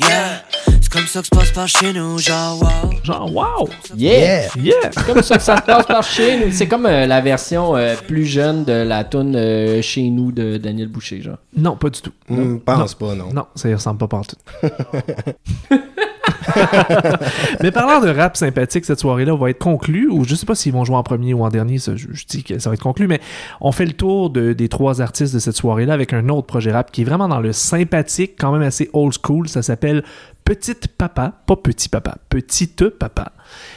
yeah. 0.00 0.42
C'est 0.80 0.92
comme 0.92 1.06
ça 1.06 1.20
que 1.20 1.26
se 1.26 1.30
passe 1.30 1.50
par 1.52 1.68
chez 1.68 1.92
nous, 1.92 2.18
genre 2.18 2.62
wow. 2.62 2.90
Genre, 3.02 3.34
wow! 3.34 3.68
Yeah! 3.94 4.48
Yeah! 4.56 4.90
C'est 4.90 5.04
comme 5.04 5.22
ça 5.22 5.36
que 5.36 5.42
ça 5.42 5.56
se 5.58 5.62
passe 5.62 5.86
par 5.86 6.02
chez 6.02 6.46
nous. 6.46 6.52
C'est 6.52 6.66
comme 6.66 6.86
euh, 6.86 7.06
la 7.06 7.20
version 7.20 7.76
euh, 7.76 7.94
plus 8.06 8.24
jeune 8.24 8.64
de 8.64 8.72
la 8.72 9.04
tune 9.04 9.36
euh, 9.36 9.82
chez 9.82 10.08
nous 10.08 10.32
de 10.32 10.56
Daniel 10.56 10.88
Boucher, 10.88 11.20
genre. 11.20 11.36
Non, 11.54 11.76
pas 11.76 11.90
du 11.90 12.00
tout. 12.00 12.12
Hmm, 12.28 12.58
pense 12.58 12.94
pas, 12.94 13.14
non. 13.14 13.32
Non, 13.34 13.46
ça 13.54 13.68
y 13.68 13.74
ressemble 13.74 13.98
pas 13.98 14.08
partout. 14.08 14.36
Mais 17.62 17.70
parlant 17.70 18.00
de 18.00 18.08
rap 18.10 18.36
sympathique, 18.36 18.84
cette 18.84 19.00
soirée-là 19.00 19.34
va 19.36 19.50
être 19.50 19.58
conclue, 19.58 20.08
ou 20.08 20.24
je 20.24 20.34
sais 20.34 20.46
pas 20.46 20.54
s'ils 20.54 20.72
vont 20.72 20.84
jouer 20.84 20.96
en 20.96 21.02
premier 21.02 21.34
ou 21.34 21.44
en 21.44 21.48
dernier, 21.48 21.78
je, 21.78 22.26
dis 22.28 22.44
que 22.44 22.58
ça 22.58 22.70
va 22.70 22.74
être 22.74 22.82
conclu, 22.82 23.06
mais 23.06 23.20
on 23.60 23.72
fait 23.72 23.86
le 23.86 23.92
tour 23.92 24.30
de- 24.30 24.52
des 24.52 24.68
trois 24.68 25.00
artistes 25.00 25.34
de 25.34 25.38
cette 25.38 25.56
soirée-là 25.56 25.92
avec 25.94 26.12
un 26.12 26.28
autre 26.28 26.46
projet 26.46 26.72
rap 26.72 26.90
qui 26.90 27.02
est 27.02 27.04
vraiment 27.04 27.28
dans 27.28 27.40
le 27.40 27.52
sympathique, 27.52 28.34
quand 28.38 28.52
même 28.52 28.62
assez 28.62 28.90
old 28.92 29.14
school. 29.24 29.48
Ça 29.48 29.62
s'appelle 29.62 30.04
Petite 30.48 30.88
Papa, 30.88 31.34
pas 31.46 31.56
Petit 31.56 31.90
Papa, 31.90 32.16
Petite 32.30 32.88
Papa. 32.88 33.32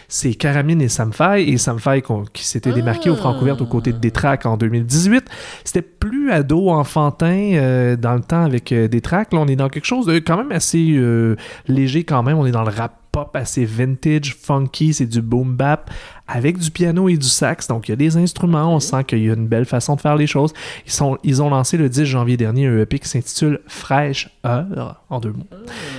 C'est 0.07 0.35
Caramine 0.35 0.81
et 0.81 0.87
Samfai, 0.87 1.43
et 1.49 1.57
Samfai 1.57 2.01
qu'on- 2.01 2.23
qui 2.23 2.45
s'était 2.47 2.71
démarqué 2.71 3.09
au 3.09 3.15
Francouverte 3.17 3.59
aux 3.59 3.65
côtés 3.65 3.91
de 3.91 3.97
Détrac 3.97 4.45
en 4.45 4.55
2018. 4.55 5.25
C'était 5.65 5.81
plus 5.81 6.31
ado, 6.31 6.69
enfantin 6.69 7.51
euh, 7.55 7.97
dans 7.97 8.13
le 8.13 8.21
temps 8.21 8.43
avec 8.45 8.71
euh, 8.71 8.87
Détrac. 8.87 9.33
Là, 9.33 9.39
on 9.39 9.47
est 9.47 9.57
dans 9.57 9.67
quelque 9.67 9.83
chose 9.83 10.05
de 10.05 10.13
quand 10.19 10.37
même 10.37 10.53
assez 10.53 10.91
euh, 10.93 11.35
léger 11.67 12.05
quand 12.05 12.23
même. 12.23 12.37
On 12.37 12.45
est 12.45 12.51
dans 12.51 12.63
le 12.63 12.71
rap 12.71 12.95
pop 13.11 13.35
assez 13.35 13.65
vintage, 13.65 14.37
funky, 14.41 14.93
c'est 14.93 15.05
du 15.07 15.21
boom 15.21 15.53
bap 15.57 15.91
avec 16.31 16.57
du 16.57 16.71
piano 16.71 17.09
et 17.09 17.17
du 17.17 17.27
sax. 17.27 17.67
Donc 17.67 17.87
il 17.87 17.91
y 17.91 17.93
a 17.93 17.97
des 17.97 18.17
instruments, 18.17 18.73
on 18.73 18.79
sent 18.79 19.03
qu'il 19.03 19.23
y 19.23 19.29
a 19.29 19.33
une 19.33 19.47
belle 19.47 19.65
façon 19.65 19.95
de 19.95 20.01
faire 20.01 20.15
les 20.15 20.27
choses. 20.27 20.53
Ils, 20.85 20.91
sont, 20.91 21.17
ils 21.23 21.41
ont 21.41 21.49
lancé 21.49 21.77
le 21.77 21.89
10 21.89 22.05
janvier 22.05 22.37
dernier 22.37 22.67
un 22.67 22.79
EP 22.79 22.99
qui 22.99 23.07
s'intitule 23.07 23.59
Fraîche 23.67 24.29
Heure 24.45 25.01
en 25.09 25.19
deux 25.19 25.33
mots. 25.33 25.47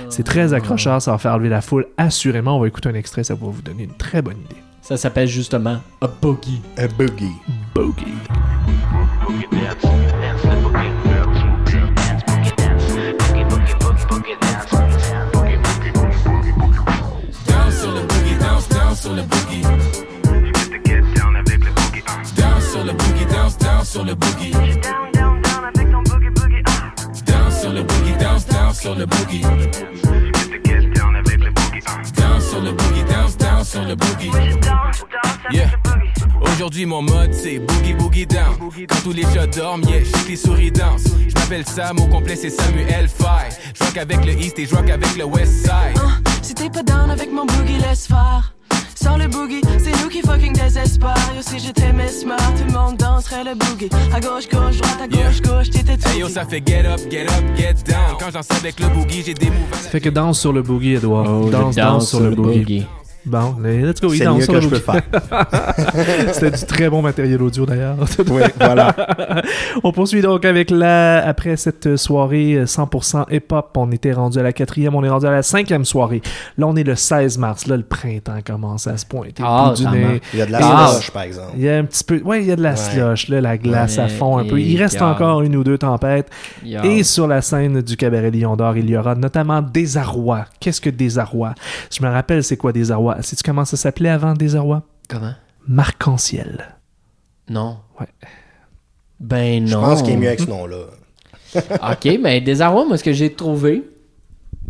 C'est 0.09 0.23
très 0.23 0.53
accrocheur, 0.53 1.01
ça 1.01 1.11
va 1.11 1.17
faire 1.17 1.37
lever 1.37 1.49
la 1.49 1.61
foule 1.61 1.87
assurément. 1.97 2.57
On 2.57 2.59
va 2.59 2.67
écouter 2.67 2.89
un 2.89 2.95
extrait, 2.95 3.23
ça 3.23 3.35
va 3.35 3.45
vous 3.45 3.61
donner 3.61 3.83
une 3.83 3.93
très 3.93 4.21
bonne 4.21 4.37
idée. 4.37 4.61
Ça 4.81 4.97
s'appelle 4.97 5.27
justement 5.27 5.77
A 6.01 6.07
Boogie. 6.07 6.61
A 6.77 6.87
boogie. 6.87 7.31
Boogie. 7.73 8.03
Sur 19.03 19.13
le 19.15 19.23
boogie, 19.23 19.92
down 23.83 23.85
sur 23.85 24.05
le 24.05 24.15
boogie. 24.15 24.51
Down 27.25 27.51
sur 27.51 27.73
le 27.73 27.83
boogie, 27.83 28.13
danse, 28.19 28.45
down 28.45 28.73
sur 28.73 28.95
le 28.95 29.05
boogie. 29.05 29.41
Down 32.15 32.41
sur 32.41 32.61
le 32.61 32.71
boogie, 32.71 33.03
danse, 33.03 33.37
down 33.37 33.63
sur 33.63 33.83
le 33.83 33.95
boogie. 33.95 34.31
Yeah. 35.51 35.69
Aujourd'hui 36.41 36.85
mon 36.85 37.01
mode 37.01 37.33
c'est 37.33 37.59
boogie 37.59 37.93
boogie 37.93 38.25
down 38.25 38.55
Quand 38.87 39.01
tous 39.03 39.11
les 39.11 39.23
chats 39.33 39.47
dorment, 39.47 39.83
yeah, 39.83 40.03
je 40.03 40.29
les 40.29 40.35
souris 40.35 40.71
dansent 40.71 41.13
Je 41.27 41.33
m'appelle 41.33 41.65
Sam, 41.65 41.99
au 41.99 42.07
complet 42.07 42.35
c'est 42.35 42.49
Samuel 42.49 43.07
Fay 43.09 43.49
Je 43.75 43.83
rock 43.83 43.97
avec 43.97 44.25
le 44.25 44.33
East 44.33 44.57
et 44.59 44.65
je 44.65 44.75
rock 44.75 44.89
avec 44.89 45.15
le 45.17 45.25
West 45.25 45.63
Side 45.63 45.99
Si 46.41 46.53
t'es 46.53 46.69
pas 46.69 46.83
down 46.83 47.09
avec 47.09 47.31
mon 47.31 47.45
boogie, 47.45 47.77
laisse 47.77 48.07
faire. 48.07 48.53
Sors 49.03 49.17
le 49.17 49.27
boogie, 49.27 49.59
c'est 49.79 49.91
nous 50.01 50.07
qui 50.09 50.21
fucking 50.21 50.53
désespère. 50.53 51.13
Yo, 51.35 51.41
si 51.41 51.59
j'étais 51.59 51.91
mesmer, 51.91 52.37
tout 52.57 52.63
le 52.65 52.71
monde 52.71 52.95
danserait 52.95 53.43
le 53.43 53.53
boogie. 53.53 53.89
À 54.13 54.21
gauche, 54.21 54.47
gauche, 54.47 54.77
droite, 54.77 55.01
à 55.01 55.07
gauche, 55.09 55.41
gauche, 55.41 55.69
t'étais 55.69 55.97
tout. 55.97 56.07
Hey 56.07 56.19
yo 56.19 56.29
ça 56.29 56.45
fait 56.45 56.63
get 56.65 56.85
up, 56.85 57.01
get 57.11 57.25
up, 57.25 57.43
get 57.57 57.73
down 57.85 58.15
Quand 58.17 58.31
j'en 58.31 58.41
sais 58.41 58.55
avec 58.55 58.79
le 58.79 58.87
boogie 58.87 59.21
j'ai 59.25 59.33
des 59.33 59.47
moves 59.47 59.73
Ça 59.73 59.89
fait 59.89 59.99
que 59.99 60.09
danse 60.09 60.39
sur 60.39 60.53
le 60.53 60.61
boogie, 60.61 60.93
Edouard. 60.93 61.25
Oh, 61.27 61.47
je 61.47 61.51
danse, 61.51 61.75
danse 61.75 62.09
sur 62.09 62.21
le 62.21 62.29
boogie. 62.31 62.59
boogie. 62.59 62.85
Bon, 63.25 63.55
let's 63.63 64.01
go. 64.01 64.09
C'est 64.13 64.25
mieux 64.27 64.45
que 64.45 64.59
je 64.59 64.67
peux 64.67 64.79
boogie. 64.79 64.99
C'était 66.33 66.51
du 66.51 66.65
très 66.65 66.89
bon 66.89 67.01
matériel 67.01 67.41
audio 67.41 67.65
d'ailleurs. 67.65 67.95
Oui, 68.29 68.41
voilà. 68.59 68.93
on 69.83 69.91
poursuit 69.93 70.21
donc 70.21 70.43
avec 70.45 70.69
la. 70.69 71.25
Après 71.25 71.55
cette 71.55 71.95
soirée 71.95 72.55
euh, 72.55 72.65
100% 72.65 73.25
hip-hop, 73.31 73.71
on 73.77 73.91
était 73.91 74.11
rendu 74.11 74.39
à 74.39 74.43
la 74.43 74.51
quatrième, 74.51 74.93
on 74.95 75.03
est 75.03 75.09
rendu 75.09 75.25
à 75.25 75.31
la 75.31 75.41
cinquième 75.41 75.85
soirée. 75.85 76.21
Là, 76.57 76.67
on 76.67 76.75
est 76.75 76.83
le 76.83 76.95
16 76.95 77.37
mars. 77.37 77.67
Là, 77.67 77.77
le 77.77 77.83
printemps 77.83 78.39
commence 78.45 78.87
à 78.87 78.97
se 78.97 79.05
pointer. 79.05 79.41
au 79.41 79.45
Ah, 79.47 79.73
bout 79.75 79.83
du 79.83 79.87
nez. 79.89 80.21
Il 80.33 80.39
y 80.39 80.41
a 80.41 80.45
de 80.45 80.51
la 80.51 80.59
Ah. 80.61 80.87
slush, 80.89 81.11
par 81.11 81.23
exemple. 81.23 81.51
Il 81.55 81.63
y 81.63 81.69
a 81.69 81.77
un 81.77 81.85
petit 81.85 82.03
peu. 82.03 82.21
Ouais, 82.25 82.41
il 82.41 82.47
y 82.47 82.51
a 82.51 82.55
de 82.57 82.63
la 82.63 82.71
Ouais. 82.71 82.75
slush, 82.75 83.29
là, 83.29 83.39
la 83.41 83.57
glace 83.57 83.99
à 83.99 84.03
Ouais, 84.03 84.09
fond 84.09 84.37
un 84.37 84.45
peu. 84.45 84.59
Il 84.59 84.77
reste 84.81 85.01
encore 85.01 85.41
une 85.43 85.55
ou 85.55 85.63
deux 85.63 85.77
tempêtes. 85.77 86.29
Yeah. 86.63 86.85
Et 86.85 87.03
sur 87.03 87.27
la 87.27 87.41
scène 87.41 87.81
du 87.81 87.95
cabaret 87.95 88.31
Lion 88.31 88.55
d'Or, 88.57 88.75
il 88.77 88.89
y 88.89 88.97
aura 88.97 89.15
notamment 89.15 89.61
Désarroi. 89.61 90.45
Qu'est-ce 90.59 90.81
que 90.81 90.89
Désarroi? 90.89 91.53
Je 91.89 92.03
me 92.05 92.09
rappelle 92.11 92.43
c'est 92.43 92.57
quoi 92.57 92.71
Désarroi? 92.73 93.12
Sais-tu 93.21 93.43
comment 93.43 93.65
ça 93.65 93.77
s'appelait 93.77 94.09
avant 94.09 94.33
Désarroi? 94.33 94.83
Comment? 95.09 95.33
Marc-en-ciel. 95.67 96.75
Non. 97.49 97.77
Ouais. 97.99 98.07
Ben 99.19 99.63
non. 99.63 99.67
Je 99.69 99.75
pense 99.75 100.01
qu'il 100.01 100.13
est 100.13 100.17
mieux 100.17 100.27
avec 100.27 100.39
ce 100.41 100.49
nom-là. 100.49 100.85
ok, 101.55 102.17
mais 102.21 102.41
Désarroi, 102.41 102.85
moi, 102.85 102.97
ce 102.97 103.03
que 103.03 103.13
j'ai 103.13 103.31
trouvé, 103.33 103.83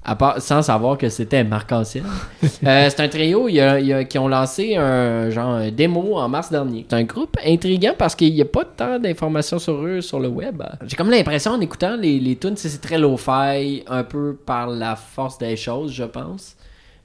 à 0.04 0.16
part, 0.18 0.42
sans 0.42 0.62
savoir 0.62 0.98
que 0.98 1.08
c'était 1.08 1.44
Marc-en-ciel, 1.46 2.04
euh, 2.44 2.90
c'est 2.90 3.00
un 3.00 3.08
trio 3.08 3.48
il 3.48 3.54
y 3.56 3.62
a- 3.62 3.80
il 3.80 3.88
y 3.88 3.94
a- 3.94 4.04
qui 4.04 4.20
ont 4.20 4.28
lancé 4.28 4.76
un 4.76 5.30
genre 5.30 5.52
un 5.52 5.72
démo 5.72 6.18
en 6.18 6.28
mars 6.28 6.52
dernier. 6.52 6.86
C'est 6.90 6.96
un 6.98 7.04
groupe 7.04 7.38
intriguant 7.46 7.94
parce 7.98 8.16
qu'il 8.16 8.34
n'y 8.34 8.42
a 8.42 8.46
pas 8.46 8.66
tant 8.66 9.00
d'informations 9.00 9.60
sur 9.60 9.76
eux 9.86 10.02
sur 10.02 10.20
le 10.20 10.28
web. 10.28 10.62
J'ai 10.86 10.96
comme 10.98 11.10
l'impression 11.10 11.52
en 11.52 11.62
écoutant 11.62 11.96
les, 11.96 12.20
les 12.20 12.36
tunes, 12.36 12.58
c'est 12.58 12.70
c'est 12.70 12.82
très 12.82 12.98
low-fi, 12.98 13.84
un 13.88 14.04
peu 14.04 14.36
par 14.46 14.68
la 14.68 14.96
force 14.98 15.38
des 15.38 15.56
choses, 15.56 15.94
je 15.94 16.04
pense. 16.04 16.56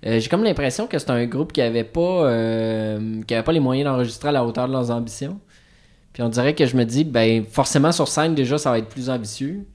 Euh, 0.07 0.21
J'ai 0.21 0.29
comme 0.29 0.45
l'impression 0.45 0.87
que 0.87 0.99
c'est 0.99 1.11
un 1.11 1.27
groupe 1.27 1.53
qui 1.53 1.61
avait 1.61 1.85
pas 1.85 2.27
euh, 2.27 3.21
qui 3.27 3.35
avait 3.35 3.43
pas 3.43 3.53
les 3.53 3.61
moyens 3.61 3.87
d'enregistrer 3.91 4.29
à 4.29 4.33
la 4.33 4.45
hauteur 4.45 4.69
de 4.69 4.73
leurs 4.73 4.91
ambitions. 4.91 5.41
Puis 6.13 6.23
on 6.23 6.29
dirait 6.29 6.55
que 6.55 6.67
je 6.67 6.77
me 6.77 6.85
dis, 6.85 7.05
ben 7.05 7.45
forcément 7.45 7.93
sur 7.93 8.09
scène 8.09 8.35
déjà 8.35 8.59
ça 8.59 8.71
va 8.71 8.79
être 8.79 8.89
plus 8.89 9.11
ambitieux. 9.11 9.67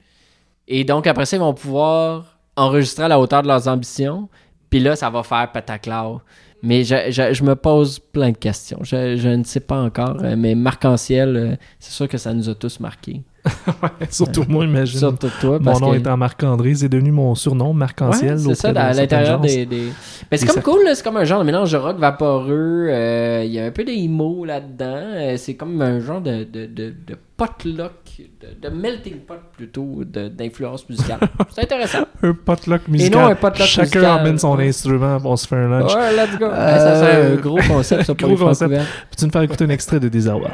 Et 0.68 0.84
donc 0.84 1.06
après 1.06 1.26
ça 1.26 1.36
ils 1.36 1.40
vont 1.40 1.54
pouvoir 1.54 2.38
enregistrer 2.56 3.04
à 3.04 3.08
la 3.08 3.18
hauteur 3.20 3.42
de 3.42 3.48
leurs 3.48 3.68
ambitions. 3.68 4.28
Puis 4.70 4.80
là 4.80 4.96
ça 4.96 5.10
va 5.10 5.22
faire 5.22 5.50
pataclao. 5.52 6.20
Mais 6.62 6.82
je, 6.84 7.10
je- 7.10 7.44
me 7.44 7.54
pose 7.56 7.98
plein 7.98 8.30
de 8.30 8.38
questions. 8.38 8.78
Je, 8.82 9.16
je 9.18 9.28
ne 9.28 9.44
sais 9.44 9.60
pas 9.60 9.78
encore. 9.82 10.16
euh, 10.22 10.34
Mais 10.38 10.54
Marc-en-ciel, 10.54 11.58
c'est 11.78 11.92
sûr 11.92 12.08
que 12.08 12.16
ça 12.16 12.32
nous 12.32 12.48
a 12.48 12.54
tous 12.54 12.80
marqués. 12.80 13.22
Surtout 14.10 14.44
moi, 14.48 14.64
imagine. 14.64 14.98
Surtout 14.98 15.28
toi. 15.40 15.58
Mon 15.58 15.64
parce 15.64 15.80
nom 15.80 15.92
que- 15.92 15.96
étant 15.98 16.16
Marc-André, 16.16 16.74
c'est 16.74 16.88
devenu 16.88 17.12
mon 17.12 17.34
surnom, 17.34 17.72
Marc-en-ciel. 17.74 18.34
Ouais, 18.36 18.38
c'est 18.38 18.54
ça, 18.54 18.68
à 18.70 18.92
l'intérieur 18.92 19.38
des, 19.40 19.66
des- 19.66 19.88
Mais 20.30 20.36
c'est 20.38 20.46
comme 20.46 20.62
cool, 20.62 20.80
c'est 20.94 21.02
comme 21.04 21.16
un 21.18 21.24
genre 21.24 21.40
de 21.40 21.44
mélange 21.44 21.70
de 21.72 21.76
rock 21.76 21.98
vaporeux. 21.98 22.86
euh, 22.90 23.42
Il 23.44 23.52
y 23.52 23.60
a 23.60 23.66
un 23.66 23.70
peu 23.70 23.84
des 23.84 24.08
mots 24.08 24.44
là-dedans. 24.44 24.84
euh, 25.14 25.36
c'est 25.36 25.54
comme 25.54 25.80
un 25.82 26.00
genre 26.00 26.20
de, 26.20 26.44
de, 26.44 26.66
de, 26.66 26.94
de 27.06 27.16
potluck, 27.36 27.92
de, 28.18 28.68
de 28.68 28.74
melting 28.74 29.16
pot 29.26 29.34
plutôt, 29.56 30.02
d'influence 30.04 30.88
musicale. 30.88 31.18
c'est 31.54 31.62
intéressant. 31.64 32.06
Un 32.22 32.32
potluck 32.32 32.88
musical. 32.88 33.20
non 33.20 33.26
un 33.28 33.34
potluck 33.34 33.66
Chacun 33.68 33.82
musical. 33.98 34.20
emmène 34.20 34.38
son 34.38 34.56
Ouais. 34.56 34.68
instrument, 34.68 35.18
on 35.24 35.36
se 35.36 35.46
fait 35.46 35.56
un 35.56 35.68
lunch. 35.68 35.94
Ouais, 35.94 36.12
let's 36.16 36.38
go. 36.38 36.46
Ouais, 36.46 36.50
ça 36.52 36.94
Euh, 37.04 37.36
un 37.36 37.40
gros 37.40 37.58
concept, 37.68 38.04
ça, 38.04 38.14
pour 38.14 38.28
gros 38.34 38.46
concept. 38.46 38.70
Francouverts. 38.72 39.06
Peux-tu 39.10 39.24
nous 39.26 39.30
faire 39.32 39.42
écouter 39.42 39.64
un 39.64 39.70
extrait 39.70 40.00
de 40.00 40.08
Désarroi? 40.08 40.50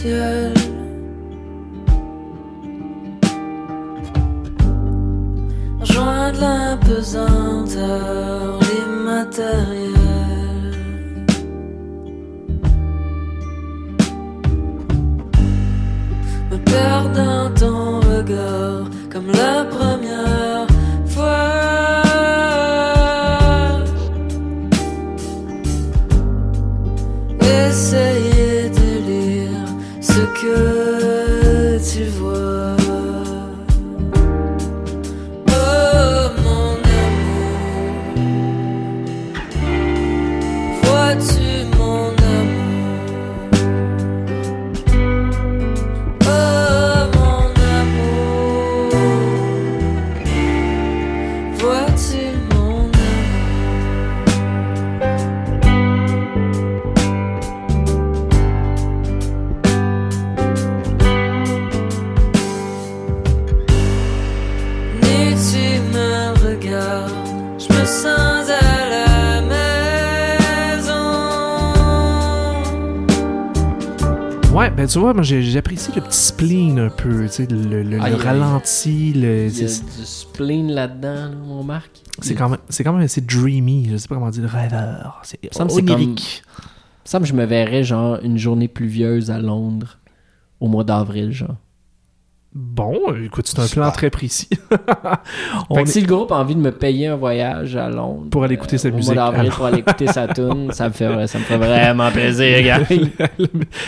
Ciel. 0.00 0.54
Rejoindre 5.80 6.40
l'impesanteur, 6.40 7.38
l'immatériel. 8.60 9.79
Tu 74.90 74.98
vois, 74.98 75.14
moi 75.14 75.22
j'apprécie 75.22 75.92
le 75.94 76.00
petit 76.02 76.18
spleen 76.18 76.78
un 76.78 76.88
peu, 76.90 77.24
tu 77.26 77.32
sais, 77.32 77.46
le, 77.46 77.82
le- 77.82 77.98
Ah, 78.00 78.08
ralenti, 78.16 79.12
le, 79.12 79.46
Il 79.46 79.58
y 79.60 79.64
a 79.64 79.68
c'est 79.68 79.84
du 79.84 80.04
spleen 80.04 80.70
là-dedans, 80.72 81.14
là, 81.14 81.30
mon 81.46 81.62
Marc. 81.62 81.90
c'est 82.20 82.34
quand 82.34 82.48
même, 82.48 82.58
c'est 82.68 82.82
quand 82.84 82.92
même 82.92 83.02
assez 83.02 83.20
dreamy, 83.20 83.88
je 83.90 83.96
sais 83.96 84.08
pas 84.08 84.16
comment 84.16 84.30
dire, 84.30 84.44
rêveur, 84.48 85.20
c'est 85.24 85.38
Il 85.42 85.48
me 85.48 85.54
semble 85.54 85.68
que 85.68 85.74
c'est 85.76 85.82
comme- 85.84 85.94
onirique. 85.96 86.42
Il 87.12 87.18
me 87.20 87.24
je 87.26 87.32
me 87.34 87.44
verrais, 87.44 87.82
genre, 87.84 88.18
une 88.22 88.38
journée 88.38 88.68
pluvieuse 88.68 89.30
à 89.30 89.38
Londres 89.40 89.98
au 90.60 90.68
mois 90.68 90.84
d'avril, 90.84 91.32
genre. 91.32 91.56
Bon, 92.52 93.14
écoute, 93.24 93.46
c'est 93.46 93.60
un 93.60 93.68
plan 93.68 93.92
très 93.92 94.10
précis. 94.10 94.48
On 95.70 95.76
Fait 95.76 95.84
que 95.84 95.88
est- 95.88 95.92
si 95.92 96.00
le 96.00 96.08
groupe 96.08 96.32
a 96.32 96.34
envie 96.34 96.56
de 96.56 96.60
me 96.60 96.72
payer 96.72 97.06
un 97.06 97.14
voyage 97.14 97.76
à 97.76 97.88
Londres 97.88 98.26
Pour 98.30 98.42
aller 98.42 98.54
écouter 98.54 98.76
sa 98.76 98.88
au 98.88 98.92
musique, 98.92 99.14
mois 99.14 99.32
pour 99.50 99.66
aller 99.66 99.78
écouter 99.78 100.08
sa 100.08 100.26
tune, 100.26 100.72
ça 100.72 100.88
me 100.88 100.92
fait, 100.92 101.28
ça 101.28 101.38
me 101.38 101.44
fait 101.44 101.56
vraiment 101.58 102.10
plaisir, 102.10 102.60
gars. 102.64 102.80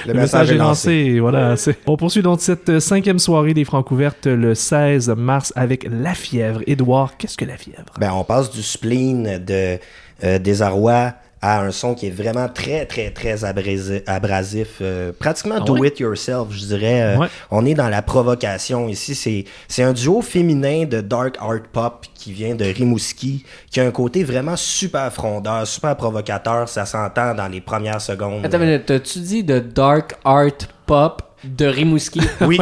Le, 0.07 0.15
message 0.15 0.53
est 0.53 0.57
lancé. 0.57 1.19
Voilà. 1.19 1.57
On 1.87 1.97
poursuit 1.97 2.23
donc 2.23 2.41
cette 2.41 2.69
euh, 2.69 2.79
cinquième 2.79 3.19
soirée 3.19 3.53
des 3.53 3.65
Francs 3.65 3.91
ouvertes 3.91 4.27
le 4.27 4.55
16 4.55 5.09
mars 5.17 5.53
avec 5.57 5.85
La 5.91 6.15
Fièvre. 6.15 6.61
Édouard, 6.69 7.17
qu'est-ce 7.17 7.37
que 7.37 7.45
La 7.45 7.57
Fièvre? 7.57 7.95
Ben, 7.99 8.13
on 8.13 8.23
passe 8.23 8.49
du 8.53 8.63
spleen 8.63 9.45
de 9.45 9.79
euh, 10.23 10.39
désarroi 10.39 11.15
à 11.43 11.61
un 11.63 11.73
son 11.73 11.95
qui 11.95 12.07
est 12.07 12.11
vraiment 12.11 12.49
très, 12.49 12.87
très, 12.87 13.11
très 13.11 13.45
abrasi- 13.45 14.03
abrasif. 14.07 14.79
euh, 14.81 15.11
pratiquement 15.19 15.57
Ah 15.59 15.65
do 15.65 15.83
it 15.85 15.99
yourself, 15.99 16.47
je 16.53 16.65
dirais. 16.67 17.03
Euh, 17.03 17.19
Ouais. 17.19 17.27
On 17.51 17.67
est 17.67 17.75
dans 17.75 17.89
la 17.89 18.01
provocation 18.01 18.89
ici. 18.89 19.15
C'est, 19.15 19.45
c'est 19.69 19.83
un 19.83 19.93
duo 19.93 20.23
féminin 20.23 20.85
de 20.87 21.01
dark 21.01 21.37
art 21.41 21.63
pop 21.73 22.07
qui 22.15 22.33
vient 22.33 22.55
de 22.55 22.65
Rimouski, 22.65 23.45
qui 23.71 23.81
a 23.81 23.85
un 23.85 23.91
côté 23.91 24.23
vraiment 24.25 24.57
super 24.57 25.13
frondeur, 25.13 25.67
super 25.67 25.97
provocateur. 25.97 26.69
Ça 26.69 26.87
s'entend 26.87 27.35
dans 27.35 27.49
les 27.49 27.61
premières 27.61 28.01
secondes. 28.01 28.45
Attends, 28.47 28.59
mais 28.61 28.81
t'as-tu 28.81 29.19
dit 29.19 29.43
de 29.45 29.59
dark 29.59 30.15
art 30.25 30.47
pop 30.87 31.23
de 31.45 31.67
Rimouski? 31.67 32.21
Oui, 32.41 32.59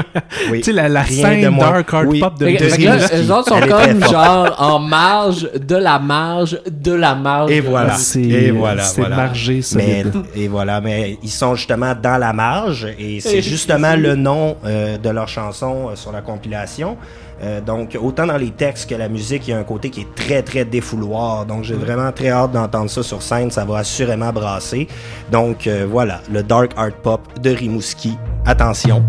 oui. 0.51 0.59
Tu 0.61 0.65
sais, 0.65 0.89
la, 0.89 1.05
scène 1.05 1.53
de 1.55 1.59
dark 1.59 1.93
art 1.95 2.05
Oui. 2.07 2.21
pop 2.21 2.39
de, 2.39 2.47
Rimouski. 2.47 2.87
eux 2.87 3.33
autres 3.33 3.49
sont 3.49 3.61
comme 3.61 4.05
genre 4.11 4.55
en 4.59 4.79
marge 4.79 5.49
de 5.55 5.77
la 5.77 5.99
marge 5.99 6.59
de 6.71 6.93
la 6.93 7.15
marge. 7.15 7.51
Et 7.51 7.61
de 7.61 7.67
voilà. 7.69 7.95
C'est, 7.95 8.21
Et 8.23 8.51
voilà, 8.51 8.83
c'est 8.83 9.01
voilà. 9.01 9.17
margé 9.17 9.57
Mais, 9.75 10.03
solide. 10.03 10.13
et 10.35 10.49
voilà, 10.49 10.81
mais 10.81 11.19
ils 11.23 11.31
sont 11.31 11.55
justement 11.55 11.95
dans 12.01 12.19
la 12.19 12.33
marge 12.33 12.87
et 12.99 13.17
Et 13.17 13.21
c'est 13.21 13.43
justement 13.55 13.97
le 13.97 14.15
nom 14.15 14.57
euh, 14.65 14.99
de 14.99 15.11
leur 15.11 15.29
chanson 15.29 15.89
euh, 15.91 15.97
sur 15.97 16.13
la 16.13 16.23
compilation. 16.23 16.97
Euh, 17.43 17.61
donc, 17.61 17.97
autant 18.01 18.27
dans 18.27 18.37
les 18.37 18.51
textes 18.51 18.89
que 18.89 18.95
la 18.95 19.09
musique, 19.09 19.49
il 19.49 19.51
y 19.51 19.55
a 19.55 19.59
un 19.59 19.65
côté 19.65 19.91
qui 19.91 20.03
est 20.03 20.15
très, 20.15 20.43
très 20.43 20.65
défouloir. 20.65 21.47
Donc, 21.47 21.65
j'ai 21.65 21.75
vraiment 21.75 22.13
très 22.13 22.31
hâte 22.31 22.53
d'entendre 22.53 22.91
ça 22.91 23.03
sur 23.03 23.23
scène. 23.23 23.51
Ça 23.51 23.65
va 23.65 23.79
assurément 23.79 24.33
brasser. 24.33 24.87
Donc, 25.31 25.67
euh, 25.67 25.87
voilà, 25.89 26.21
le 26.31 26.43
dark 26.43 26.73
art 26.77 26.93
pop 27.03 27.21
de 27.41 27.51
Rimouski. 27.51 28.17
Attention. 28.45 29.03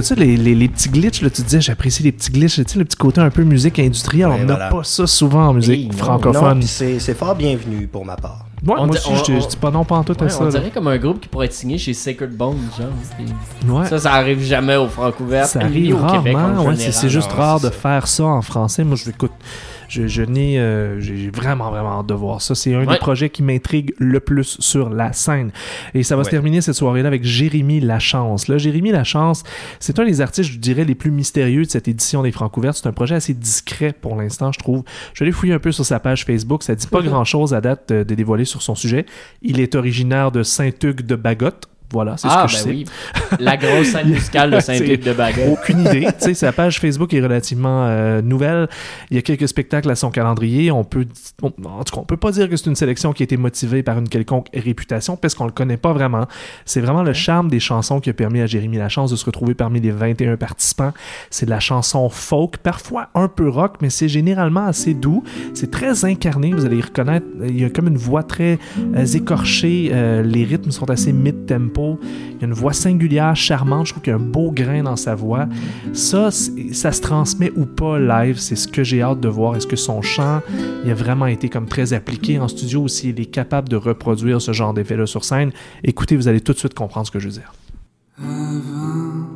De 0.00 0.04
ça, 0.04 0.14
les, 0.14 0.36
les, 0.36 0.54
les 0.54 0.68
petits 0.68 0.88
glitches. 0.88 1.22
Là, 1.22 1.30
tu 1.30 1.42
disais, 1.42 1.60
j'apprécie 1.60 2.02
les 2.02 2.12
petits 2.12 2.30
glitches. 2.30 2.56
Tu 2.56 2.64
sais, 2.66 2.78
le 2.78 2.84
petit 2.84 2.96
côté 2.96 3.20
un 3.20 3.30
peu 3.30 3.42
musique 3.44 3.78
industrielle. 3.78 4.28
Ouais, 4.28 4.38
on 4.42 4.44
n'a 4.46 4.54
voilà. 4.54 4.68
pas 4.68 4.84
ça 4.84 5.06
souvent 5.06 5.48
en 5.48 5.54
musique 5.54 5.74
Hey, 5.74 5.84
non, 5.86 5.92
Non, 5.92 5.98
francophone. 5.98 6.62
c'est 6.62 6.98
c'est 6.98 7.14
fort 7.14 7.34
bienvenu 7.34 7.86
pour 7.86 8.04
ma 8.04 8.16
part. 8.16 8.46
Ouais, 8.66 8.74
On 8.76 8.86
moi 8.86 8.96
aussi, 8.96 9.10
je, 9.32 9.40
je 9.40 9.46
dis 9.48 9.56
pas 9.56 9.70
non, 9.70 9.84
pas 9.84 9.96
en 9.96 10.02
tout 10.04 10.16
à 10.18 10.28
ça. 10.28 10.40
on 10.40 10.44
là. 10.46 10.50
dirait 10.50 10.70
comme 10.70 10.88
un 10.88 10.98
groupe 10.98 11.20
qui 11.20 11.28
pourrait 11.28 11.46
être 11.46 11.52
signé 11.52 11.78
chez 11.78 11.94
Sacred 11.94 12.36
Bones, 12.36 12.58
genre. 12.76 13.76
Ouais. 13.80 13.86
Ça, 13.86 13.98
ça 13.98 14.12
arrive 14.14 14.42
jamais 14.42 14.74
au 14.76 14.88
Francouvert. 14.88 15.46
Ça 15.46 15.60
arrive 15.60 15.94
au 15.94 16.06
Québec 16.06 16.34
en 16.34 16.38
rarement, 16.38 16.64
ouais, 16.66 16.76
c'est 16.76 17.08
juste 17.08 17.30
non, 17.30 17.36
rare 17.36 17.60
de 17.60 17.70
faire 17.70 18.08
ça 18.08 18.24
en 18.24 18.42
français. 18.42 18.82
Moi, 18.82 18.96
je 18.96 19.10
écoute, 19.10 19.30
je, 19.88 20.06
je 20.06 20.22
n'ai, 20.22 20.58
euh, 20.58 21.00
j'ai 21.00 21.30
vraiment, 21.30 21.70
vraiment 21.70 22.00
hâte 22.00 22.06
de 22.06 22.14
voir 22.14 22.42
ça. 22.42 22.54
C'est 22.54 22.74
un 22.74 22.84
des 22.84 22.98
projets 22.98 23.30
qui 23.30 23.42
m'intrigue 23.42 23.94
le 23.98 24.20
plus 24.20 24.56
sur 24.60 24.90
la 24.90 25.12
scène. 25.12 25.50
Et 25.94 26.02
ça 26.02 26.16
va 26.16 26.24
se 26.24 26.30
terminer 26.30 26.60
cette 26.60 26.74
soirée-là 26.74 27.08
avec 27.08 27.24
Jérémy 27.24 27.80
Lachance. 27.80 28.48
Là, 28.48 28.58
Jérémy 28.58 28.90
Lachance, 28.90 29.42
c'est 29.80 29.98
un 29.98 30.04
des 30.04 30.20
artistes, 30.20 30.50
je 30.50 30.58
dirais, 30.58 30.84
les 30.84 30.94
plus 30.94 31.10
mystérieux 31.10 31.64
de 31.64 31.70
cette 31.70 31.88
édition 31.88 32.22
des 32.22 32.32
Francouvertes. 32.32 32.78
C'est 32.82 32.88
un 32.88 32.92
projet 32.92 33.14
assez 33.14 33.34
discret 33.34 33.94
pour 33.98 34.16
l'instant, 34.16 34.52
je 34.52 34.58
trouve. 34.58 34.84
Je 35.14 35.24
l'ai 35.24 35.32
fouillé 35.32 35.52
un 35.54 35.58
peu 35.58 35.72
sur 35.72 35.84
sa 35.84 36.00
page 36.00 36.24
Facebook. 36.24 36.62
Ça 36.62 36.74
dit 36.74 36.86
pas 36.86 37.02
grand-chose 37.02 37.54
à 37.54 37.60
date 37.60 37.90
euh, 37.90 38.04
de 38.04 38.14
dévoiler 38.14 38.44
sur 38.44 38.62
son 38.62 38.74
sujet. 38.74 39.06
Il 39.42 39.60
est 39.60 39.74
originaire 39.74 40.30
de 40.30 40.42
Saint-Hugues 40.42 41.02
de 41.02 41.16
Bagotte. 41.16 41.68
Voilà, 41.92 42.16
c'est 42.16 42.28
Ah, 42.30 42.46
ce 42.48 42.52
que 42.56 42.58
je 42.60 42.64
ben 42.66 42.70
sais. 42.70 42.70
oui. 42.70 42.84
La 43.40 43.56
grosse 43.56 43.88
scène 43.88 44.08
musicale 44.10 44.50
de 44.50 44.60
Saint-Luc 44.60 45.02
de 45.02 45.12
Baguette. 45.12 45.48
Aucune 45.50 45.80
idée. 45.80 46.06
tu 46.18 46.24
sais, 46.26 46.34
sa 46.34 46.52
page 46.52 46.80
Facebook 46.80 47.12
est 47.14 47.20
relativement 47.20 47.86
euh, 47.86 48.20
nouvelle. 48.22 48.68
Il 49.10 49.16
y 49.16 49.18
a 49.18 49.22
quelques 49.22 49.48
spectacles 49.48 49.90
à 49.90 49.94
son 49.94 50.10
calendrier. 50.10 50.70
On 50.70 50.84
peut, 50.84 51.06
on- 51.42 51.46
en 51.66 51.84
tout 51.84 51.94
cas, 51.94 52.00
on 52.00 52.04
peut 52.04 52.16
pas 52.16 52.30
dire 52.32 52.48
que 52.50 52.56
c'est 52.56 52.66
une 52.66 52.76
sélection 52.76 53.12
qui 53.12 53.22
a 53.22 53.24
été 53.24 53.36
motivée 53.36 53.82
par 53.82 53.98
une 53.98 54.08
quelconque 54.08 54.48
réputation 54.54 55.16
parce 55.16 55.34
qu'on 55.34 55.46
le 55.46 55.52
connaît 55.52 55.76
pas 55.78 55.92
vraiment. 55.92 56.26
C'est 56.66 56.80
vraiment 56.80 57.02
le 57.02 57.12
charme 57.14 57.48
des 57.48 57.60
chansons 57.60 58.00
qui 58.00 58.10
a 58.10 58.12
permis 58.12 58.40
à 58.40 58.46
Jérémy 58.46 58.76
Lachance 58.76 59.10
de 59.10 59.16
se 59.16 59.24
retrouver 59.24 59.54
parmi 59.54 59.80
les 59.80 59.90
21 59.90 60.36
participants. 60.36 60.92
C'est 61.30 61.46
de 61.46 61.50
la 61.50 61.60
chanson 61.60 62.08
folk, 62.08 62.58
parfois 62.58 63.08
un 63.14 63.28
peu 63.28 63.48
rock, 63.48 63.76
mais 63.80 63.90
c'est 63.90 64.08
généralement 64.08 64.66
assez 64.66 64.92
doux. 64.94 65.22
C'est 65.54 65.70
très 65.70 66.04
incarné. 66.04 66.52
Vous 66.52 66.64
allez 66.66 66.76
y 66.78 66.82
reconnaître. 66.82 67.26
Il 67.46 67.58
y 67.60 67.64
a 67.64 67.70
comme 67.70 67.88
une 67.88 67.96
voix 67.96 68.22
très 68.22 68.58
euh, 68.94 69.06
écorchée. 69.06 69.90
Euh, 69.92 70.22
les 70.22 70.44
rythmes 70.44 70.70
sont 70.70 70.90
assez 70.90 71.12
mid-tempo. 71.12 71.77
Il 71.78 72.40
y 72.40 72.44
a 72.44 72.46
une 72.46 72.52
voix 72.52 72.72
singulière, 72.72 73.34
charmante. 73.36 73.86
Je 73.86 73.92
trouve 73.92 74.02
qu'il 74.02 74.10
y 74.10 74.14
a 74.14 74.18
un 74.18 74.22
beau 74.22 74.50
grain 74.50 74.82
dans 74.82 74.96
sa 74.96 75.14
voix. 75.14 75.46
Ça, 75.92 76.30
ça 76.30 76.92
se 76.92 77.00
transmet 77.00 77.52
ou 77.56 77.66
pas 77.66 77.98
live. 77.98 78.38
C'est 78.38 78.56
ce 78.56 78.68
que 78.68 78.82
j'ai 78.82 79.02
hâte 79.02 79.20
de 79.20 79.28
voir. 79.28 79.56
Est-ce 79.56 79.66
que 79.66 79.76
son 79.76 80.02
chant 80.02 80.40
il 80.84 80.90
a 80.90 80.94
vraiment 80.94 81.26
été 81.26 81.48
comme 81.48 81.66
très 81.66 81.92
appliqué 81.92 82.38
en 82.38 82.48
studio 82.48 82.82
ou 82.82 82.88
s'il 82.88 83.20
est 83.20 83.26
capable 83.26 83.68
de 83.68 83.76
reproduire 83.76 84.40
ce 84.40 84.52
genre 84.52 84.74
d'effet-là 84.74 85.06
sur 85.06 85.24
scène? 85.24 85.52
Écoutez, 85.84 86.16
vous 86.16 86.28
allez 86.28 86.40
tout 86.40 86.52
de 86.52 86.58
suite 86.58 86.74
comprendre 86.74 87.06
ce 87.06 87.12
que 87.12 87.18
je 87.18 87.28
veux 87.28 87.34
dire. 87.34 87.52
Avant 88.18 89.26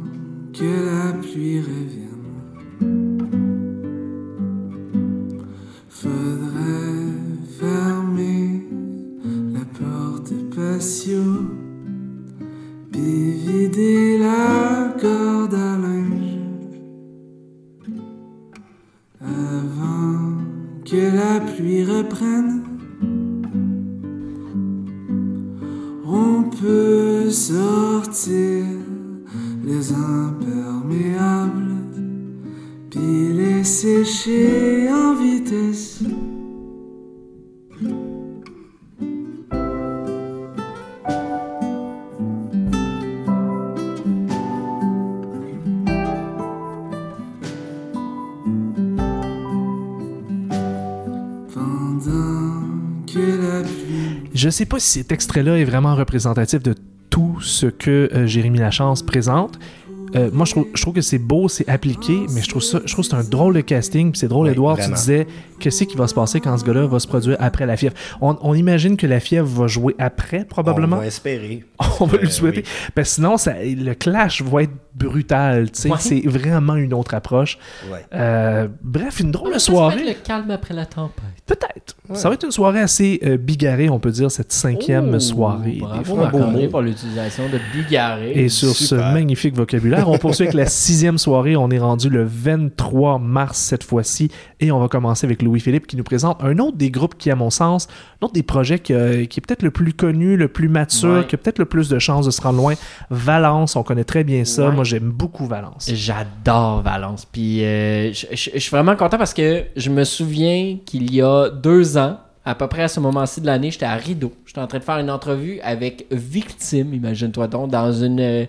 que 0.53 0.65
la 0.65 1.13
pluie 1.21 1.61
revienne, 1.61 2.09
faudrait 5.89 7.13
fermer 7.59 8.63
la 9.53 9.65
porte 9.79 10.33
puis 13.03 13.33
vider 13.33 14.19
la 14.19 14.95
corde 15.01 15.55
à 15.55 15.77
linge. 15.77 16.39
Avant 19.21 20.39
que 20.85 21.03
la 21.17 21.41
pluie 21.41 21.85
reprenne, 21.85 22.63
on 26.07 26.45
peut 26.45 27.31
sortir 27.31 28.67
les 29.65 29.93
imperméables, 29.93 31.75
puis 32.91 33.33
les 33.33 33.65
sécher 33.65 34.89
en 34.93 35.15
vitesse. 35.15 36.03
Je 54.35 54.49
sais 54.49 54.67
pas 54.67 54.79
si 54.81 55.01
cet 55.01 55.13
extrait-là 55.13 55.59
est 55.59 55.65
vraiment 55.65 55.95
représentatif 55.95 56.63
de 56.63 56.75
tout 57.11 57.39
ce 57.43 57.67
que 57.67 58.09
euh, 58.15 58.27
Jérémy 58.27 58.59
Lachance 58.59 59.03
présente. 59.03 59.59
Euh, 60.17 60.31
moi, 60.33 60.45
je 60.47 60.53
trouve, 60.53 60.67
je 60.75 60.83
trouve 60.83 60.95
que 60.95 61.01
c'est 61.01 61.19
beau, 61.19 61.49
c'est 61.49 61.69
appliqué, 61.69 62.27
mais 62.35 62.43
je 62.43 62.49
trouve 62.49 62.63
ça, 62.63 62.81
je 62.85 62.93
trouve 62.93 63.05
que 63.05 63.11
c'est 63.11 63.17
un 63.17 63.25
drôle 63.25 63.55
de 63.55 63.61
casting. 63.61 64.11
Puis 64.13 64.19
c'est 64.21 64.29
drôle, 64.29 64.47
Oui, 64.47 64.53
Edouard, 64.53 64.77
vraiment. 64.77 64.95
tu 64.95 65.01
disais, 65.01 65.27
qu'est-ce 65.59 65.85
qui 65.85 65.97
va 65.97 66.07
se 66.09 66.15
passer 66.15 66.41
quand 66.41 66.57
ce 66.59 66.65
gars-là 66.65 66.87
va 66.87 66.99
se 66.99 67.07
produire 67.07 67.37
après 67.41 67.67
la 67.67 67.77
fièvre? 67.77 67.95
On, 68.21 68.37
on 68.43 68.55
imagine 68.55 68.97
que 68.97 69.07
la 69.07 69.21
fièvre 69.21 69.47
va 69.49 69.67
jouer 69.67 69.95
après, 69.99 70.45
probablement? 70.45 70.97
On 70.97 71.01
va 71.01 71.07
espérer. 71.07 71.65
On 72.01 72.07
va 72.07 72.19
Euh, 72.19 72.21
lui 72.23 72.31
souhaiter. 72.31 72.63
oui. 72.65 72.91
Parce 72.95 73.09
que 73.11 73.15
sinon, 73.17 73.37
ça, 73.37 73.55
le 73.63 73.95
clash 73.95 74.43
va 74.43 74.63
être 74.63 74.71
brutal. 74.95 75.71
tu 75.71 75.81
sais. 75.83 75.91
Ouais. 75.91 75.97
C'est 75.99 76.21
vraiment 76.27 76.77
une 76.77 76.95
autre 76.95 77.15
approche. 77.15 77.59
Ouais. 77.91 78.05
Euh, 78.15 78.69
bref, 78.83 79.21
une 79.21 79.31
drôle 79.31 79.55
de 79.55 79.59
Ça, 79.59 79.67
ça 79.67 79.73
va 79.73 79.79
être 79.89 79.93
soirée. 79.95 80.09
le 80.09 80.15
calme 80.27 80.51
après 80.51 80.75
la 80.75 80.87
tempête. 80.87 81.25
Peut-être. 81.47 81.97
Ça 82.15 82.29
va 82.29 82.35
être 82.35 82.45
une 82.45 82.51
soirée 82.53 82.81
assez 82.81 83.19
euh, 83.25 83.37
bigarrée, 83.37 83.89
on 83.89 83.99
peut 83.99 84.11
dire, 84.11 84.31
cette 84.31 84.53
cinquième 84.53 85.13
Oh, 85.15 85.19
soirée. 85.21 85.79
Bravo, 85.81 86.25
Des 86.25 86.31
beau 86.31 86.39
mot. 86.47 86.69
pour 86.69 86.83
l'utilisation 86.83 87.45
de 87.49 87.59
bigarré. 87.75 88.33
Et 88.35 88.49
sur 88.49 88.71
ce 88.77 88.95
magnifique 88.95 89.55
vocabulaire, 89.57 90.02
on 90.09 90.19
poursuit 90.19 90.45
avec 90.45 90.55
la 90.55 90.67
sixième 90.67 91.19
soirée. 91.19 91.57
On 91.57 91.71
est 91.71 91.79
rendu 91.79 92.09
le 92.09 92.25
23 92.25 93.19
mars 93.19 93.59
cette 93.59 93.85
fois-ci. 93.85 94.31
Et 94.61 94.71
on 94.73 94.79
va 94.81 94.89
commencer 94.89 95.27
avec 95.27 95.43
Louis-Philippe 95.43 95.87
qui 95.87 95.97
nous 95.97 96.05
présente 96.05 96.43
un 96.43 96.59
autre 96.59 96.77
des 96.77 96.91
groupes 96.91 97.17
qui, 97.19 97.31
à 97.31 97.37
mon 97.37 97.51
sens, 97.51 97.89
un 98.21 98.27
autre 98.27 98.35
des 98.35 98.43
projets 98.43 98.79
qui, 98.79 98.93
euh, 98.95 99.25
qui 99.27 99.41
est 99.41 99.47
peut-être 99.47 99.63
le 99.63 99.71
plus 99.71 99.93
connu, 99.93 100.37
le 100.37 100.49
plus 100.49 100.69
mature, 100.69 101.11
Ouais. 101.21 101.27
qui 101.27 101.35
a 101.35 101.39
peut-être 101.39 101.59
le 101.59 101.65
plus 101.65 101.89
de 101.89 101.99
chances 101.99 102.27
de 102.27 102.31
se 102.31 102.41
rendre 102.41 102.59
loin. 102.59 102.75
Valence, 103.11 103.77
on 103.77 103.83
connaît 103.83 104.05
très 104.05 104.25
bien 104.25 104.45
ça. 104.45 104.69
Ouais. 104.69 104.75
Moi, 104.75 104.85
j'aime 104.85 105.11
beaucoup 105.11 105.47
Valence. 105.47 105.91
J'adore 105.93 106.83
Valence. 106.83 107.27
Puis 107.31 107.65
euh, 107.65 108.13
je 108.13 108.37
suis 108.59 108.71
vraiment 108.71 108.97
content 108.97 109.19
parce 109.19 109.35
que 109.35 109.65
je 109.77 109.91
me 109.91 110.05
souviens 110.05 110.79
qu'il 110.85 111.13
y 111.15 111.21
a 111.23 111.49
deux 111.51 111.97
ans, 111.99 112.19
à 112.45 112.55
peu 112.55 112.67
près 112.67 112.83
à 112.83 112.89
ce 112.89 112.99
moment-ci 113.01 113.41
de 113.41 113.47
l'année, 113.47 113.71
j'étais 113.71 113.87
à 113.87 113.95
Rideau. 113.95 114.33
J'étais 114.47 114.61
en 114.61 114.67
train 114.67 114.79
de 114.79 114.85
faire 114.85 114.99
une 114.99 115.11
entrevue 115.11 115.61
avec 115.63 116.07
Victime, 116.11 116.93
imagine-toi 116.93 117.47
donc, 117.47 117.71
dans 117.71 117.93
une, 117.93 118.19
euh, 118.21 118.47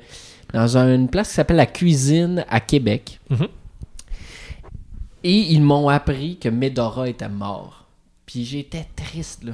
dans 0.53 0.77
une 0.77 1.09
place 1.09 1.29
qui 1.29 1.33
s'appelle 1.35 1.57
La 1.57 1.65
Cuisine 1.65 2.45
à 2.49 2.59
Québec. 2.59 3.19
Mhm. 3.29 3.47
Et 5.23 5.53
ils 5.53 5.61
m'ont 5.61 5.87
appris 5.89 6.37
que 6.37 6.49
Medora 6.49 7.07
était 7.09 7.29
mort. 7.29 7.85
Puis 8.25 8.45
j'étais 8.45 8.85
triste, 8.95 9.43
là. 9.43 9.53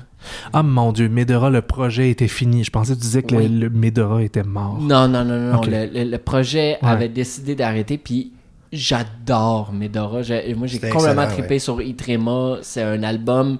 Ah 0.53 0.63
mon 0.63 0.91
Dieu, 0.91 1.09
Medora, 1.09 1.49
le 1.49 1.61
projet 1.61 2.09
était 2.11 2.27
fini. 2.27 2.63
Je 2.63 2.71
pensais 2.71 2.93
que 2.93 2.97
tu 2.99 3.03
disais 3.05 3.23
que 3.23 3.35
le- 3.35 3.41
Oui. 3.41 3.49
le, 3.49 3.69
Medora 3.69 4.21
était 4.23 4.43
mort. 4.43 4.79
Non, 4.79 5.07
non, 5.07 5.25
non, 5.25 5.53
non. 5.53 5.61
Le, 5.61 5.85
le- 5.87 6.09
le 6.09 6.17
projet 6.17 6.77
Ouais. 6.81 6.89
avait 6.89 7.09
décidé 7.09 7.55
d'arrêter, 7.55 7.97
puis 7.97 8.31
j'adore 8.71 9.73
Medora. 9.73 10.21
Moi, 10.55 10.67
j'ai 10.67 10.79
complètement 10.89 11.27
trippé 11.27 11.59
sur 11.59 11.81
Itrema. 11.81 12.57
C'est 12.61 12.83
un 12.83 13.01
album 13.03 13.57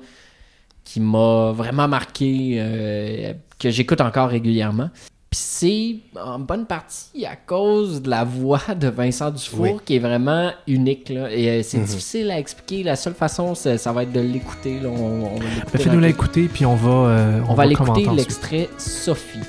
qui 0.84 1.00
m'a 1.00 1.52
vraiment 1.52 1.88
marqué, 1.88 2.56
euh, 2.60 3.34
que 3.60 3.70
j'écoute 3.70 4.02
encore 4.02 4.30
régulièrement. 4.30 4.90
Puis 5.30 5.40
c'est 5.40 5.96
en 6.20 6.40
bonne 6.40 6.66
partie 6.66 7.24
à 7.28 7.36
cause 7.36 8.02
de 8.02 8.10
la 8.10 8.24
voix 8.24 8.62
de 8.76 8.88
Vincent 8.88 9.30
Dufour 9.30 9.60
Oui. 9.62 9.72
qui 9.86 9.96
est 9.98 10.00
vraiment 10.00 10.52
unique. 10.66 11.10
Là. 11.10 11.32
Et 11.32 11.48
euh, 11.50 11.62
c'est 11.64 11.78
Mhm. 11.78 11.86
difficile 11.86 12.32
à 12.32 12.40
expliquer. 12.40 12.82
La 12.82 12.96
seule 12.96 13.14
façon, 13.14 13.54
c'est- 13.54 13.78
ça 13.78 13.92
va 13.92 14.04
être 14.04 14.12
de 14.12 14.22
l'écouter. 14.22 14.80
là. 14.80 14.90
On, 14.90 14.96
on 15.36 15.36
va 15.38 15.46
l'écouter 15.46 15.72
Ben, 15.74 15.82
Fais-nous 15.84 16.00
l'écouter, 16.00 16.50
puis 16.52 16.66
on 16.66 16.76
va, 16.76 16.90
euh, 16.90 17.42
On, 17.48 17.54
va 17.54 17.64
aller 17.64 17.76
commenter 17.76 18.02
écouter 18.02 18.22
ensuite. 18.22 18.28
l'extrait 18.28 18.70
Sophie. 18.80 19.40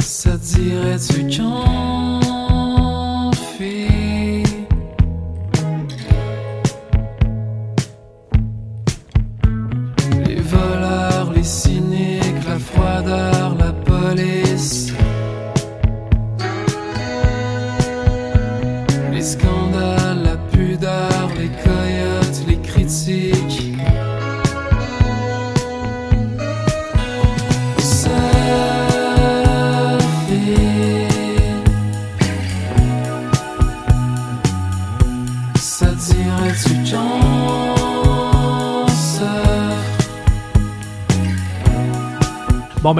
Ça 0.00 0.30
te 0.32 0.44
dirait-tu 0.56 1.22
qu'on 1.38 3.30
fait 3.58 3.87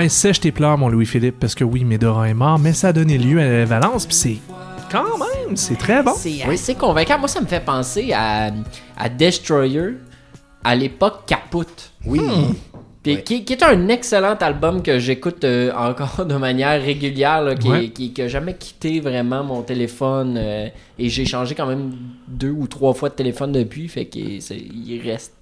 Ben, 0.08 0.12
sèche 0.12 0.40
tes 0.40 0.52
pleurs, 0.52 0.78
mon 0.78 0.88
Louis-Philippe, 0.88 1.38
parce 1.38 1.54
que 1.54 1.64
oui, 1.64 1.84
Medora 1.84 2.30
est 2.30 2.34
mort, 2.34 2.58
mais 2.58 2.72
ça 2.72 2.88
a 2.88 2.92
donné 2.94 3.18
lieu 3.18 3.38
à 3.42 3.66
Valence, 3.66 4.06
puis 4.06 4.14
c'est 4.14 4.38
quand 4.90 5.18
même, 5.18 5.54
c'est 5.54 5.76
très 5.76 6.02
bon. 6.02 6.14
C'est 6.16 6.42
assez 6.44 6.74
convaincant. 6.74 7.18
Moi, 7.18 7.28
ça 7.28 7.42
me 7.42 7.46
fait 7.46 7.62
penser 7.62 8.14
à, 8.14 8.50
à 8.96 9.08
Destroyer 9.10 9.98
à 10.64 10.74
l'époque 10.74 11.26
Caput. 11.26 11.66
Oui. 12.06 12.22
Puis 13.02 13.14
Ouais. 13.14 13.22
qui, 13.22 13.44
qui 13.44 13.52
est 13.52 13.62
un 13.62 13.88
excellent 13.88 14.34
album 14.34 14.82
que 14.82 14.98
j'écoute 14.98 15.44
euh, 15.44 15.72
encore 15.72 16.26
de 16.26 16.34
manière 16.34 16.82
régulière, 16.82 17.42
là, 17.42 17.54
qui, 17.54 17.68
Ouais. 17.68 17.88
qui, 17.90 18.12
qui 18.12 18.22
a 18.22 18.28
jamais 18.28 18.54
quitté 18.54 18.98
vraiment 19.00 19.44
mon 19.44 19.62
téléphone. 19.62 20.36
euh, 20.36 20.68
et 20.98 21.08
j'ai 21.08 21.24
changé 21.24 21.54
quand 21.54 21.66
même 21.66 21.92
deux 22.26 22.50
ou 22.50 22.66
trois 22.66 22.92
fois 22.94 23.08
de 23.08 23.14
téléphone 23.14 23.52
depuis, 23.52 23.86
fait 23.88 24.06
qu'il 24.06 24.40
il 24.42 25.00
reste. 25.00 25.34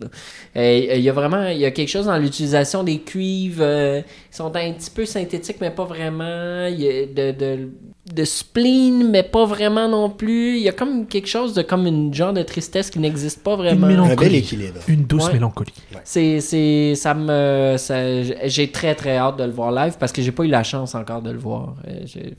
Il 0.54 1.00
y 1.00 1.08
a 1.08 1.12
vraiment 1.12 1.46
il 1.48 1.58
y 1.58 1.64
a 1.64 1.70
quelque 1.70 1.88
chose 1.88 2.06
dans 2.06 2.18
l'utilisation 2.18 2.84
des 2.84 2.98
cuivres. 3.00 3.62
euh, 3.62 4.02
ils 4.32 4.36
sont 4.36 4.54
un 4.54 4.72
petit 4.72 4.90
peu 4.90 5.06
synthétiques, 5.06 5.56
mais 5.60 5.70
pas 5.70 5.84
vraiment. 5.84 6.66
Il 6.66 6.80
y 6.80 6.88
a 6.88 7.06
de, 7.06 7.38
de, 7.38 7.68
de 8.14 8.24
spleen, 8.24 9.10
mais 9.10 9.22
pas 9.24 9.44
vraiment 9.46 9.88
non 9.88 10.10
plus. 10.10 10.56
Il 10.58 10.62
y 10.62 10.68
a 10.68 10.72
comme 10.72 11.06
quelque 11.06 11.26
chose 11.28 11.54
de 11.54 11.62
comme 11.62 11.86
une 11.86 12.14
genre 12.14 12.32
de 12.32 12.42
tristesse 12.42 12.88
qui 12.90 12.98
n'existe 13.00 13.42
pas 13.42 13.52
Une 13.52 13.58
vraiment. 13.58 13.86
mélancolie. 13.88 14.12
Un 14.12 14.16
bel 14.16 14.34
équilibre. 14.36 14.78
Une 14.86 15.02
douce 15.04 15.26
Ouais. 15.26 15.32
mélancolie. 15.34 15.72
C'est, 16.04 16.40
c'est, 16.40 16.94
ça 16.94 17.14
me, 17.14 17.74
ça- 17.78 18.22
j'ai 18.46 18.70
très 18.70 18.94
très 18.94 19.16
hâte 19.16 19.38
de 19.38 19.44
le 19.44 19.50
voir 19.50 19.72
live 19.72 19.94
parce 19.98 20.12
que 20.12 20.22
j'ai 20.22 20.30
pas 20.32 20.44
eu 20.44 20.48
la 20.48 20.62
chance 20.62 20.94
encore 20.94 21.20
de 21.22 21.30
le 21.30 21.38
voir. 21.38 21.74
Euh, 21.88 22.00
j'ai- 22.04 22.34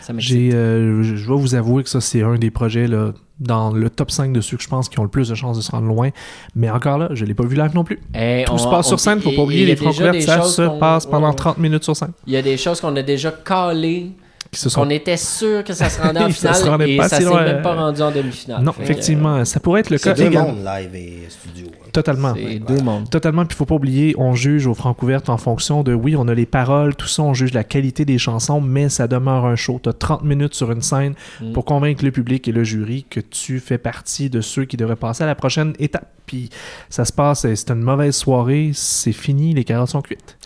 ça 0.00 0.12
m'excite. 0.14 0.32
J'ai, 0.36 0.54
euh, 0.54 1.02
je 1.02 1.26
dois 1.26 1.36
vous 1.36 1.54
avouer 1.54 1.82
que 1.82 1.90
ça, 1.90 2.00
c'est 2.00 2.22
un 2.22 2.36
des 2.36 2.50
projets 2.50 2.86
là, 2.86 3.12
dans 3.40 3.72
le 3.72 3.88
top 3.90 4.10
5 4.10 4.32
de 4.32 4.40
ceux 4.40 4.56
que 4.56 4.62
je 4.62 4.68
pense 4.68 4.88
qui 4.88 4.98
ont 5.00 5.02
le 5.02 5.08
plus 5.10 5.28
de 5.28 5.34
chances 5.34 5.56
de 5.56 5.62
se 5.62 5.70
rendre 5.70 5.86
loin. 5.86 6.10
Mais 6.54 6.70
encore 6.70 6.98
là, 6.98 7.08
je 7.12 7.24
l'ai 7.24 7.34
pas 7.34 7.44
vu 7.44 7.56
live 7.56 7.74
non 7.74 7.84
plus. 7.84 7.98
Et 8.14 8.44
Tout 8.46 8.52
on- 8.54 8.58
se 8.58 8.68
passe 8.68 8.86
on- 8.86 8.90
sur 8.90 9.00
scène, 9.00 9.20
faut 9.20 9.32
pas 9.32 9.42
oublier 9.42 9.66
les 9.66 9.76
francs 9.76 9.94
ça 9.94 10.42
se 10.42 10.78
passe 10.78 11.04
pendant 11.06 11.24
ouais, 11.26 11.30
ouais. 11.30 11.36
30 11.36 11.58
minutes 11.58 11.84
sur 11.84 11.94
scène. 11.96 12.12
Il 12.26 12.32
y 12.32 12.36
a 12.36 12.42
des 12.42 12.56
choses 12.56 12.80
qu'on 12.80 12.94
a 12.96 13.02
déjà 13.02 13.30
calées, 13.30 14.12
Qui 14.52 14.58
se 14.58 14.68
sont 14.68 14.82
qu'on 14.82 14.90
était 14.90 15.16
sûr 15.16 15.62
que 15.62 15.72
ça 15.72 15.88
se 15.88 16.00
rendait 16.02 16.20
en 16.20 16.30
Ça 16.32 16.52
se 16.54 16.58
finale 16.62 16.70
rendait 16.72 16.90
et 16.92 16.96
pas 16.96 17.08
ça 17.08 17.20
s'est 17.20 17.24
même 17.30 17.62
pas 17.62 17.74
rendu 17.74 18.02
en 18.02 18.10
demi-finale. 18.10 18.62
Non, 18.62 18.72
effectivement, 18.80 19.44
ça 19.44 19.60
pourrait 19.60 19.80
être 19.80 19.90
le 19.90 19.98
cas 19.98 20.14
C'est 20.16 20.24
deux 20.28 20.30
mondes, 20.36 20.64
live 20.64 20.94
et 20.96 21.28
studio. 21.28 21.66
hein. 21.72 21.88
Totalement. 21.92 22.34
C'est 22.34 22.58
deux 22.58 22.82
mondes. 22.82 23.08
Totalement, 23.10 23.46
puis 23.46 23.56
faut 23.56 23.64
pas 23.64 23.76
oublier, 23.76 24.14
on 24.18 24.34
juge 24.34 24.66
aux 24.66 24.74
Francouvertes 24.74 25.28
en 25.28 25.36
fonction 25.36 25.82
de, 25.84 25.94
oui, 25.94 26.16
on 26.16 26.26
a 26.26 26.34
les 26.34 26.46
paroles, 26.46 26.96
tout 26.96 27.06
ça, 27.06 27.22
on 27.22 27.32
juge 27.34 27.52
la 27.52 27.62
qualité 27.64 28.04
des 28.04 28.18
chansons, 28.18 28.60
mais 28.60 28.88
ça 28.88 29.06
demeure 29.06 29.44
un 29.44 29.54
show. 29.56 29.78
T'as 29.80 29.92
30 29.92 30.24
minutes 30.24 30.54
sur 30.54 30.72
une 30.72 30.82
scène 30.82 31.14
Mm. 31.40 31.52
pour 31.52 31.64
convaincre 31.64 32.04
le 32.04 32.10
public 32.10 32.48
et 32.48 32.52
le 32.52 32.64
jury 32.64 33.06
que 33.08 33.20
tu 33.20 33.60
fais 33.60 33.78
partie 33.78 34.30
de 34.30 34.40
ceux 34.40 34.64
qui 34.64 34.76
devraient 34.76 34.96
passer 34.96 35.22
à 35.22 35.26
la 35.26 35.34
prochaine 35.36 35.74
étape. 35.78 36.06
Puis 36.30 36.48
ça 36.88 37.04
se 37.04 37.12
passe, 37.12 37.44
euh, 37.44 37.56
c'est 37.56 37.70
une 37.72 37.82
mauvaise 37.82 38.14
soirée, 38.14 38.70
c'est 38.72 39.10
fini, 39.10 39.52
les 39.52 39.64
carottes 39.64 39.88
sont 39.90 40.00
cuites. 40.00 40.38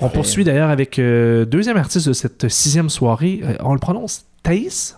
On 0.00 0.08
poursuit 0.08 0.42
d'ailleurs 0.42 0.70
avec 0.70 0.98
euh, 0.98 1.44
deuxième 1.44 1.76
artiste 1.76 2.08
de 2.08 2.12
cette 2.12 2.48
sixième 2.48 2.90
soirée, 2.90 3.40
euh, 3.44 3.54
on 3.60 3.72
le 3.74 3.78
prononce 3.78 4.24
Thaïs? 4.42 4.96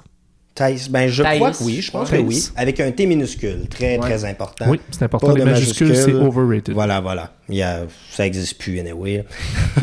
Thaïs, 0.54 0.88
ben 0.90 1.08
je 1.08 1.22
Thaïs. 1.22 1.38
crois 1.38 1.50
que 1.50 1.62
oui, 1.64 1.80
je 1.82 1.90
pense 1.90 2.10
que 2.10 2.16
oui. 2.16 2.48
Avec 2.56 2.80
un 2.80 2.90
T 2.92 3.04
minuscule, 3.04 3.66
très 3.68 3.92
Ouais. 3.96 3.98
très 3.98 4.24
important. 4.24 4.64
Oui, 4.68 4.80
c'est 4.90 5.02
important, 5.02 5.26
Pas 5.28 5.34
les 5.38 5.44
majuscules, 5.44 5.94
c'est 5.94 6.14
overrated. 6.14 6.72
Voilà, 6.74 7.00
voilà. 7.02 7.32
Il 7.50 7.56
y 7.56 7.62
a, 7.62 7.80
ça 8.10 8.26
existe 8.26 8.56
plus, 8.58 8.80
anyway. 8.80 9.24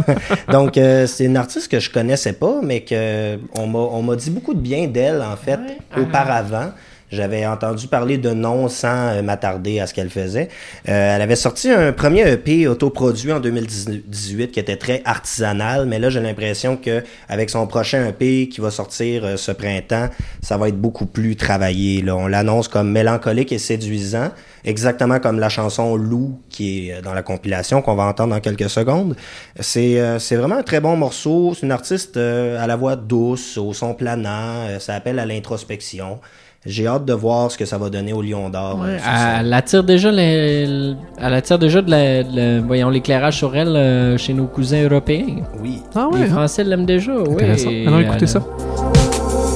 Donc, 0.52 0.78
euh, 0.78 1.06
c'est 1.06 1.26
une 1.26 1.38
artiste 1.38 1.70
que 1.70 1.80
je 1.80 1.90
connaissais 1.92 2.34
pas, 2.34 2.60
mais 2.64 2.82
que 2.82 3.38
on 3.56 3.68
m'a, 3.68 3.80
on 3.80 4.02
m'a 4.02 4.16
dit 4.16 4.30
beaucoup 4.32 4.54
de 4.56 4.60
bien 4.62 4.88
d'elle, 4.88 5.22
en 5.22 5.36
fait, 5.38 5.58
Ouais. 5.60 6.02
Auparavant. 6.04 6.72
J'avais 7.12 7.46
entendu 7.46 7.88
parler 7.88 8.18
de 8.18 8.32
nom 8.32 8.68
sans 8.68 9.10
euh, 9.10 9.22
m'attarder 9.22 9.80
à 9.80 9.88
ce 9.88 9.94
qu'elle 9.94 10.10
faisait. 10.10 10.50
Euh, 10.88 11.16
elle 11.16 11.22
avait 11.22 11.36
sorti 11.36 11.70
un 11.70 11.92
premier 11.92 12.30
EP 12.32 12.68
autoproduit 12.68 13.32
en 13.32 13.40
2018 13.40 14.52
qui 14.52 14.60
était 14.60 14.76
très 14.76 15.02
artisanal, 15.06 15.86
mais 15.86 16.00
là 16.00 16.10
j'ai 16.10 16.20
l'impression 16.20 16.78
que 16.78 17.04
avec 17.28 17.50
son 17.50 17.68
prochain 17.68 18.08
EP 18.08 18.50
qui 18.50 18.62
va 18.62 18.72
sortir 18.72 19.24
euh, 19.24 19.38
ce 19.38 19.52
printemps, 19.52 20.10
ça 20.42 20.58
va 20.58 20.68
être 20.68 20.80
beaucoup 20.80 21.06
plus 21.06 21.36
travaillé. 21.36 22.02
Là. 22.02 22.16
On 22.16 22.28
l'annonce 22.28 22.68
comme 22.68 22.92
mélancolique 22.92 23.52
et 23.52 23.60
séduisant, 23.60 24.32
exactement 24.64 25.20
comme 25.20 25.40
la 25.40 25.50
chanson 25.50 25.96
Lou 25.96 26.40
qui 26.50 26.90
est 26.90 26.94
euh, 26.94 27.02
dans 27.02 27.14
la 27.14 27.24
compilation 27.24 27.82
qu'on 27.82 27.96
va 27.96 28.04
entendre 28.04 28.34
dans 28.34 28.40
quelques 28.40 28.70
secondes. 28.70 29.16
C'est 29.60 30.00
euh, 30.00 30.18
vraiment 30.32 30.58
un 30.58 30.64
très 30.64 30.80
bon 30.80 30.96
morceau. 30.96 31.54
C'est 31.56 31.66
une 31.66 31.72
artiste 31.72 32.18
à 32.18 32.68
la 32.68 32.76
voix 32.76 32.96
douce, 32.96 33.58
au 33.58 33.74
son 33.74 33.94
planant. 33.94 34.80
Ça 34.80 34.96
appelle 34.96 35.20
à 35.20 35.26
l'introspection. 35.26 36.20
J'ai 36.66 36.88
hâte 36.88 37.06
de 37.06 37.14
voir 37.14 37.50
ce 37.50 37.58
que 37.58 37.64
ça 37.64 37.78
va 37.78 37.90
donner 37.90 38.12
au 38.12 38.22
Lion 38.22 38.50
d'Or. 38.50 38.82
euh, 38.84 38.96
Ouais, 38.96 39.00
elle 39.40 39.54
attire 39.54 39.82
déjà, 39.84 40.12
les- 40.12 40.94
elle 41.18 41.34
attire 41.34 41.58
déjà 41.58 41.82
de 41.82 41.90
la- 41.90 42.24
de 42.24 42.36
la- 42.36 42.60
voyons, 42.62 42.90
l'éclairage 42.90 43.38
sur 43.38 43.56
elle 43.56 43.76
euh, 43.78 44.18
chez 44.18 44.34
nos 44.34 44.46
cousins 44.46 44.84
européens. 44.84 45.38
Oui. 45.62 45.80
Ah 45.96 46.10
ouais, 46.10 46.20
Les 46.20 46.26
hein? 46.26 46.34
Français 46.34 46.66
l'aiment 46.66 46.86
déjà, 46.86 47.14
oui. 47.16 47.34
Intéressant. 47.34 47.70
Allons 47.70 48.00
écouter 48.02 48.18
Elle- 48.24 48.28
ça. 48.28 48.42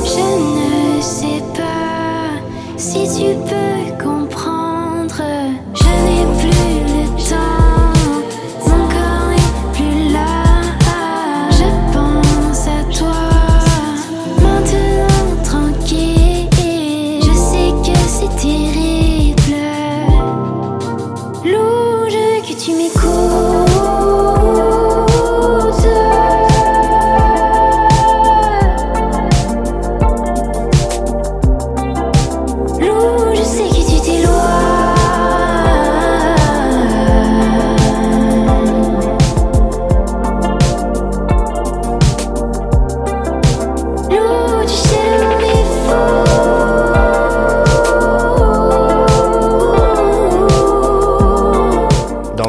Je 0.06 0.98
ne 0.98 1.02
sais 1.02 1.44
pas 1.54 2.40
si 2.78 3.00
tu 3.04 3.26
peux 3.50 3.73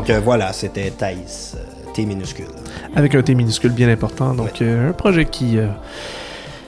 Donc 0.05 0.11
euh, 0.11 0.21
voilà, 0.21 0.53
c'était 0.53 0.91
Thaïs, 0.91 1.57
euh, 1.57 1.93
T 1.95 2.05
minuscule. 2.05 2.45
Avec 2.95 3.15
un 3.15 3.23
T 3.23 3.35
minuscule 3.35 3.71
bien 3.73 3.89
important. 3.89 4.35
Donc, 4.35 4.61
euh, 4.61 4.91
un 4.91 4.93
projet 4.93 5.25
qui 5.25 5.57
euh, 5.57 5.69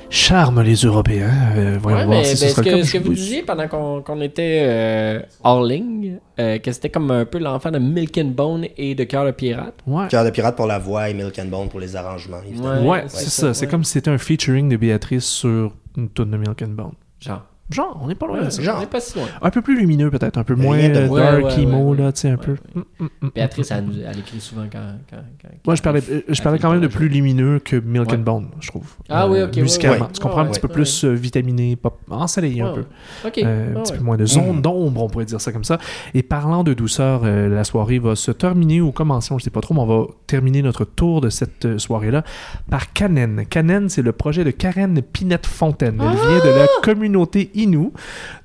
charme 0.08 0.62
les 0.62 0.76
Européens. 0.76 1.28
Euh, 1.54 1.76
voyons 1.78 1.98
Ouais, 1.98 2.04
voir 2.06 2.18
mais 2.20 2.24
si 2.24 2.38
ce 2.38 2.44
ben, 2.46 2.50
sera 2.50 2.62
ce 2.62 2.68
que, 2.70 2.82
ce 2.82 2.92
que 2.94 2.98
vous 3.04 3.12
disiez 3.12 3.42
pendant 3.42 3.68
qu'on 3.68 4.20
était 4.22 4.62
euh, 4.62 5.20
hors 5.44 5.62
ligne, 5.62 6.18
euh, 6.40 6.56
que 6.60 6.72
c'était 6.72 6.88
comme 6.88 7.10
un 7.10 7.26
peu 7.26 7.38
l'enfant 7.38 7.70
de 7.70 7.78
Milk 7.78 8.16
and 8.16 8.32
Bone 8.34 8.68
et 8.78 8.94
de 8.94 9.04
Cœur 9.04 9.26
de 9.26 9.32
Pirate. 9.32 9.74
Ouais. 9.86 10.08
Cœur 10.08 10.24
de 10.24 10.30
pirate 10.30 10.56
pour 10.56 10.66
la 10.66 10.78
voix 10.78 11.10
et 11.10 11.12
Milk 11.12 11.38
and 11.38 11.48
Bone 11.48 11.68
pour 11.68 11.80
les 11.80 11.94
arrangements, 11.94 12.38
évidemment. 12.48 12.88
Ouais, 12.88 13.04
c'est 13.08 13.28
ça. 13.28 13.52
C'est 13.52 13.66
comme 13.66 13.84
si 13.84 13.92
c'était 13.92 14.10
un 14.10 14.16
featuring 14.16 14.70
de 14.70 14.78
Béatrice 14.78 15.26
sur 15.26 15.74
une 15.94 16.08
tonne 16.08 16.30
de 16.30 16.38
Milk 16.38 16.62
and 16.62 16.68
Bone. 16.68 16.92
Genre. 17.20 17.42
Genre, 17.68 17.98
on 18.00 18.06
n'est 18.06 18.14
pas 18.14 18.26
loin 18.28 18.38
Ouais, 18.38 18.44
de 18.44 18.50
ça. 18.50 18.62
genre. 18.62 18.76
On 18.76 18.80
n'est 18.80 18.86
pas 18.86 19.00
si 19.00 19.18
loin. 19.18 19.26
Un 19.42 19.50
peu 19.50 19.60
plus 19.60 19.76
lumineux, 19.76 20.08
peut-être. 20.10 20.38
Un 20.38 20.44
peu 20.44 20.54
moins 20.54 20.76
de- 20.76 20.94
euh, 20.96 21.08
Ouais, 21.08 21.20
dark, 21.20 21.44
ouais, 21.56 21.62
emo, 21.62 21.90
ouais, 21.90 21.96
là, 21.98 22.12
tu 22.12 22.20
sais, 22.20 22.30
un 22.30 22.36
peu. 22.36 22.56
Mm, 22.74 22.80
mm, 23.00 23.08
mm, 23.22 23.28
Béatrice, 23.34 23.70
elle, 23.72 24.18
écrit 24.18 24.40
souvent 24.40 24.66
quand. 24.70 24.78
quand, 25.10 25.16
quand 25.42 25.48
Moi, 25.66 25.74
je 25.74 25.82
parlais, 25.82 26.00
euh, 26.10 26.20
je 26.28 26.42
parlais 26.42 26.60
quand 26.60 26.70
même 26.70 26.80
de 26.80 26.86
plus 26.86 27.08
lumineux 27.08 27.58
que 27.58 27.74
Milk 27.76 28.08
Ouais. 28.10 28.14
and 28.16 28.20
Bone, 28.20 28.48
je 28.60 28.68
trouve. 28.68 28.94
Ah 29.08 29.28
oui, 29.28 29.42
ok, 29.42 29.50
ouais, 29.56 29.62
Musicalement. 29.62 30.06
ouais. 30.06 30.12
Tu 30.12 30.20
comprends 30.20 30.42
Ouais, 30.42 30.46
un 30.48 30.50
petit 30.50 30.60
peu 30.60 30.68
ouais. 30.68 30.74
plus 30.74 31.04
euh, 31.04 31.12
vitaminé, 31.12 31.74
pop, 31.74 31.98
ensoleillé 32.08 32.62
un 32.62 32.72
peu. 32.72 32.84
Ok, 33.26 33.38
Euh, 33.38 33.76
un 33.76 33.82
petit 33.82 33.94
peu 33.94 34.04
moins 34.04 34.16
de 34.16 34.26
zone 34.26 34.62
d'ombre, 34.62 35.02
on 35.02 35.08
pourrait 35.08 35.24
dire 35.24 35.40
ça 35.40 35.50
comme 35.50 35.64
ça. 35.64 35.78
Et 36.14 36.22
parlant 36.22 36.62
de 36.62 36.72
douceur, 36.72 37.22
euh, 37.24 37.48
la 37.48 37.64
soirée 37.64 37.98
va 37.98 38.14
se 38.14 38.30
terminer 38.30 38.80
ou 38.80 38.92
commencer, 38.92 39.32
on 39.32 39.36
ne 39.36 39.40
sait 39.40 39.50
pas 39.50 39.60
trop, 39.60 39.74
mais 39.74 39.80
on 39.80 39.86
va 39.86 40.06
terminer 40.28 40.62
notre 40.62 40.84
tour 40.84 41.20
de 41.20 41.30
cette 41.30 41.64
euh, 41.64 41.78
soirée-là 41.78 42.22
par 42.70 42.92
Canen. 42.92 43.44
Canen, 43.46 43.88
c'est 43.88 44.02
le 44.02 44.12
projet 44.12 44.44
de 44.44 44.52
Karen 44.52 45.02
Pinette 45.02 45.46
Fontaine. 45.46 46.00
Elle 46.00 46.16
vient 46.16 46.44
de 46.52 46.56
la 46.58 46.66
communauté 46.82 47.50
Innu 47.56 47.90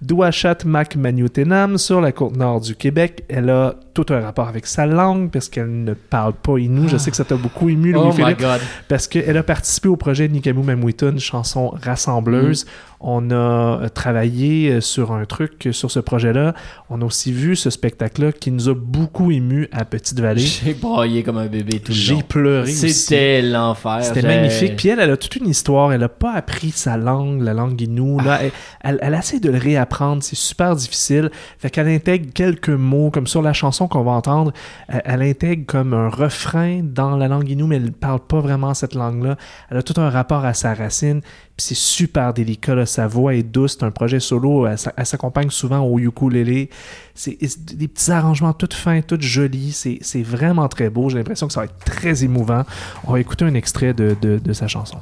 d'Ouachat 0.01 0.59
Mac 0.65 0.95
Manioutenam 0.95 1.77
sur 1.77 2.01
la 2.01 2.11
côte 2.11 2.35
nord 2.35 2.61
du 2.61 2.75
Québec. 2.75 3.23
Elle 3.29 3.49
a 3.49 3.75
tout 3.93 4.05
un 4.09 4.21
rapport 4.21 4.47
avec 4.47 4.65
sa 4.65 4.85
langue 4.85 5.29
parce 5.31 5.49
qu'elle 5.49 5.83
ne 5.83 5.93
parle 5.93 6.33
pas 6.33 6.57
Innu. 6.57 6.87
Je 6.87 6.97
sais 6.97 7.11
que 7.11 7.17
ça 7.17 7.25
t'a 7.25 7.35
beaucoup 7.35 7.69
ému, 7.69 7.93
Oh 7.95 7.99
my 7.99 8.03
Louis-Philippe 8.05 8.39
God. 8.39 8.61
parce 8.87 9.07
qu'elle 9.07 9.37
a 9.37 9.43
participé 9.43 9.89
au 9.89 9.95
projet 9.95 10.27
Nikamu 10.27 10.63
Mamwitun, 10.63 11.17
chanson 11.17 11.73
rassembleuse. 11.81 12.65
On 13.03 13.31
a 13.31 13.33
euh, 13.81 13.89
travaillé 13.89 14.69
euh, 14.69 14.81
sur 14.81 15.11
un 15.11 15.25
truc 15.25 15.65
euh, 15.65 15.71
sur 15.71 15.89
ce 15.89 15.99
projet-là. 15.99 16.53
On 16.91 17.01
a 17.01 17.05
aussi 17.05 17.31
vu 17.31 17.55
ce 17.55 17.71
spectacle-là 17.71 18.31
qui 18.31 18.51
nous 18.51 18.69
a 18.69 18.75
beaucoup 18.75 19.31
ému 19.31 19.67
à 19.71 19.85
Petite-Vallée. 19.85 20.41
J'ai 20.41 20.75
braillé 20.75 21.23
comme 21.23 21.39
un 21.39 21.47
bébé 21.47 21.79
tout 21.79 21.91
le 21.93 21.97
long. 21.97 22.17
J'ai 22.17 22.23
pleuré. 22.23 22.71
C'était 22.71 23.41
l'enfer. 23.41 23.99
C'était 24.03 24.21
magnifique. 24.21 24.75
Puis 24.75 24.89
elle, 24.89 24.99
elle 24.99 25.09
a 25.09 25.17
toute 25.17 25.35
une 25.35 25.47
histoire. 25.47 25.91
Elle 25.93 26.01
n'a 26.01 26.09
pas 26.09 26.33
appris 26.33 26.71
sa 26.71 26.95
langue, 26.95 27.41
la 27.41 27.55
langue 27.55 27.81
Innu. 27.81 28.21
Là, 28.23 28.39
elle, 28.43 28.51
elle, 28.81 28.99
elle 29.01 29.13
essaie 29.15 29.39
de 29.39 29.49
le 29.49 29.57
réapprendre. 29.57 30.21
C'est 30.21 30.35
super 30.35 30.75
difficile. 30.75 31.31
Fait 31.57 31.71
qu'elle 31.71 31.87
intègre 31.87 32.31
quelques 32.33 32.69
mots, 32.69 33.09
comme 33.09 33.25
sur 33.25 33.41
la 33.41 33.53
chanson 33.53 33.80
qu'on 33.87 34.03
va 34.03 34.11
entendre. 34.11 34.51
Elle, 34.87 35.01
elle 35.05 35.21
intègre 35.21 35.65
comme 35.65 35.93
un 35.93 36.09
refrain 36.09 36.81
dans 36.83 37.17
la 37.17 37.27
langue 37.27 37.49
Innu, 37.49 37.63
mais 37.63 37.77
elle 37.77 37.85
ne 37.85 37.89
parle 37.89 38.19
pas 38.19 38.39
vraiment 38.39 38.73
cette 38.73 38.95
langue-là. 38.95 39.35
Elle 39.69 39.77
a 39.77 39.83
tout 39.83 39.99
un 39.99 40.09
rapport 40.09 40.45
à 40.45 40.53
sa 40.53 40.73
racine. 40.73 41.21
Puis 41.21 41.65
c'est 41.67 41.75
super 41.75 42.33
délicat. 42.33 42.85
Sa 42.85 43.07
voix 43.07 43.35
est 43.35 43.43
douce. 43.43 43.77
C'est 43.79 43.85
un 43.85 43.91
projet 43.91 44.19
solo. 44.19 44.65
Elle, 44.67 44.77
s'a- 44.77 44.93
elle 44.97 45.05
s'accompagne 45.05 45.49
souvent 45.49 45.79
au 45.81 45.99
ukulélé. 45.99 46.69
C'est 47.13 47.37
des 47.75 47.87
petits 47.87 48.11
arrangements 48.11 48.53
tout 48.53 48.69
fins, 48.73 49.01
tout 49.01 49.17
jolis. 49.19 49.71
C'est 50.01 50.23
vraiment 50.23 50.67
très 50.67 50.89
beau. 50.89 51.09
J'ai 51.09 51.17
l'impression 51.17 51.47
que 51.47 51.53
ça 51.53 51.61
va 51.61 51.65
être 51.65 51.77
très 51.85 52.23
émouvant. 52.23 52.63
On 53.05 53.13
va 53.13 53.19
écouter 53.19 53.45
un 53.45 53.53
extrait 53.53 53.93
de, 53.93 54.15
de, 54.21 54.53
sa 54.53 54.67
chanson. 54.67 54.97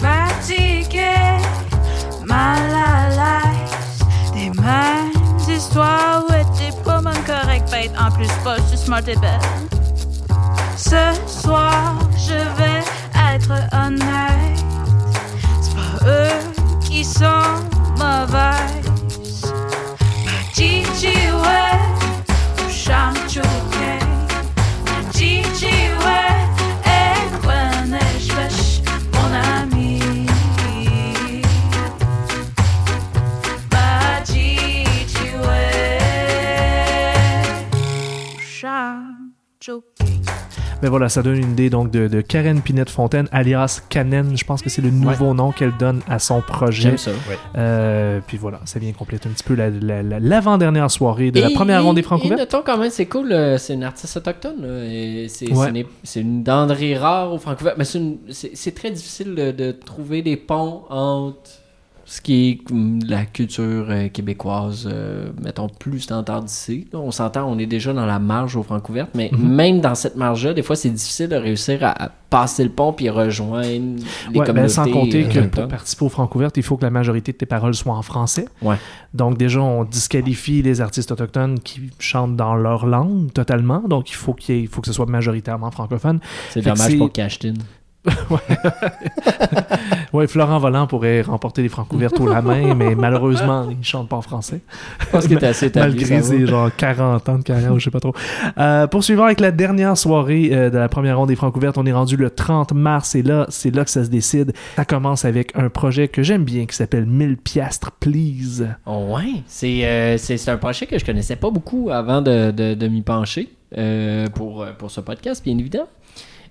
fatigué, 0.00 1.00
mal 2.26 2.58
à 2.58 2.66
l'aise 2.68 2.81
en 7.98 8.10
plus 8.10 8.28
pas 8.44 8.56
je 8.56 8.62
suis 8.76 8.78
smart 8.78 9.06
et 9.06 9.16
belle. 9.16 9.40
Ce 10.76 11.12
soir 11.26 11.98
je 12.16 12.34
vais 12.58 12.82
être 13.34 13.52
honnête. 13.72 14.64
C'est 15.60 15.74
pas 15.74 16.06
eux 16.06 16.80
qui 16.80 17.04
sont 17.04 17.46
mauvaises 17.96 19.52
Gigi 20.54 21.14
ouais 21.30 21.61
Mais 40.82 40.88
voilà, 40.88 41.08
ça 41.08 41.22
donne 41.22 41.36
une 41.36 41.52
idée 41.52 41.70
donc 41.70 41.92
de, 41.92 42.08
de 42.08 42.20
Karen 42.20 42.60
Pinette 42.60 42.90
Fontaine, 42.90 43.28
alias 43.30 43.80
Canen. 43.88 44.36
Je 44.36 44.44
pense 44.44 44.62
que 44.62 44.68
c'est 44.68 44.82
le 44.82 44.90
nouveau 44.90 45.32
nom 45.32 45.52
qu'elle 45.52 45.76
donne 45.78 46.00
à 46.08 46.18
son 46.18 46.40
projet. 46.40 46.82
J'aime 46.82 46.98
ça. 46.98 47.12
Euh, 47.56 48.18
puis 48.26 48.36
voilà, 48.36 48.60
ça 48.64 48.80
vient 48.80 48.90
compléter 48.92 49.28
un 49.28 49.32
petit 49.32 49.44
peu 49.44 49.54
la- 49.54 49.70
la- 49.70 50.02
la- 50.02 50.18
l'avant-dernière 50.18 50.90
soirée 50.90 51.30
de 51.30 51.40
la 51.40 51.50
Et- 51.50 51.54
première 51.54 51.84
ronde 51.84 51.94
des 51.94 52.00
et- 52.00 52.02
francs 52.02 52.20
Et 52.22 52.26
ouverts. 52.26 52.38
notons 52.38 52.62
quand 52.66 52.78
même, 52.78 52.90
c'est 52.90 53.06
cool, 53.06 53.30
euh, 53.32 53.58
c'est 53.58 53.74
une 53.74 53.84
artiste 53.84 54.16
autochtone. 54.16 54.56
c'est 55.28 55.52
Ouais. 55.52 55.84
une 56.16 56.42
denrée 56.42 56.96
rare 56.96 57.32
au 57.32 57.38
Francouvert. 57.38 57.74
Mais 57.78 57.84
c'est 57.84 57.98
une- 57.98 58.18
c'est 58.30 58.50
c'est 58.54 58.72
très 58.74 58.90
difficile 58.90 59.34
de, 59.36 59.52
de 59.52 59.70
trouver 59.72 60.22
des 60.22 60.36
ponts 60.36 60.82
entre 60.90 61.38
ce 62.04 62.20
qui 62.20 62.50
est 62.50 62.60
la 63.08 63.24
culture 63.24 63.86
euh, 63.88 64.08
québécoise, 64.08 64.88
euh, 64.90 65.30
mettons, 65.42 65.68
plus 65.68 66.00
standard 66.00 66.42
d'ici. 66.42 66.86
On 66.92 67.10
s'entend, 67.10 67.48
on 67.50 67.58
est 67.58 67.66
déjà 67.66 67.92
dans 67.92 68.06
la 68.06 68.18
marge 68.18 68.56
au 68.56 68.62
Francouvert, 68.62 69.06
mais 69.14 69.30
Mhm. 69.32 69.48
même 69.54 69.80
dans 69.80 69.94
cette 69.94 70.16
marge-là, 70.16 70.52
des 70.54 70.62
fois, 70.62 70.76
c'est 70.76 70.90
difficile 70.90 71.28
de 71.28 71.36
réussir 71.36 71.78
à, 71.84 72.04
à 72.04 72.08
passer 72.28 72.64
le 72.64 72.70
pont 72.70 72.92
puis 72.92 73.10
rejoindre 73.10 73.64
les 73.66 73.78
Ouais, 73.78 73.98
ben, 74.32 74.44
communautés 74.44 74.68
sans 74.72 74.90
compter 74.90 75.24
euh, 75.24 75.28
que 75.28 75.38
pour 75.48 75.68
participer 75.68 76.04
aux 76.04 76.08
francs 76.08 76.34
ouvertes, 76.34 76.56
il 76.56 76.62
faut 76.62 76.76
que 76.76 76.84
la 76.84 76.90
majorité 76.90 77.32
de 77.32 77.36
tes 77.36 77.46
paroles 77.46 77.74
soient 77.74 77.94
en 77.94 78.02
français. 78.02 78.46
Ouais. 78.62 78.76
Donc 79.14 79.36
déjà, 79.38 79.60
on 79.60 79.84
disqualifie 79.84 80.62
les 80.62 80.80
artistes 80.80 81.12
autochtones 81.12 81.60
qui 81.60 81.90
chantent 81.98 82.36
dans 82.36 82.54
leur 82.54 82.86
langue 82.86 83.32
totalement. 83.32 83.82
Donc 83.86 84.10
il 84.10 84.14
faut 84.16 84.32
qu'il 84.34 84.66
faut 84.68 84.80
que 84.80 84.86
ce 84.86 84.92
soit 84.94 85.06
majoritairement 85.06 85.70
francophone. 85.70 86.20
C'est 86.50 86.62
dommage 86.62 86.96
pour 86.98 87.12
Cashtin. 87.12 87.54
Ouais, 90.12 90.26
Florent 90.26 90.58
Volant 90.58 90.86
pourrait 90.86 91.22
remporter 91.22 91.62
les 91.62 91.70
francs 91.70 91.90
ouvertes 91.92 92.20
au 92.20 92.26
la 92.26 92.42
main, 92.42 92.74
mais 92.74 92.94
malheureusement, 92.94 93.68
il 93.70 93.82
chante 93.82 94.08
pas 94.08 94.16
en 94.16 94.22
français. 94.22 94.60
Je 95.00 95.06
pense 95.06 95.26
qu'il 95.26 95.38
est 95.38 95.44
assez 95.44 95.66
établi, 95.66 95.96
Malgré 95.96 96.22
ses 96.22 96.46
genre 96.46 96.70
40 96.76 97.28
ans 97.28 97.38
de 97.38 97.42
carrière, 97.42 97.78
je 97.78 97.84
sais 97.84 97.90
pas 97.90 98.00
trop. 98.00 98.12
Euh, 98.58 98.86
poursuivons 98.86 99.24
avec 99.24 99.40
la 99.40 99.50
dernière 99.50 99.96
soirée 99.96 100.50
euh, 100.52 100.68
de 100.68 100.76
la 100.76 100.88
première 100.90 101.16
ronde 101.16 101.28
des 101.28 101.36
francs 101.36 101.56
ouvertes. 101.56 101.78
On 101.78 101.86
est 101.86 101.92
rendu 101.92 102.16
le 102.16 102.28
30 102.28 102.72
mars 102.72 103.14
et 103.14 103.22
là, 103.22 103.46
c'est 103.48 103.74
là 103.74 103.84
que 103.84 103.90
ça 103.90 104.04
se 104.04 104.10
décide. 104.10 104.52
Ça 104.76 104.84
commence 104.84 105.24
avec 105.24 105.56
un 105.56 105.70
projet 105.70 106.08
que 106.08 106.22
j'aime 106.22 106.44
bien 106.44 106.66
qui 106.66 106.76
s'appelle 106.76 107.06
1000 107.06 107.38
piastres, 107.38 107.92
please. 107.92 108.68
Oh, 108.84 109.14
ouais, 109.16 109.42
c'est 109.46 109.86
euh, 109.86 110.18
c'est 110.18 110.36
c'est 110.36 110.50
un 110.50 110.58
projet 110.58 110.86
que 110.86 110.98
je 110.98 111.04
connaissais 111.06 111.36
pas 111.36 111.50
beaucoup 111.50 111.88
avant 111.90 112.20
de, 112.20 112.50
de, 112.50 112.74
de 112.74 112.88
m'y 112.88 113.00
pencher 113.00 113.48
euh, 113.78 114.26
pour, 114.28 114.66
pour 114.78 114.90
ce 114.90 115.00
podcast, 115.00 115.42
bien 115.42 115.56
évidemment. 115.56 115.88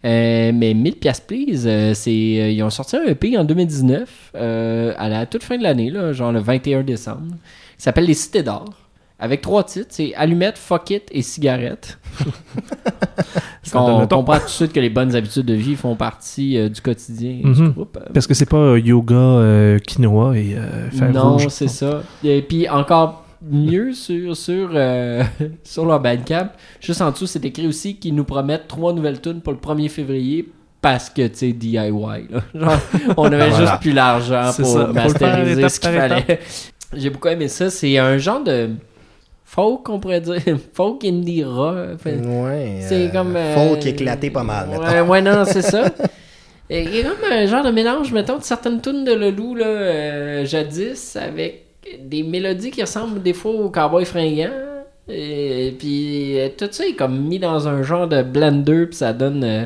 Euh, 0.04 0.52
mais 0.54 0.74
1000 0.74 0.96
pièces 0.96 1.20
please, 1.20 1.66
euh, 1.68 1.94
c'est 1.94 2.10
euh, 2.10 2.50
ils 2.50 2.64
ont 2.64 2.72
sorti 2.72 2.96
un 2.96 3.04
EP 3.06 3.38
en 3.38 3.44
2019 3.44 4.32
euh, 4.36 4.94
à 4.98 5.10
la 5.10 5.28
toute 5.28 5.44
fin 5.44 5.58
de 5.60 5.64
l'année 5.64 5.92
là, 5.92 6.12
genre 6.12 6.32
le 6.32 6.40
21 6.40 6.82
décembre. 6.84 7.22
Il 7.78 7.84
s'appelle 7.84 8.06
Les 8.06 8.16
Cités 8.16 8.42
d'or 8.44 8.66
avec 9.20 9.42
trois 9.42 9.64
titres, 9.64 9.90
c'est 9.92 10.16
Allumette, 10.16 10.58
Fuck 10.58 10.90
It 10.90 11.04
et 11.12 11.22
Cigarette. 11.22 12.00
On 13.74 14.08
comprend 14.08 14.38
tout 14.40 14.46
de 14.46 14.50
suite 14.50 14.74
que 14.74 14.80
les 14.80 14.90
bonnes 14.90 15.16
habitudes 15.16 15.46
de 15.46 15.54
vie 15.54 15.76
font 15.76 15.96
partie 15.96 16.58
euh, 16.58 16.68
du 16.70 16.82
quotidien 16.82 17.38
du 17.44 17.62
Mhm. 17.62 17.70
groupe. 17.74 18.00
Parce 18.14 18.28
que 18.28 18.34
c'est 18.34 18.48
pas 18.48 18.58
euh, 18.58 18.80
yoga, 18.80 19.16
euh, 19.16 19.80
quinoa 19.80 20.36
et 20.38 20.56
euh, 20.58 21.10
non, 21.14 21.38
c'est 21.50 21.68
ça. 21.68 22.02
Et 22.24 22.42
puis 22.42 22.68
encore 22.68 23.21
mieux 23.42 23.94
sur 23.94 24.36
sur 24.36 24.70
euh, 24.74 25.24
sur 25.64 25.86
leur 25.86 26.00
Bandcamp, 26.00 26.50
juste 26.80 27.02
en 27.02 27.12
dessous, 27.12 27.28
c'est 27.28 27.44
écrit 27.46 27.68
aussi 27.68 27.96
qu'ils 27.98 28.16
nous 28.16 28.24
promettent 28.24 28.68
trois 28.68 28.94
nouvelles 28.94 29.22
tunes 29.22 29.42
pour 29.42 29.54
le 29.54 29.60
1er 29.60 29.90
février 29.90 30.48
parce 30.82 31.10
que 31.10 31.28
tu 31.28 31.36
sais 31.38 31.54
DIY 31.54 31.76
là. 31.76 32.18
Genre, 32.56 32.78
on 33.18 33.26
avait 33.26 33.50
Voilà. 33.50 33.66
juste 33.66 33.82
plus 33.82 33.94
l'argent 33.94 34.52
pour 34.56 34.66
ça, 34.66 34.88
masteriser 34.88 35.70
ce 35.70 35.80
qu'il 35.80 35.90
fallait. 35.92 36.40
J'ai 36.94 37.10
beaucoup 37.10 37.28
aimé 37.30 37.48
ça, 37.48 37.70
c'est 37.70 37.98
un 37.98 38.18
genre 38.18 38.44
de 38.44 38.72
folk 39.46 39.88
on 39.90 40.00
pourrait 40.00 40.22
dire, 40.22 40.42
folk 40.74 41.04
indie 41.06 41.44
rock. 41.44 42.00
Ouais. 42.06 42.80
c'est 42.82 43.08
euh, 43.08 43.12
comme 43.12 43.36
euh, 43.36 43.54
Folk 43.56 43.86
éclaté 43.86 44.30
pas 44.30 44.44
mal, 44.44 44.70
mettons. 44.70 44.84
Ouais, 44.84 45.02
ouais, 45.02 45.22
non, 45.22 45.44
c'est 45.46 45.62
ça. 45.62 45.86
Il 46.70 46.96
y 46.96 47.02
a 47.02 47.04
comme 47.04 47.32
un 47.32 47.46
genre 47.48 47.64
de 47.66 47.72
mélange, 47.72 48.12
mettons, 48.14 48.38
de 48.38 48.44
certaines 48.44 48.82
tunes 48.82 49.04
de 49.04 49.14
Leloup, 49.14 49.56
là, 49.56 49.66
euh, 49.66 50.46
jadis, 50.46 51.18
avec 51.18 51.66
des 52.00 52.24
mélodies 52.24 52.72
qui 52.72 52.82
ressemblent 52.82 53.22
des 53.22 53.34
fois 53.34 53.52
au 53.52 53.70
cowboy 53.70 54.06
fringant. 54.06 54.52
Et 55.10 55.76
puis 55.78 56.40
euh, 56.40 56.50
tout 56.58 56.70
ça 56.72 56.86
est 56.86 56.94
comme 56.96 57.20
mis 57.28 57.40
dans 57.40 57.68
un 57.68 57.82
genre 57.84 58.08
de 58.08 58.22
blender, 58.22 58.86
puis 58.88 58.96
ça 58.96 59.14
donne. 59.14 59.44
euh, 59.44 59.66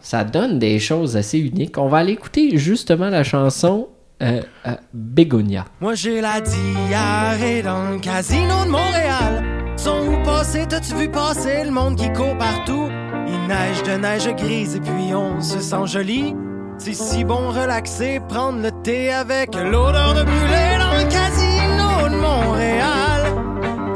ça 0.00 0.22
donne 0.22 0.58
des 0.58 0.78
choses 0.78 1.16
assez 1.16 1.38
uniques. 1.38 1.78
On 1.78 1.88
va 1.88 1.98
aller 1.98 2.12
écouter 2.12 2.58
justement 2.58 3.08
la 3.08 3.24
chanson 3.24 3.88
euh, 4.22 4.42
euh, 4.66 4.72
Bégonia. 4.92 5.64
Moi 5.80 5.94
j'ai 5.94 6.20
la 6.20 6.42
diarrhée 6.42 7.62
dans 7.62 7.90
le 7.90 7.98
casino 7.98 8.64
de 8.66 8.70
Montréal. 8.70 9.42
Son 9.78 10.06
où 10.06 10.22
passé, 10.22 10.66
t'as-tu 10.68 10.94
vu 10.94 11.10
passer 11.10 11.64
le 11.64 11.70
monde 11.70 11.96
qui 11.96 12.12
court 12.12 12.36
partout? 12.38 12.88
Il 13.26 13.48
neige 13.48 13.82
de 13.82 13.92
neige 14.00 14.28
grise 14.36 14.76
et 14.76 14.80
puis 14.80 15.14
on 15.14 15.40
se 15.40 15.58
sent 15.58 15.86
joli. 15.86 16.34
C'est 16.76 16.92
si 16.94 17.24
bon 17.24 17.48
relaxer, 17.50 18.20
prendre 18.28 18.60
le 18.60 18.70
thé 18.82 19.10
avec 19.10 19.54
l'odeur 19.54 20.14
de 20.14 20.22
brûlé 20.22 20.73
le 20.98 21.04
casino 21.04 22.08
de 22.08 22.16
Montréal. 22.16 23.22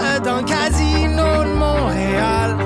Euh, 0.01 0.20
Dans 0.20 0.36
le 0.36 0.42
casino 0.44 1.44
de 1.44 1.55
Montréal. 1.55 2.57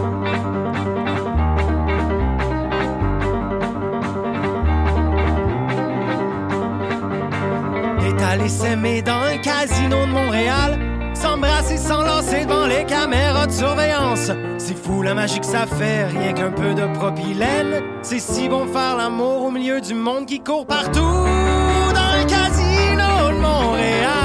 allé 8.33 8.49
s'aimer 8.49 9.03
dans 9.03 9.20
un 9.20 9.37
casino 9.39 10.07
de 10.07 10.11
Montréal. 10.11 10.78
S'embrasser, 11.14 11.76
s'enlacer 11.76 12.47
devant 12.47 12.66
les 12.66 12.85
caméras 12.85 13.47
de 13.47 13.53
surveillance. 13.53 14.30
C'est 14.59 14.76
fou 14.76 15.03
la 15.03 15.14
magie 15.14 15.41
que 15.41 15.47
ça 15.47 15.66
fait, 15.66 16.05
rien 16.07 16.33
qu'un 16.33 16.51
peu 16.51 16.74
de 16.74 16.87
propylène. 16.95 17.83
C'est 18.03 18.18
si 18.18 18.49
bon 18.49 18.66
faire 18.66 18.97
l'amour 18.97 19.45
au 19.45 19.51
milieu 19.51 19.80
du 19.80 19.95
monde 19.95 20.26
qui 20.26 20.41
court 20.41 20.66
partout. 20.66 21.01
Dans 21.01 22.12
le 22.18 22.24
casino 22.24 23.37
de 23.37 23.41
Montréal. 23.41 24.22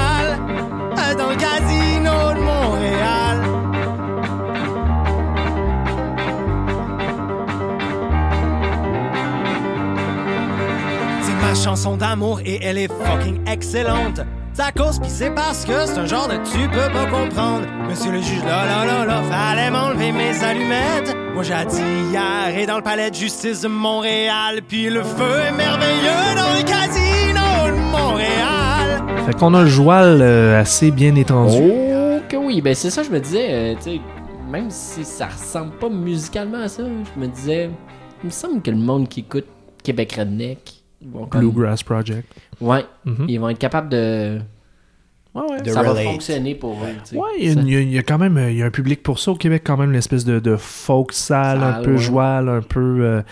Dans 1.18 1.30
le 1.30 1.36
casino 1.36 2.32
de 2.32 2.40
Montréal. 2.40 3.42
C'est 11.22 11.34
ma 11.42 11.54
chanson 11.54 11.96
d'amour 11.96 12.40
et 12.44 12.60
elle 12.62 12.78
est 12.78 12.88
fucking 12.88 13.40
excellente. 13.48 14.20
À 14.60 14.72
cause 14.72 14.98
pis 14.98 15.08
c'est 15.10 15.30
parce 15.30 15.64
que 15.64 15.86
c'est 15.86 15.98
un 15.98 16.06
genre 16.06 16.28
de 16.28 16.36
tu 16.36 16.68
peux 16.68 16.92
pas 16.92 17.06
comprendre. 17.06 17.66
Monsieur 17.88 18.10
le 18.10 18.20
juge, 18.20 18.44
là 18.44 18.64
là 18.66 18.84
là 18.84 19.04
là, 19.04 19.22
fallait 19.22 19.70
m'enlever 19.70 20.12
mes 20.12 20.42
allumettes. 20.42 21.16
Moi 21.34 21.42
j'ai 21.42 21.64
dit 21.66 22.10
hier 22.10 22.58
et 22.58 22.66
dans 22.66 22.76
le 22.76 22.82
palais 22.82 23.10
de 23.10 23.14
justice 23.16 23.60
de 23.62 23.68
Montréal. 23.68 24.60
Puis 24.68 24.88
le 24.90 25.02
feu 25.02 25.40
est 25.48 25.52
merveilleux 25.52 26.34
dans 26.36 26.52
le 26.56 26.62
casino 26.62 27.76
de 27.76 27.90
Montréal. 27.90 28.57
Fait 29.28 29.34
qu'on 29.34 29.52
a 29.52 29.60
le 29.60 29.68
joual 29.68 30.22
euh, 30.22 30.58
assez 30.58 30.90
bien 30.90 31.14
étendu. 31.14 31.58
Oh 31.60 32.18
que 32.30 32.36
oui, 32.38 32.62
ben 32.62 32.74
c'est 32.74 32.88
ça 32.88 33.02
je 33.02 33.10
me 33.10 33.20
disais, 33.20 33.46
euh, 33.50 33.74
tu 33.76 33.82
sais, 33.82 34.00
même 34.50 34.70
si 34.70 35.04
ça 35.04 35.26
ressemble 35.26 35.72
pas 35.72 35.90
musicalement 35.90 36.62
à 36.62 36.68
ça, 36.68 36.82
je 36.84 37.20
me 37.20 37.26
disais, 37.26 37.68
il 38.22 38.26
me 38.28 38.30
semble 38.30 38.62
que 38.62 38.70
le 38.70 38.78
monde 38.78 39.06
qui 39.06 39.20
écoute 39.20 39.44
Québec 39.84 40.14
Redneck, 40.18 40.82
ils 41.02 41.10
vont 41.10 41.26
comme- 41.26 41.40
Bluegrass 41.42 41.82
Project. 41.82 42.26
ouais, 42.62 42.86
Mhm. 43.04 43.26
ils 43.28 43.38
vont 43.38 43.50
être 43.50 43.58
capables 43.58 43.90
de, 43.90 44.40
Ouais, 45.34 45.42
ouais. 45.42 45.70
Ça 45.70 45.82
va 45.82 45.94
fonctionner 45.94 46.54
pour 46.54 46.72
eux. 46.82 47.16
Ouais, 47.16 47.28
il 47.38 47.68
y, 47.70 47.76
a 47.76 47.80
y 47.80 47.96
y 47.98 48.02
quand 48.02 48.18
même 48.18 48.42
il 48.48 48.56
y 48.56 48.62
a 48.62 48.66
un 48.66 48.70
public 48.70 49.02
pour 49.02 49.18
ça 49.18 49.30
au 49.30 49.34
Québec, 49.36 49.62
quand 49.64 49.76
même, 49.76 49.92
l'espèce 49.92 50.24
de, 50.24 50.40
de 50.40 50.56
folk 50.56 51.12
sale, 51.12 51.62
un 51.62 51.82
peu 51.82 51.92
ouais. 51.92 51.98
joual, 51.98 52.48
un 52.48 52.62
peu. 52.62 53.00
euh, 53.02 53.22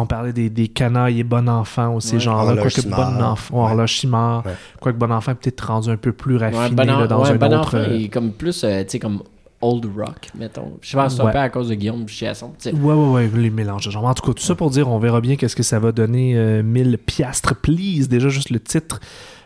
on 0.00 0.06
parlait 0.06 0.32
des, 0.32 0.50
des 0.50 0.68
canailles 0.68 1.20
et 1.20 1.24
bon 1.24 1.48
enfant 1.48 1.94
aussi, 1.94 2.14
Ouais. 2.14 2.20
genre 2.20 2.40
Horloge 2.46 2.74
quoique 2.74 2.88
bon 2.88 3.22
enfant, 3.22 3.54
Ouais. 3.56 3.70
horloge 3.70 4.04
Ouais. 4.04 4.52
quoique 4.80 4.98
bon 4.98 5.12
enfant 5.12 5.32
est 5.32 5.36
peut-être 5.36 5.66
rendu 5.66 5.90
un 5.90 5.96
peu 5.96 6.12
plus 6.12 6.36
raffiné 6.36 6.58
Ouais, 6.60 6.70
bon, 6.70 6.84
là, 6.86 7.06
dans 7.06 7.22
ouais, 7.22 7.30
un 7.30 7.34
bon 7.36 7.46
autre. 7.54 7.58
enfant 7.68 7.76
euh, 7.78 7.98
est 7.98 8.08
comme 8.08 8.32
plus, 8.32 8.64
euh, 8.64 8.82
tu 8.84 8.90
sais, 8.90 8.98
comme 8.98 9.22
old 9.60 9.86
rock, 9.96 10.30
mettons. 10.36 10.72
Je 10.80 10.96
pense 10.96 11.12
que 11.12 11.16
c'est 11.16 11.22
un 11.22 11.26
Ouais. 11.26 11.32
peu 11.32 11.38
à 11.38 11.48
cause 11.48 11.68
de 11.68 11.74
Guillaume 11.74 12.08
Chiasson. 12.08 12.52
Ouais, 12.66 12.72
ouais, 12.94 13.08
ouais, 13.10 13.30
les 13.34 13.50
mélanges 13.50 13.86
de 13.86 13.90
genres. 13.92 14.04
En 14.04 14.14
tout 14.14 14.26
cas, 14.26 14.32
tout 14.32 14.42
ça 14.42 14.54
pour 14.56 14.70
dire, 14.70 14.88
on 14.88 14.98
verra 14.98 15.20
bien 15.20 15.36
qu'est-ce 15.36 15.54
que 15.54 15.62
ça 15.62 15.78
va 15.78 15.92
donner. 15.92 16.36
euh, 16.36 16.62
1000 16.64 16.98
piastres, 16.98 17.54
please. 17.54 18.08
Déjà, 18.08 18.28
juste 18.28 18.50
le 18.50 18.58
titre, 18.58 18.98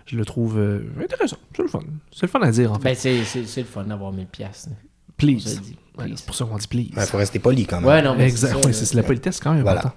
je 0.06 0.16
le 0.16 0.24
trouve 0.24 0.56
euh, 0.58 0.80
intéressant. 1.02 1.36
C'est 1.54 1.62
le 1.62 1.68
fun. 1.68 1.80
C'est 2.12 2.22
le 2.22 2.28
fun 2.28 2.40
à 2.40 2.50
dire, 2.50 2.72
en 2.72 2.76
fait. 2.76 2.84
Ben, 2.84 2.94
c'est, 2.94 3.58
le 3.60 3.64
fun 3.64 3.84
d'avoir 3.84 4.10
1000 4.12 4.26
piastres. 4.26 4.70
Please. 5.18 5.60
Ouais, 5.98 6.04
c'est 6.14 6.26
pour 6.26 6.34
ça 6.34 6.44
qu'on 6.44 6.56
dit 6.58 6.66
please. 6.68 6.88
Il 6.96 7.02
faut 7.02 7.16
rester 7.18 7.38
poli 7.38 7.64
quand 7.66 7.76
même. 7.80 7.86
Ouais, 7.86 8.02
non, 8.02 8.14
mais 8.16 8.26
Exact, 8.26 8.54
c'est 8.72 8.84
ça, 8.84 8.96
la 8.96 9.02
politesse 9.02 9.40
quand 9.40 9.52
même 9.54 9.62
Voilà. 9.62 9.78
important. 9.80 9.96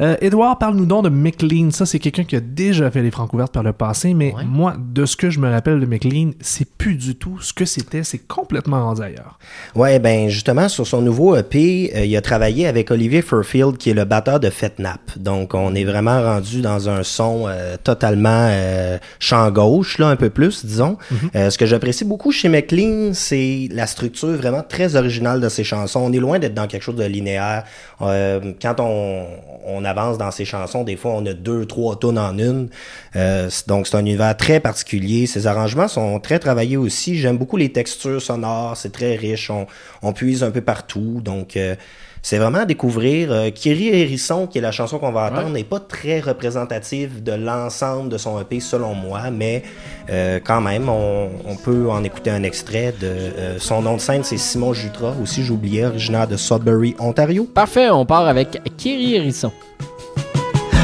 Euh, 0.00 0.16
Edouard, 0.20 0.58
parle-nous 0.58 0.84
donc 0.86 1.04
de 1.04 1.08
McLean. 1.08 1.70
Ça, 1.70 1.86
c'est 1.86 1.98
quelqu'un 1.98 2.24
qui 2.24 2.36
a 2.36 2.40
déjà 2.40 2.90
fait 2.90 3.02
les 3.02 3.10
francs 3.10 3.32
ouvertes 3.32 3.52
par 3.52 3.62
le 3.62 3.72
passé, 3.72 4.12
mais 4.14 4.34
Ouais. 4.34 4.44
moi, 4.44 4.76
de 4.78 5.06
ce 5.06 5.16
que 5.16 5.30
je 5.30 5.38
me 5.40 5.50
rappelle 5.50 5.80
de 5.80 5.86
McLean, 5.86 6.32
c'est 6.40 6.68
plus 6.68 6.96
du 6.96 7.14
tout 7.16 7.38
ce 7.40 7.52
que 7.52 7.64
c'était. 7.64 8.02
C'est 8.04 8.18
complètement 8.18 8.84
rendu 8.84 9.02
ailleurs. 9.02 9.38
Ouais, 9.74 9.98
ben 9.98 10.28
justement, 10.28 10.68
sur 10.68 10.86
son 10.86 11.00
nouveau 11.00 11.34
EP, 11.36 11.92
euh, 11.96 12.04
il 12.04 12.14
a 12.16 12.20
travaillé 12.20 12.66
avec 12.66 12.90
Olivier 12.90 13.22
Furfield, 13.22 13.76
qui 13.78 13.90
est 13.90 13.94
le 13.94 14.04
batteur 14.04 14.40
de 14.40 14.50
Fetnap. 14.50 15.00
Donc, 15.18 15.54
on 15.54 15.74
est 15.74 15.84
vraiment 15.84 16.22
rendu 16.22 16.60
dans 16.60 16.88
un 16.88 17.02
son 17.02 17.44
euh, 17.48 17.76
totalement 17.82 18.48
euh, 18.50 18.98
champ 19.18 19.50
gauche, 19.50 19.98
là, 19.98 20.08
un 20.08 20.16
peu 20.16 20.30
plus, 20.30 20.64
disons. 20.66 20.98
Euh, 21.34 21.48
ce 21.50 21.56
que 21.58 21.64
j'apprécie 21.66 22.04
beaucoup 22.04 22.32
chez 22.32 22.48
McLean, 22.48 23.12
c'est 23.14 23.68
la 23.72 23.86
structure 23.86 24.28
vraiment 24.36 24.62
très 24.62 24.94
originale 24.96 25.37
de 25.40 25.48
ses 25.48 25.64
chansons. 25.64 26.00
On 26.00 26.12
est 26.12 26.18
loin 26.18 26.38
d'être 26.38 26.54
dans 26.54 26.66
quelque 26.66 26.82
chose 26.82 26.96
de 26.96 27.04
linéaire. 27.04 27.64
Euh, 28.00 28.52
quand 28.60 28.80
on, 28.80 29.26
on 29.66 29.84
avance 29.84 30.18
dans 30.18 30.30
ses 30.30 30.44
chansons, 30.44 30.84
des 30.84 30.96
fois, 30.96 31.12
on 31.12 31.26
a 31.26 31.34
deux, 31.34 31.66
trois 31.66 31.96
tonnes 31.96 32.18
en 32.18 32.36
une. 32.38 32.68
Euh, 33.16 33.48
donc, 33.66 33.86
c'est 33.86 33.96
un 33.96 34.00
univers 34.00 34.36
très 34.36 34.60
particulier. 34.60 35.26
Ses 35.26 35.46
arrangements 35.46 35.88
sont 35.88 36.20
très 36.20 36.38
travaillés 36.38 36.76
aussi. 36.76 37.16
J'aime 37.18 37.38
beaucoup 37.38 37.56
les 37.56 37.72
textures 37.72 38.22
sonores. 38.22 38.76
C'est 38.76 38.92
très 38.92 39.16
riche. 39.16 39.50
On, 39.50 39.66
on 40.02 40.12
puise 40.12 40.42
un 40.42 40.50
peu 40.50 40.60
partout. 40.60 41.20
Donc, 41.22 41.56
euh, 41.56 41.74
c'est 42.22 42.38
vraiment 42.38 42.58
à 42.58 42.64
découvrir. 42.64 43.32
Euh, 43.32 43.50
Kiri 43.50 43.88
Hérisson, 43.88 44.46
qui 44.46 44.58
est 44.58 44.60
la 44.60 44.72
chanson 44.72 44.98
qu'on 44.98 45.12
va 45.12 45.30
entendre, 45.30 45.50
n'est 45.50 45.64
pas 45.64 45.80
très 45.80 46.20
représentative 46.20 47.22
de 47.22 47.32
l'ensemble 47.32 48.08
de 48.08 48.18
son 48.18 48.40
EP, 48.40 48.60
selon 48.60 48.94
moi. 48.94 49.30
Mais 49.30 49.62
euh, 50.10 50.40
quand 50.42 50.60
même, 50.60 50.88
on, 50.88 51.30
on 51.46 51.56
peut 51.56 51.88
en 51.90 52.04
écouter 52.04 52.30
un 52.30 52.42
extrait 52.42 52.94
de 53.00 53.06
euh, 53.06 53.58
son 53.58 53.82
nom 53.82 53.94
de 53.96 54.00
scène, 54.00 54.24
c'est 54.24 54.38
Simon 54.38 54.72
Jutra, 54.72 55.14
aussi 55.22 55.42
j'oubliais, 55.42 55.86
originaire 55.86 56.26
de 56.26 56.36
Sudbury, 56.36 56.94
Ontario. 56.98 57.44
Parfait, 57.44 57.90
on 57.90 58.04
part 58.04 58.26
avec 58.26 58.60
Kiri 58.76 59.14
Hérisson. 59.14 59.52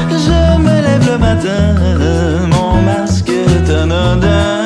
Je 0.09 0.57
me 0.59 0.81
lève 0.81 1.11
le 1.11 1.17
matin, 1.17 2.47
mon 2.47 2.81
masque 2.81 3.29
est 3.29 3.69
anodin. 3.69 4.55
Je 4.61 4.64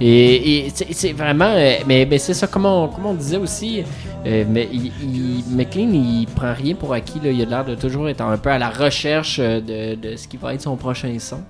Et, 0.00 0.68
c'est 0.72 1.12
vraiment. 1.12 1.52
Euh, 1.54 1.78
mais, 1.86 2.18
c'est 2.18 2.34
ça, 2.34 2.46
comme 2.46 2.64
on, 2.64 2.88
on 3.04 3.14
disait 3.14 3.36
aussi, 3.36 3.84
euh, 4.26 4.44
mais 4.48 4.68
il, 4.72 5.44
McLean, 5.50 5.92
il 5.92 6.26
prend 6.34 6.54
rien 6.54 6.74
pour 6.74 6.94
acquis. 6.94 7.20
Là. 7.22 7.30
Il 7.30 7.42
a 7.42 7.44
l'air 7.44 7.64
de 7.64 7.74
toujours 7.74 8.08
être 8.08 8.22
un 8.22 8.38
peu 8.38 8.50
à 8.50 8.58
la 8.58 8.70
recherche 8.70 9.38
euh, 9.38 9.60
de, 9.96 10.16
ce 10.16 10.28
qui 10.28 10.36
va 10.36 10.54
être 10.54 10.62
son 10.62 10.76
prochain 10.76 11.14
son. 11.18 11.40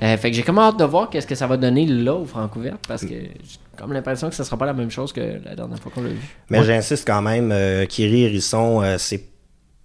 Fait 0.00 0.30
que 0.30 0.36
j'ai 0.36 0.42
comme 0.42 0.58
hâte 0.58 0.78
de 0.78 0.84
voir 0.84 1.10
qu'est-ce 1.10 1.26
que 1.26 1.34
ça 1.34 1.46
va 1.46 1.56
donner 1.56 1.86
là 1.86 2.14
au 2.14 2.24
Francouverte 2.24 2.84
parce 2.86 3.02
que 3.02 3.08
j'ai 3.08 3.58
comme 3.76 3.92
l'impression 3.92 4.28
que 4.28 4.34
ce 4.36 4.44
sera 4.44 4.56
pas 4.56 4.66
la 4.66 4.72
même 4.72 4.90
chose 4.90 5.12
que 5.12 5.40
la 5.44 5.56
dernière 5.56 5.78
fois 5.78 5.90
qu'on 5.92 6.02
l'a 6.02 6.10
vu. 6.10 6.36
Mais 6.50 6.62
j'insiste 6.62 7.04
quand 7.06 7.22
même, 7.22 7.50
euh, 7.52 7.86
Kiri 7.86 8.24
Hérisson, 8.24 8.82
c'est 8.98 9.33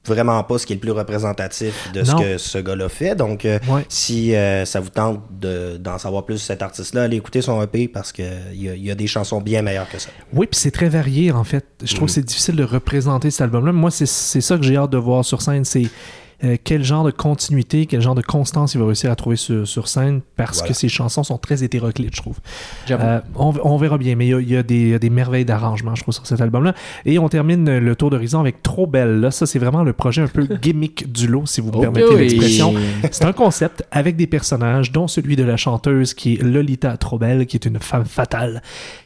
vraiment 0.10 0.43
pas 0.43 0.57
ce 0.57 0.66
qui 0.66 0.74
est 0.74 0.76
le 0.76 0.80
plus 0.82 0.91
représentatif 0.91 1.89
de 1.93 2.03
ce 2.03 2.14
que 2.16 2.38
ce 2.38 2.57
gars-là 2.57 2.89
fait. 2.89 3.16
Donc, 3.16 3.45
euh, 3.45 3.60
Ouais. 3.70 3.86
si 3.89 4.36
euh, 4.36 4.66
ça 4.66 4.80
vous 4.80 4.89
tente 4.89 5.22
de- 5.39 5.78
d'en 5.78 5.97
savoir 5.97 6.26
plus 6.26 6.38
sur 6.38 6.47
cet 6.47 6.62
artiste-là, 6.62 7.03
allez 7.03 7.18
écouter 7.18 7.41
son 7.41 7.62
EP 7.62 7.88
parce 7.88 8.12
qu'il 8.12 8.26
y, 8.53 8.68
a- 8.70 8.76
il 8.76 8.84
y 8.86 8.91
a 8.91 8.95
des 8.95 9.07
chansons 9.07 9.39
bien 9.41 9.62
meilleures 9.62 9.89
que 9.89 9.99
ça. 9.99 10.10
Oui, 10.34 10.47
puis 10.49 10.60
c'est 10.60 10.72
très 10.72 10.89
varié 10.89 11.32
en 11.32 11.43
fait. 11.43 11.66
Je 11.84 11.95
trouve 11.95 12.07
que 12.07 12.14
c'est 12.14 12.26
difficile 12.26 12.55
de 12.55 12.64
représenter 12.64 13.32
cet 13.32 13.41
album-là. 13.41 13.72
Moi, 13.72 13.91
c'est 13.91 14.05
c'est 14.07 14.41
ça 14.41 14.57
que 14.57 14.64
j'ai 14.64 14.76
hâte 14.78 14.89
de 14.91 14.97
voir 14.97 15.24
sur 15.24 15.41
scène. 15.41 15.64
C'est 15.66 15.84
euh, 16.43 16.55
quel 16.63 16.83
genre 16.83 17.03
de 17.03 17.11
continuité, 17.11 17.85
quel 17.85 18.01
genre 18.01 18.15
de 18.15 18.21
constance 18.21 18.73
il 18.73 18.79
va 18.79 18.85
réussir 18.85 19.11
à 19.11 19.15
trouver 19.15 19.35
sur, 19.35 19.67
sur 19.67 19.87
scène? 19.87 20.21
Parce 20.37 20.57
Voilà. 20.59 20.69
que 20.69 20.73
ses 20.73 20.87
chansons 20.89 21.23
sont 21.23 21.37
très 21.37 21.63
hétéroclites, 21.63 22.15
je 22.15 22.21
trouve. 22.21 22.37
Euh, 22.89 23.19
on, 23.35 23.53
on 23.63 23.77
verra 23.77 23.97
bien, 23.97 24.15
mais 24.15 24.27
il 24.27 24.49
y 24.49 24.55
a, 24.55 24.59
y 24.61 24.63
des, 24.63 24.75
il 24.75 24.87
y 24.89 24.93
a 24.93 24.99
des 24.99 25.09
merveilles 25.09 25.45
d'arrangement, 25.45 25.95
je 25.95 26.01
trouve, 26.03 26.13
sur 26.13 26.25
cet 26.25 26.39
album-là. 26.41 26.73
Et 27.05 27.19
on 27.19 27.27
termine 27.29 27.77
le 27.77 27.95
tour 27.95 28.09
d'horizon 28.09 28.39
avec 28.39 28.63
Trop 28.63 28.87
Belle. 28.87 29.19
Là, 29.19 29.31
ça, 29.31 29.45
c'est 29.45 29.59
vraiment 29.59 29.83
le 29.83 29.93
projet 29.93 30.21
un 30.21 30.27
peu 30.27 30.47
gimmick 30.61 31.11
du 31.11 31.27
lot, 31.27 31.45
si 31.45 31.61
vous 31.61 31.71
me 31.71 31.75
Ok, 31.77 31.81
permettez 31.81 32.15
l'expression. 32.17 32.73
C'est 33.11 33.25
un 33.25 33.33
concept 33.33 33.83
avec 33.91 34.15
des 34.15 34.27
personnages, 34.27 34.91
dont 34.91 35.07
celui 35.07 35.35
de 35.35 35.43
la 35.43 35.57
chanteuse 35.57 36.13
qui 36.13 36.35
est 36.35 36.41
Lolita 36.43 36.95
Trobel, 36.97 37.45
qui 37.47 37.57
est 37.57 37.65
une 37.65 37.79
femme 37.79 38.05
fatale, 38.05 38.61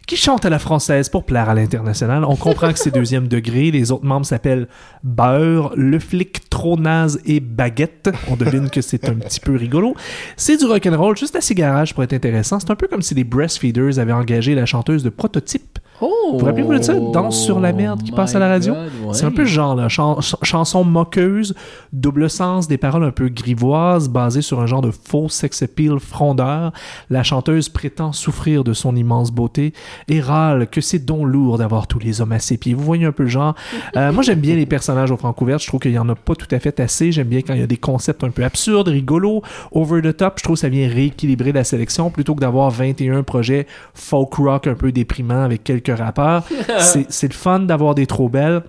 qui 0.08 0.18
chante 0.18 0.46
à 0.46 0.50
la 0.50 0.60
française 0.60 1.10
pour 1.10 1.26
plaire 1.26 1.50
à 1.50 1.54
l'international. 1.54 2.26
On 2.26 2.36
comprend 2.36 2.72
que 2.74 2.80
c'est 2.80 2.92
deuxième 2.94 3.28
degré. 3.28 3.72
Les 3.72 3.92
autres 3.92 4.06
membres 4.06 4.26
s'appellent 4.26 4.68
Beurre, 5.04 5.74
Le 5.76 6.00
Flic, 6.00 6.50
Trop 6.50 6.78
Naze 6.78 7.20
et 7.26 7.40
Baguette. 7.40 8.10
On 8.30 8.36
devine 8.36 8.70
que 8.70 8.82
c'est 8.82 9.08
un 9.08 9.16
petit 9.16 9.40
peu 9.40 9.56
rigolo. 9.56 9.96
C'est 10.36 10.58
du 10.58 10.66
rock'n'roll, 10.66 11.18
juste 11.18 11.36
assez 11.36 11.56
garage 11.56 11.94
pour 11.94 12.04
être 12.04 12.14
intéressant. 12.14 12.60
C'est 12.60 12.72
un 12.72 12.76
peu 12.76 12.88
comme 12.88 13.02
si 13.02 13.14
les 13.16 13.24
Breastfeeders 13.24 14.00
avaient 14.00 14.14
engagé 14.14 14.56
la 14.56 14.66
chanteuse 14.66 15.04
de 15.04 15.10
Prototype. 15.10 15.73
Oh! 16.06 16.32
Vous 16.34 16.40
vous 16.40 16.46
rappelez-vous 16.46 16.74
de 16.78 16.82
ça? 16.82 16.96
Danse 16.96 17.42
sur 17.46 17.60
la 17.62 17.72
merde 17.72 18.04
qui 18.04 18.12
my 18.12 18.18
passe 18.18 18.36
à 18.36 18.40
la 18.40 18.50
radio? 18.50 18.74
God, 18.74 18.82
ouais. 19.06 19.14
C'est 19.14 19.26
un 19.26 19.32
peu 19.32 19.46
ce 19.46 19.52
genre 19.52 19.74
là, 19.76 19.88
chan- 19.88 20.20
ch- 20.20 20.36
chanson 20.42 20.84
moqueuse, 20.84 21.56
double 21.94 22.30
sens, 22.30 22.68
des 22.68 22.78
paroles 22.78 23.04
un 23.06 23.12
peu 23.12 23.30
grivoises, 23.30 24.10
basées 24.10 24.42
sur 24.42 24.60
un 24.60 24.66
genre 24.66 24.82
de 24.82 24.92
faux 24.92 25.30
sex 25.30 25.62
appeal 25.64 26.00
frondeur. 26.00 26.74
La 27.10 27.24
chanteuse 27.24 27.70
prétend 27.70 28.12
souffrir 28.12 28.64
de 28.66 28.74
son 28.74 28.96
immense 28.98 29.32
beauté 29.32 29.74
et 30.10 30.20
râle 30.20 30.68
que 30.68 30.82
c'est 30.82 31.00
donc 31.00 31.26
lourd 31.28 31.58
d'avoir 31.58 31.88
tous 31.88 32.00
les 32.00 32.20
hommes 32.20 32.34
à 32.34 32.40
ses 32.40 32.58
pieds. 32.58 32.74
Vous 32.74 32.84
voyez 32.84 33.06
un 33.06 33.12
peu 33.14 33.24
le 33.24 33.30
genre. 33.30 33.56
Euh, 33.96 34.12
moi, 34.12 34.24
j'aime 34.24 34.40
bien 34.40 34.56
les 34.56 34.66
personnages 34.66 35.12
au 35.12 35.18
Francouverte. 35.18 35.62
Je 35.62 35.68
trouve 35.68 35.80
qu'il 35.80 35.92
y 35.92 36.00
en 36.00 36.10
a 36.10 36.16
pas 36.16 36.36
tout 36.36 36.48
à 36.54 36.60
fait 36.60 36.80
assez. 36.82 37.12
J'aime 37.14 37.28
bien 37.28 37.42
quand 37.42 37.54
il 37.54 37.60
y 37.62 37.64
a 37.64 37.68
des 37.68 37.78
concepts 37.78 38.24
un 38.26 38.30
peu 38.32 38.44
absurdes, 38.44 38.90
rigolos, 38.90 39.42
over 39.72 40.02
the 40.02 40.18
top. 40.18 40.34
Je 40.40 40.44
trouve 40.44 40.56
que 40.56 40.62
ça 40.62 40.70
vient 40.70 40.88
rééquilibrer 40.90 41.52
la 41.54 41.64
sélection 41.64 42.10
plutôt 42.10 42.36
que 42.36 42.42
d'avoir 42.42 42.70
21 42.72 43.24
projets 43.24 43.68
folk 43.94 44.34
rock 44.34 44.68
un 44.68 44.76
peu 44.76 44.92
déprimants 44.92 45.44
avec 45.44 45.64
quelques 45.64 45.93
c'est 46.80 47.28
le 47.28 47.34
fun 47.34 47.60
d'avoir 47.60 47.96
des 47.96 48.06
trop 48.06 48.30
belles. 48.30 48.64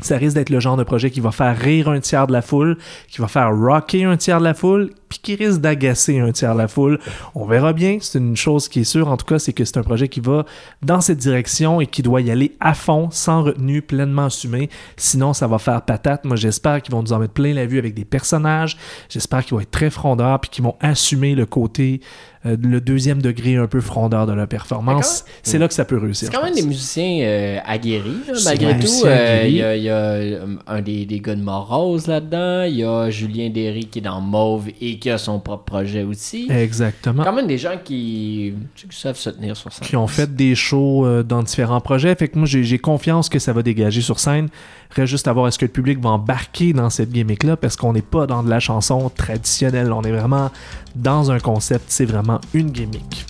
Ça 0.00 0.16
risque 0.16 0.36
d'être 0.36 0.50
le 0.50 0.60
genre 0.60 0.76
de 0.76 0.84
projet 0.84 1.10
qui 1.10 1.20
va 1.20 1.32
faire 1.32 1.56
rire 1.58 1.88
un 1.88 1.98
tiers 1.98 2.28
de 2.28 2.32
la 2.32 2.42
foule, 2.42 2.78
qui 3.08 3.20
va 3.20 3.26
faire 3.26 3.50
rocker 3.52 4.04
un 4.04 4.16
tiers 4.16 4.38
de 4.38 4.44
la 4.44 4.54
foule, 4.54 4.90
puis 5.08 5.18
qui 5.22 5.34
risque 5.34 5.60
d'agacer 5.60 6.18
un 6.18 6.32
tiers 6.32 6.54
de 6.54 6.58
la 6.58 6.68
foule. 6.68 6.98
On 7.34 7.46
verra 7.46 7.72
bien. 7.72 7.98
C'est 8.00 8.18
une 8.18 8.36
chose 8.36 8.68
qui 8.68 8.80
est 8.80 8.84
sûre, 8.84 9.08
en 9.08 9.16
tout 9.16 9.26
cas, 9.26 9.38
c'est 9.38 9.52
que 9.52 9.64
c'est 9.64 9.78
un 9.78 9.82
projet 9.82 10.08
qui 10.08 10.20
va 10.20 10.44
dans 10.82 11.00
cette 11.00 11.18
direction 11.18 11.80
et 11.80 11.86
qui 11.86 12.02
doit 12.02 12.20
y 12.20 12.30
aller 12.30 12.56
à 12.60 12.74
fond, 12.74 13.08
sans 13.10 13.42
retenue, 13.42 13.82
pleinement 13.82 14.26
assumé. 14.26 14.68
Sinon, 14.96 15.32
ça 15.32 15.46
va 15.46 15.58
faire 15.58 15.82
patate. 15.82 16.24
Moi, 16.24 16.36
j'espère 16.36 16.82
qu'ils 16.82 16.92
vont 16.92 17.02
nous 17.02 17.12
en 17.12 17.18
mettre 17.18 17.32
plein 17.32 17.54
la 17.54 17.66
vue 17.66 17.78
avec 17.78 17.94
des 17.94 18.04
personnages. 18.04 18.76
J'espère 19.08 19.44
qu'ils 19.44 19.54
vont 19.54 19.60
être 19.60 19.70
très 19.70 19.90
frondeurs, 19.90 20.40
puis 20.40 20.50
qu'ils 20.50 20.64
vont 20.64 20.76
assumer 20.80 21.34
le 21.34 21.46
côté, 21.46 22.00
euh, 22.46 22.56
le 22.60 22.80
deuxième 22.80 23.20
degré 23.20 23.56
un 23.56 23.66
peu 23.66 23.80
frondeur 23.80 24.26
de 24.26 24.32
leur 24.32 24.46
performance. 24.46 25.24
C'est 25.42 25.58
là 25.58 25.66
que 25.66 25.74
ça 25.74 25.84
peut 25.84 25.98
réussir. 25.98 26.28
C'est 26.28 26.34
quand 26.34 26.42
même 26.42 26.52
pense. 26.52 26.62
des 26.62 26.68
musiciens 26.68 27.20
euh, 27.22 27.58
aguerris, 27.64 28.22
là, 28.28 28.34
malgré 28.44 28.72
tout. 28.74 28.80
musiciens 28.80 29.10
Euh. 29.10 29.44
Il 29.46 29.54
y 29.54 29.62
a, 29.62 29.76
il 29.76 29.82
y 29.82 29.90
a, 29.90 30.40
un 30.66 30.82
des, 30.82 31.04
des 31.04 31.20
gars 31.20 31.34
de 31.34 31.42
Morose 31.42 32.06
là-dedans. 32.06 32.62
Il 32.64 32.76
y 32.76 32.84
a 32.84 33.10
Julien 33.10 33.50
Derry 33.50 33.86
qui 33.86 33.98
est 33.98 34.02
dans 34.02 34.20
Mauve 34.20 34.68
et 34.80 34.97
qui 34.98 35.10
a 35.10 35.18
son 35.18 35.40
propre 35.40 35.64
projet 35.64 36.02
aussi. 36.02 36.48
Exactement. 36.50 37.24
Quand 37.24 37.32
même 37.32 37.46
des 37.46 37.58
gens 37.58 37.78
qui, 37.82 38.54
savent 38.90 39.16
se 39.16 39.30
tenir 39.30 39.56
sur 39.56 39.72
scène. 39.72 39.86
qui 39.86 39.96
ont 39.96 40.06
fait 40.06 40.34
des 40.34 40.54
shows 40.54 41.06
euh, 41.06 41.22
dans 41.22 41.42
différents 41.42 41.80
projets. 41.80 42.14
Fait 42.14 42.28
que 42.28 42.38
moi, 42.38 42.46
j'ai 42.46 42.64
j'ai 42.64 42.78
confiance 42.78 43.28
que 43.28 43.38
ça 43.38 43.52
va 43.52 43.62
dégager 43.62 44.00
sur 44.00 44.18
scène. 44.18 44.48
Reste 44.90 45.10
juste 45.10 45.28
à 45.28 45.32
voir 45.32 45.48
est-ce 45.48 45.58
que 45.58 45.64
le 45.64 45.72
public 45.72 46.00
va 46.00 46.10
embarquer 46.10 46.72
dans 46.72 46.90
cette 46.90 47.10
gimmick-là, 47.10 47.56
parce 47.56 47.76
qu'on 47.76 47.92
n'est 47.92 48.02
pas 48.02 48.26
dans 48.26 48.42
de 48.42 48.50
la 48.50 48.60
chanson 48.60 49.10
traditionnelle. 49.10 49.92
On 49.92 50.02
est 50.02 50.12
vraiment 50.12 50.50
dans 50.96 51.30
un 51.30 51.38
concept, 51.38 51.84
c'est 51.88 52.06
vraiment 52.06 52.40
une 52.54 52.70
gimmick. 52.70 53.26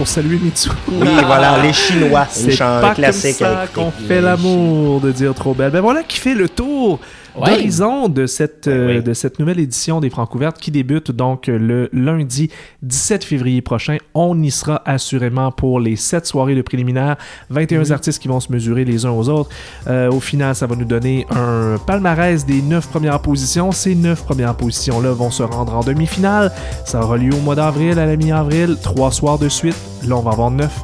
Pour 0.00 0.08
saluer 0.08 0.38
Mitsu. 0.38 0.70
Oui, 0.88 1.08
voilà, 1.26 1.62
les 1.62 1.74
Chinois, 1.74 2.26
C'est 2.30 2.56
pas 2.56 2.94
classique 2.94 3.36
comme 3.38 3.48
ça 3.48 3.66
qu'on 3.70 3.90
fait 3.90 4.22
l'amour 4.22 4.98
de 4.98 5.12
dire 5.12 5.34
trop 5.34 5.52
belle. 5.52 5.70
Ben 5.70 5.82
voilà 5.82 6.02
qui 6.02 6.16
fait 6.16 6.32
le 6.32 6.48
tour 6.48 7.00
Ouais. 7.36 7.50
d'horizon 7.50 8.08
de 8.08 8.26
cette 8.26 8.66
euh, 8.68 8.88
Ben 8.88 8.96
oui. 8.98 9.02
de 9.02 9.14
cette 9.14 9.38
nouvelle 9.38 9.60
édition 9.60 10.00
des 10.00 10.10
Francouvertes 10.10 10.58
qui 10.58 10.70
débute 10.70 11.10
donc 11.10 11.48
euh, 11.48 11.58
le 11.58 11.88
lundi 11.92 12.50
17 12.82 13.24
février 13.24 13.62
prochain. 13.62 13.98
On 14.14 14.42
y 14.42 14.50
sera 14.50 14.82
assurément 14.84 15.52
pour 15.52 15.80
les 15.80 15.96
sept 15.96 16.26
soirées 16.26 16.54
de 16.54 16.62
préliminaires, 16.62 17.16
21 17.50 17.90
artistes 17.90 18.20
qui 18.20 18.28
vont 18.28 18.40
se 18.40 18.52
mesurer 18.52 18.84
les 18.84 19.06
uns 19.06 19.10
aux 19.10 19.28
autres. 19.28 19.50
Euh, 19.86 20.10
au 20.10 20.20
final, 20.20 20.54
ça 20.54 20.66
va 20.66 20.76
nous 20.76 20.84
donner 20.84 21.26
un 21.30 21.76
palmarès 21.86 22.44
des 22.44 22.62
neuf 22.62 22.88
premières 22.88 23.20
positions. 23.20 23.72
Ces 23.72 23.94
neuf 23.94 24.24
premières 24.24 24.56
positions-là 24.56 25.12
vont 25.12 25.30
se 25.30 25.42
rendre 25.42 25.74
en 25.74 25.80
demi-finale. 25.80 26.52
Ça 26.84 27.00
aura 27.02 27.16
lieu 27.16 27.32
au 27.34 27.40
mois 27.40 27.54
d'avril, 27.54 27.98
à 27.98 28.06
la 28.06 28.16
mi-avril, 28.16 28.76
trois 28.82 29.12
soirs 29.12 29.38
de 29.38 29.48
suite. 29.48 29.76
Là, 30.06 30.16
on 30.16 30.22
va 30.22 30.32
avoir 30.32 30.50
neuf 30.50 30.80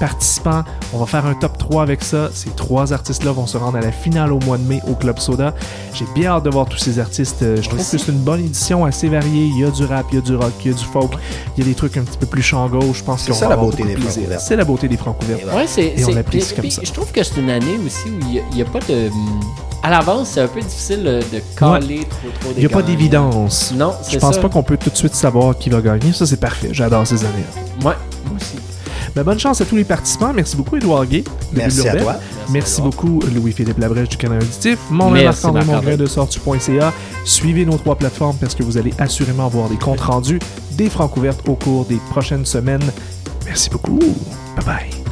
participants. 0.00 0.64
On 0.92 0.98
va 0.98 1.06
faire 1.06 1.24
un 1.26 1.34
top 1.34 1.56
3 1.58 1.82
avec 1.82 2.02
ça. 2.02 2.30
Ces 2.34 2.50
trois 2.50 2.92
artistes-là 2.92 3.30
vont 3.32 3.46
se 3.46 3.56
rendre 3.56 3.78
à 3.78 3.80
la 3.80 3.92
finale 3.92 4.32
au 4.32 4.40
mois 4.40 4.58
de 4.58 4.64
mai 4.64 4.80
au 4.88 4.94
Club 4.94 5.18
Soda. 5.20 5.54
J'ai 5.94 6.06
bien 6.14 6.30
hâte 6.32 6.44
de 6.44 6.50
voir 6.50 6.66
tous 6.66 6.78
ces 6.78 6.98
artistes. 6.98 7.42
Euh, 7.42 7.56
Je 7.62 7.68
trouve 7.68 7.78
que 7.78 7.84
c'est 7.84 8.08
une 8.08 8.18
bonne 8.18 8.40
édition 8.40 8.84
assez 8.84 9.08
variée. 9.08 9.44
Il 9.54 9.60
y 9.60 9.64
a 9.64 9.70
du 9.70 9.84
rap, 9.84 10.06
il 10.10 10.16
y 10.16 10.18
a 10.18 10.22
du 10.22 10.34
rock, 10.34 10.52
il 10.64 10.72
y 10.72 10.74
a 10.74 10.76
du 10.76 10.84
folk, 10.84 11.12
il 11.56 11.62
y 11.62 11.66
a 11.66 11.68
des 11.70 11.74
trucs 11.76 11.96
un 11.96 12.02
petit 12.02 12.18
peu 12.18 12.26
plus 12.26 12.42
champ 12.42 12.68
gauche. 12.68 12.98
Je 12.98 13.04
pense 13.04 13.20
C'est 13.22 13.30
qu'on 13.32 13.38
va 13.38 13.46
la 13.48 13.52
avoir 13.54 13.70
beauté 13.70 13.84
des 13.84 13.94
plaisir. 13.94 14.24
C'est 14.40 14.56
la 14.56 14.64
beauté 14.64 14.88
des 14.88 14.96
francs 14.96 15.16
ouverts. 15.22 15.54
Ouais, 15.54 15.66
c'est. 15.68 15.84
Et 15.96 16.04
on 16.04 16.12
puis- 16.22 16.42
comme 16.56 16.70
ça. 16.70 16.80
Je 16.82 16.92
trouve 16.92 17.12
que 17.12 17.22
c'est 17.22 17.36
une 17.40 17.50
année 17.50 17.78
aussi 17.86 18.08
où 18.08 18.18
il 18.26 18.34
y 18.34 18.38
a- 18.38 18.42
il 18.50 18.56
n'y 18.56 18.62
a, 18.62 18.64
pas 18.64 18.80
de. 18.80 19.10
À 19.82 19.90
l'avance, 19.90 20.30
c'est 20.34 20.40
un 20.40 20.48
peu 20.48 20.60
difficile 20.60 21.02
de 21.04 21.38
caler 21.58 22.06
trop 22.08 22.28
trop 22.40 22.50
Il 22.56 22.60
n'y 22.60 22.66
a 22.66 22.68
pas 22.68 22.82
d'évidence. 22.82 23.72
Non, 23.74 23.92
Je 24.10 24.18
pense 24.18 24.34
ça. 24.36 24.40
pas 24.40 24.48
qu'on 24.48 24.62
peut 24.62 24.76
tout 24.76 24.90
de 24.90 24.96
suite 24.96 25.14
savoir 25.14 25.56
qui 25.56 25.70
va 25.70 25.80
gagner. 25.80 26.12
Ça, 26.12 26.26
c'est 26.26 26.36
parfait. 26.40 26.68
J'adore 26.72 27.06
ces 27.06 27.20
années-là. 27.24 27.88
Ouais, 27.88 27.96
moi 28.26 28.36
aussi. 28.36 28.56
Ben, 29.14 29.22
bonne 29.24 29.38
chance 29.38 29.60
à 29.60 29.64
tous 29.64 29.76
les 29.76 29.84
participants. 29.84 30.32
Merci 30.32 30.56
beaucoup, 30.56 30.76
Édouard 30.76 31.06
Gay. 31.06 31.24
de 31.52 31.58
Merci 31.58 31.88
à 31.88 31.96
toi. 31.96 32.16
Merci 32.50 32.80
beaucoup, 32.80 33.20
Louis-Philippe 33.34 33.78
Labrèche 33.78 34.08
du 34.08 34.16
Canal 34.16 34.38
Auditif. 34.38 34.78
Mon 34.90 35.10
nom 35.10 35.16
est 35.16 35.24
Marc-André 35.24 35.96
de 35.96 36.06
sortu.ca. 36.06 36.92
Suivez 37.24 37.64
nos 37.64 37.76
trois 37.76 37.96
plateformes 37.96 38.36
parce 38.36 38.54
que 38.54 38.62
vous 38.62 38.78
allez 38.78 38.92
assurément 38.98 39.46
avoir 39.46 39.68
des 39.68 39.76
comptes 39.76 40.00
rendus 40.00 40.38
des 40.72 40.88
francs 40.88 41.14
ouvertes 41.16 41.46
au 41.46 41.54
cours 41.54 41.84
des 41.84 41.98
prochaines 42.10 42.46
semaines. 42.46 42.80
Merci 43.44 43.68
beaucoup. 43.68 43.98
Bye 44.56 44.64
bye. 44.64 45.09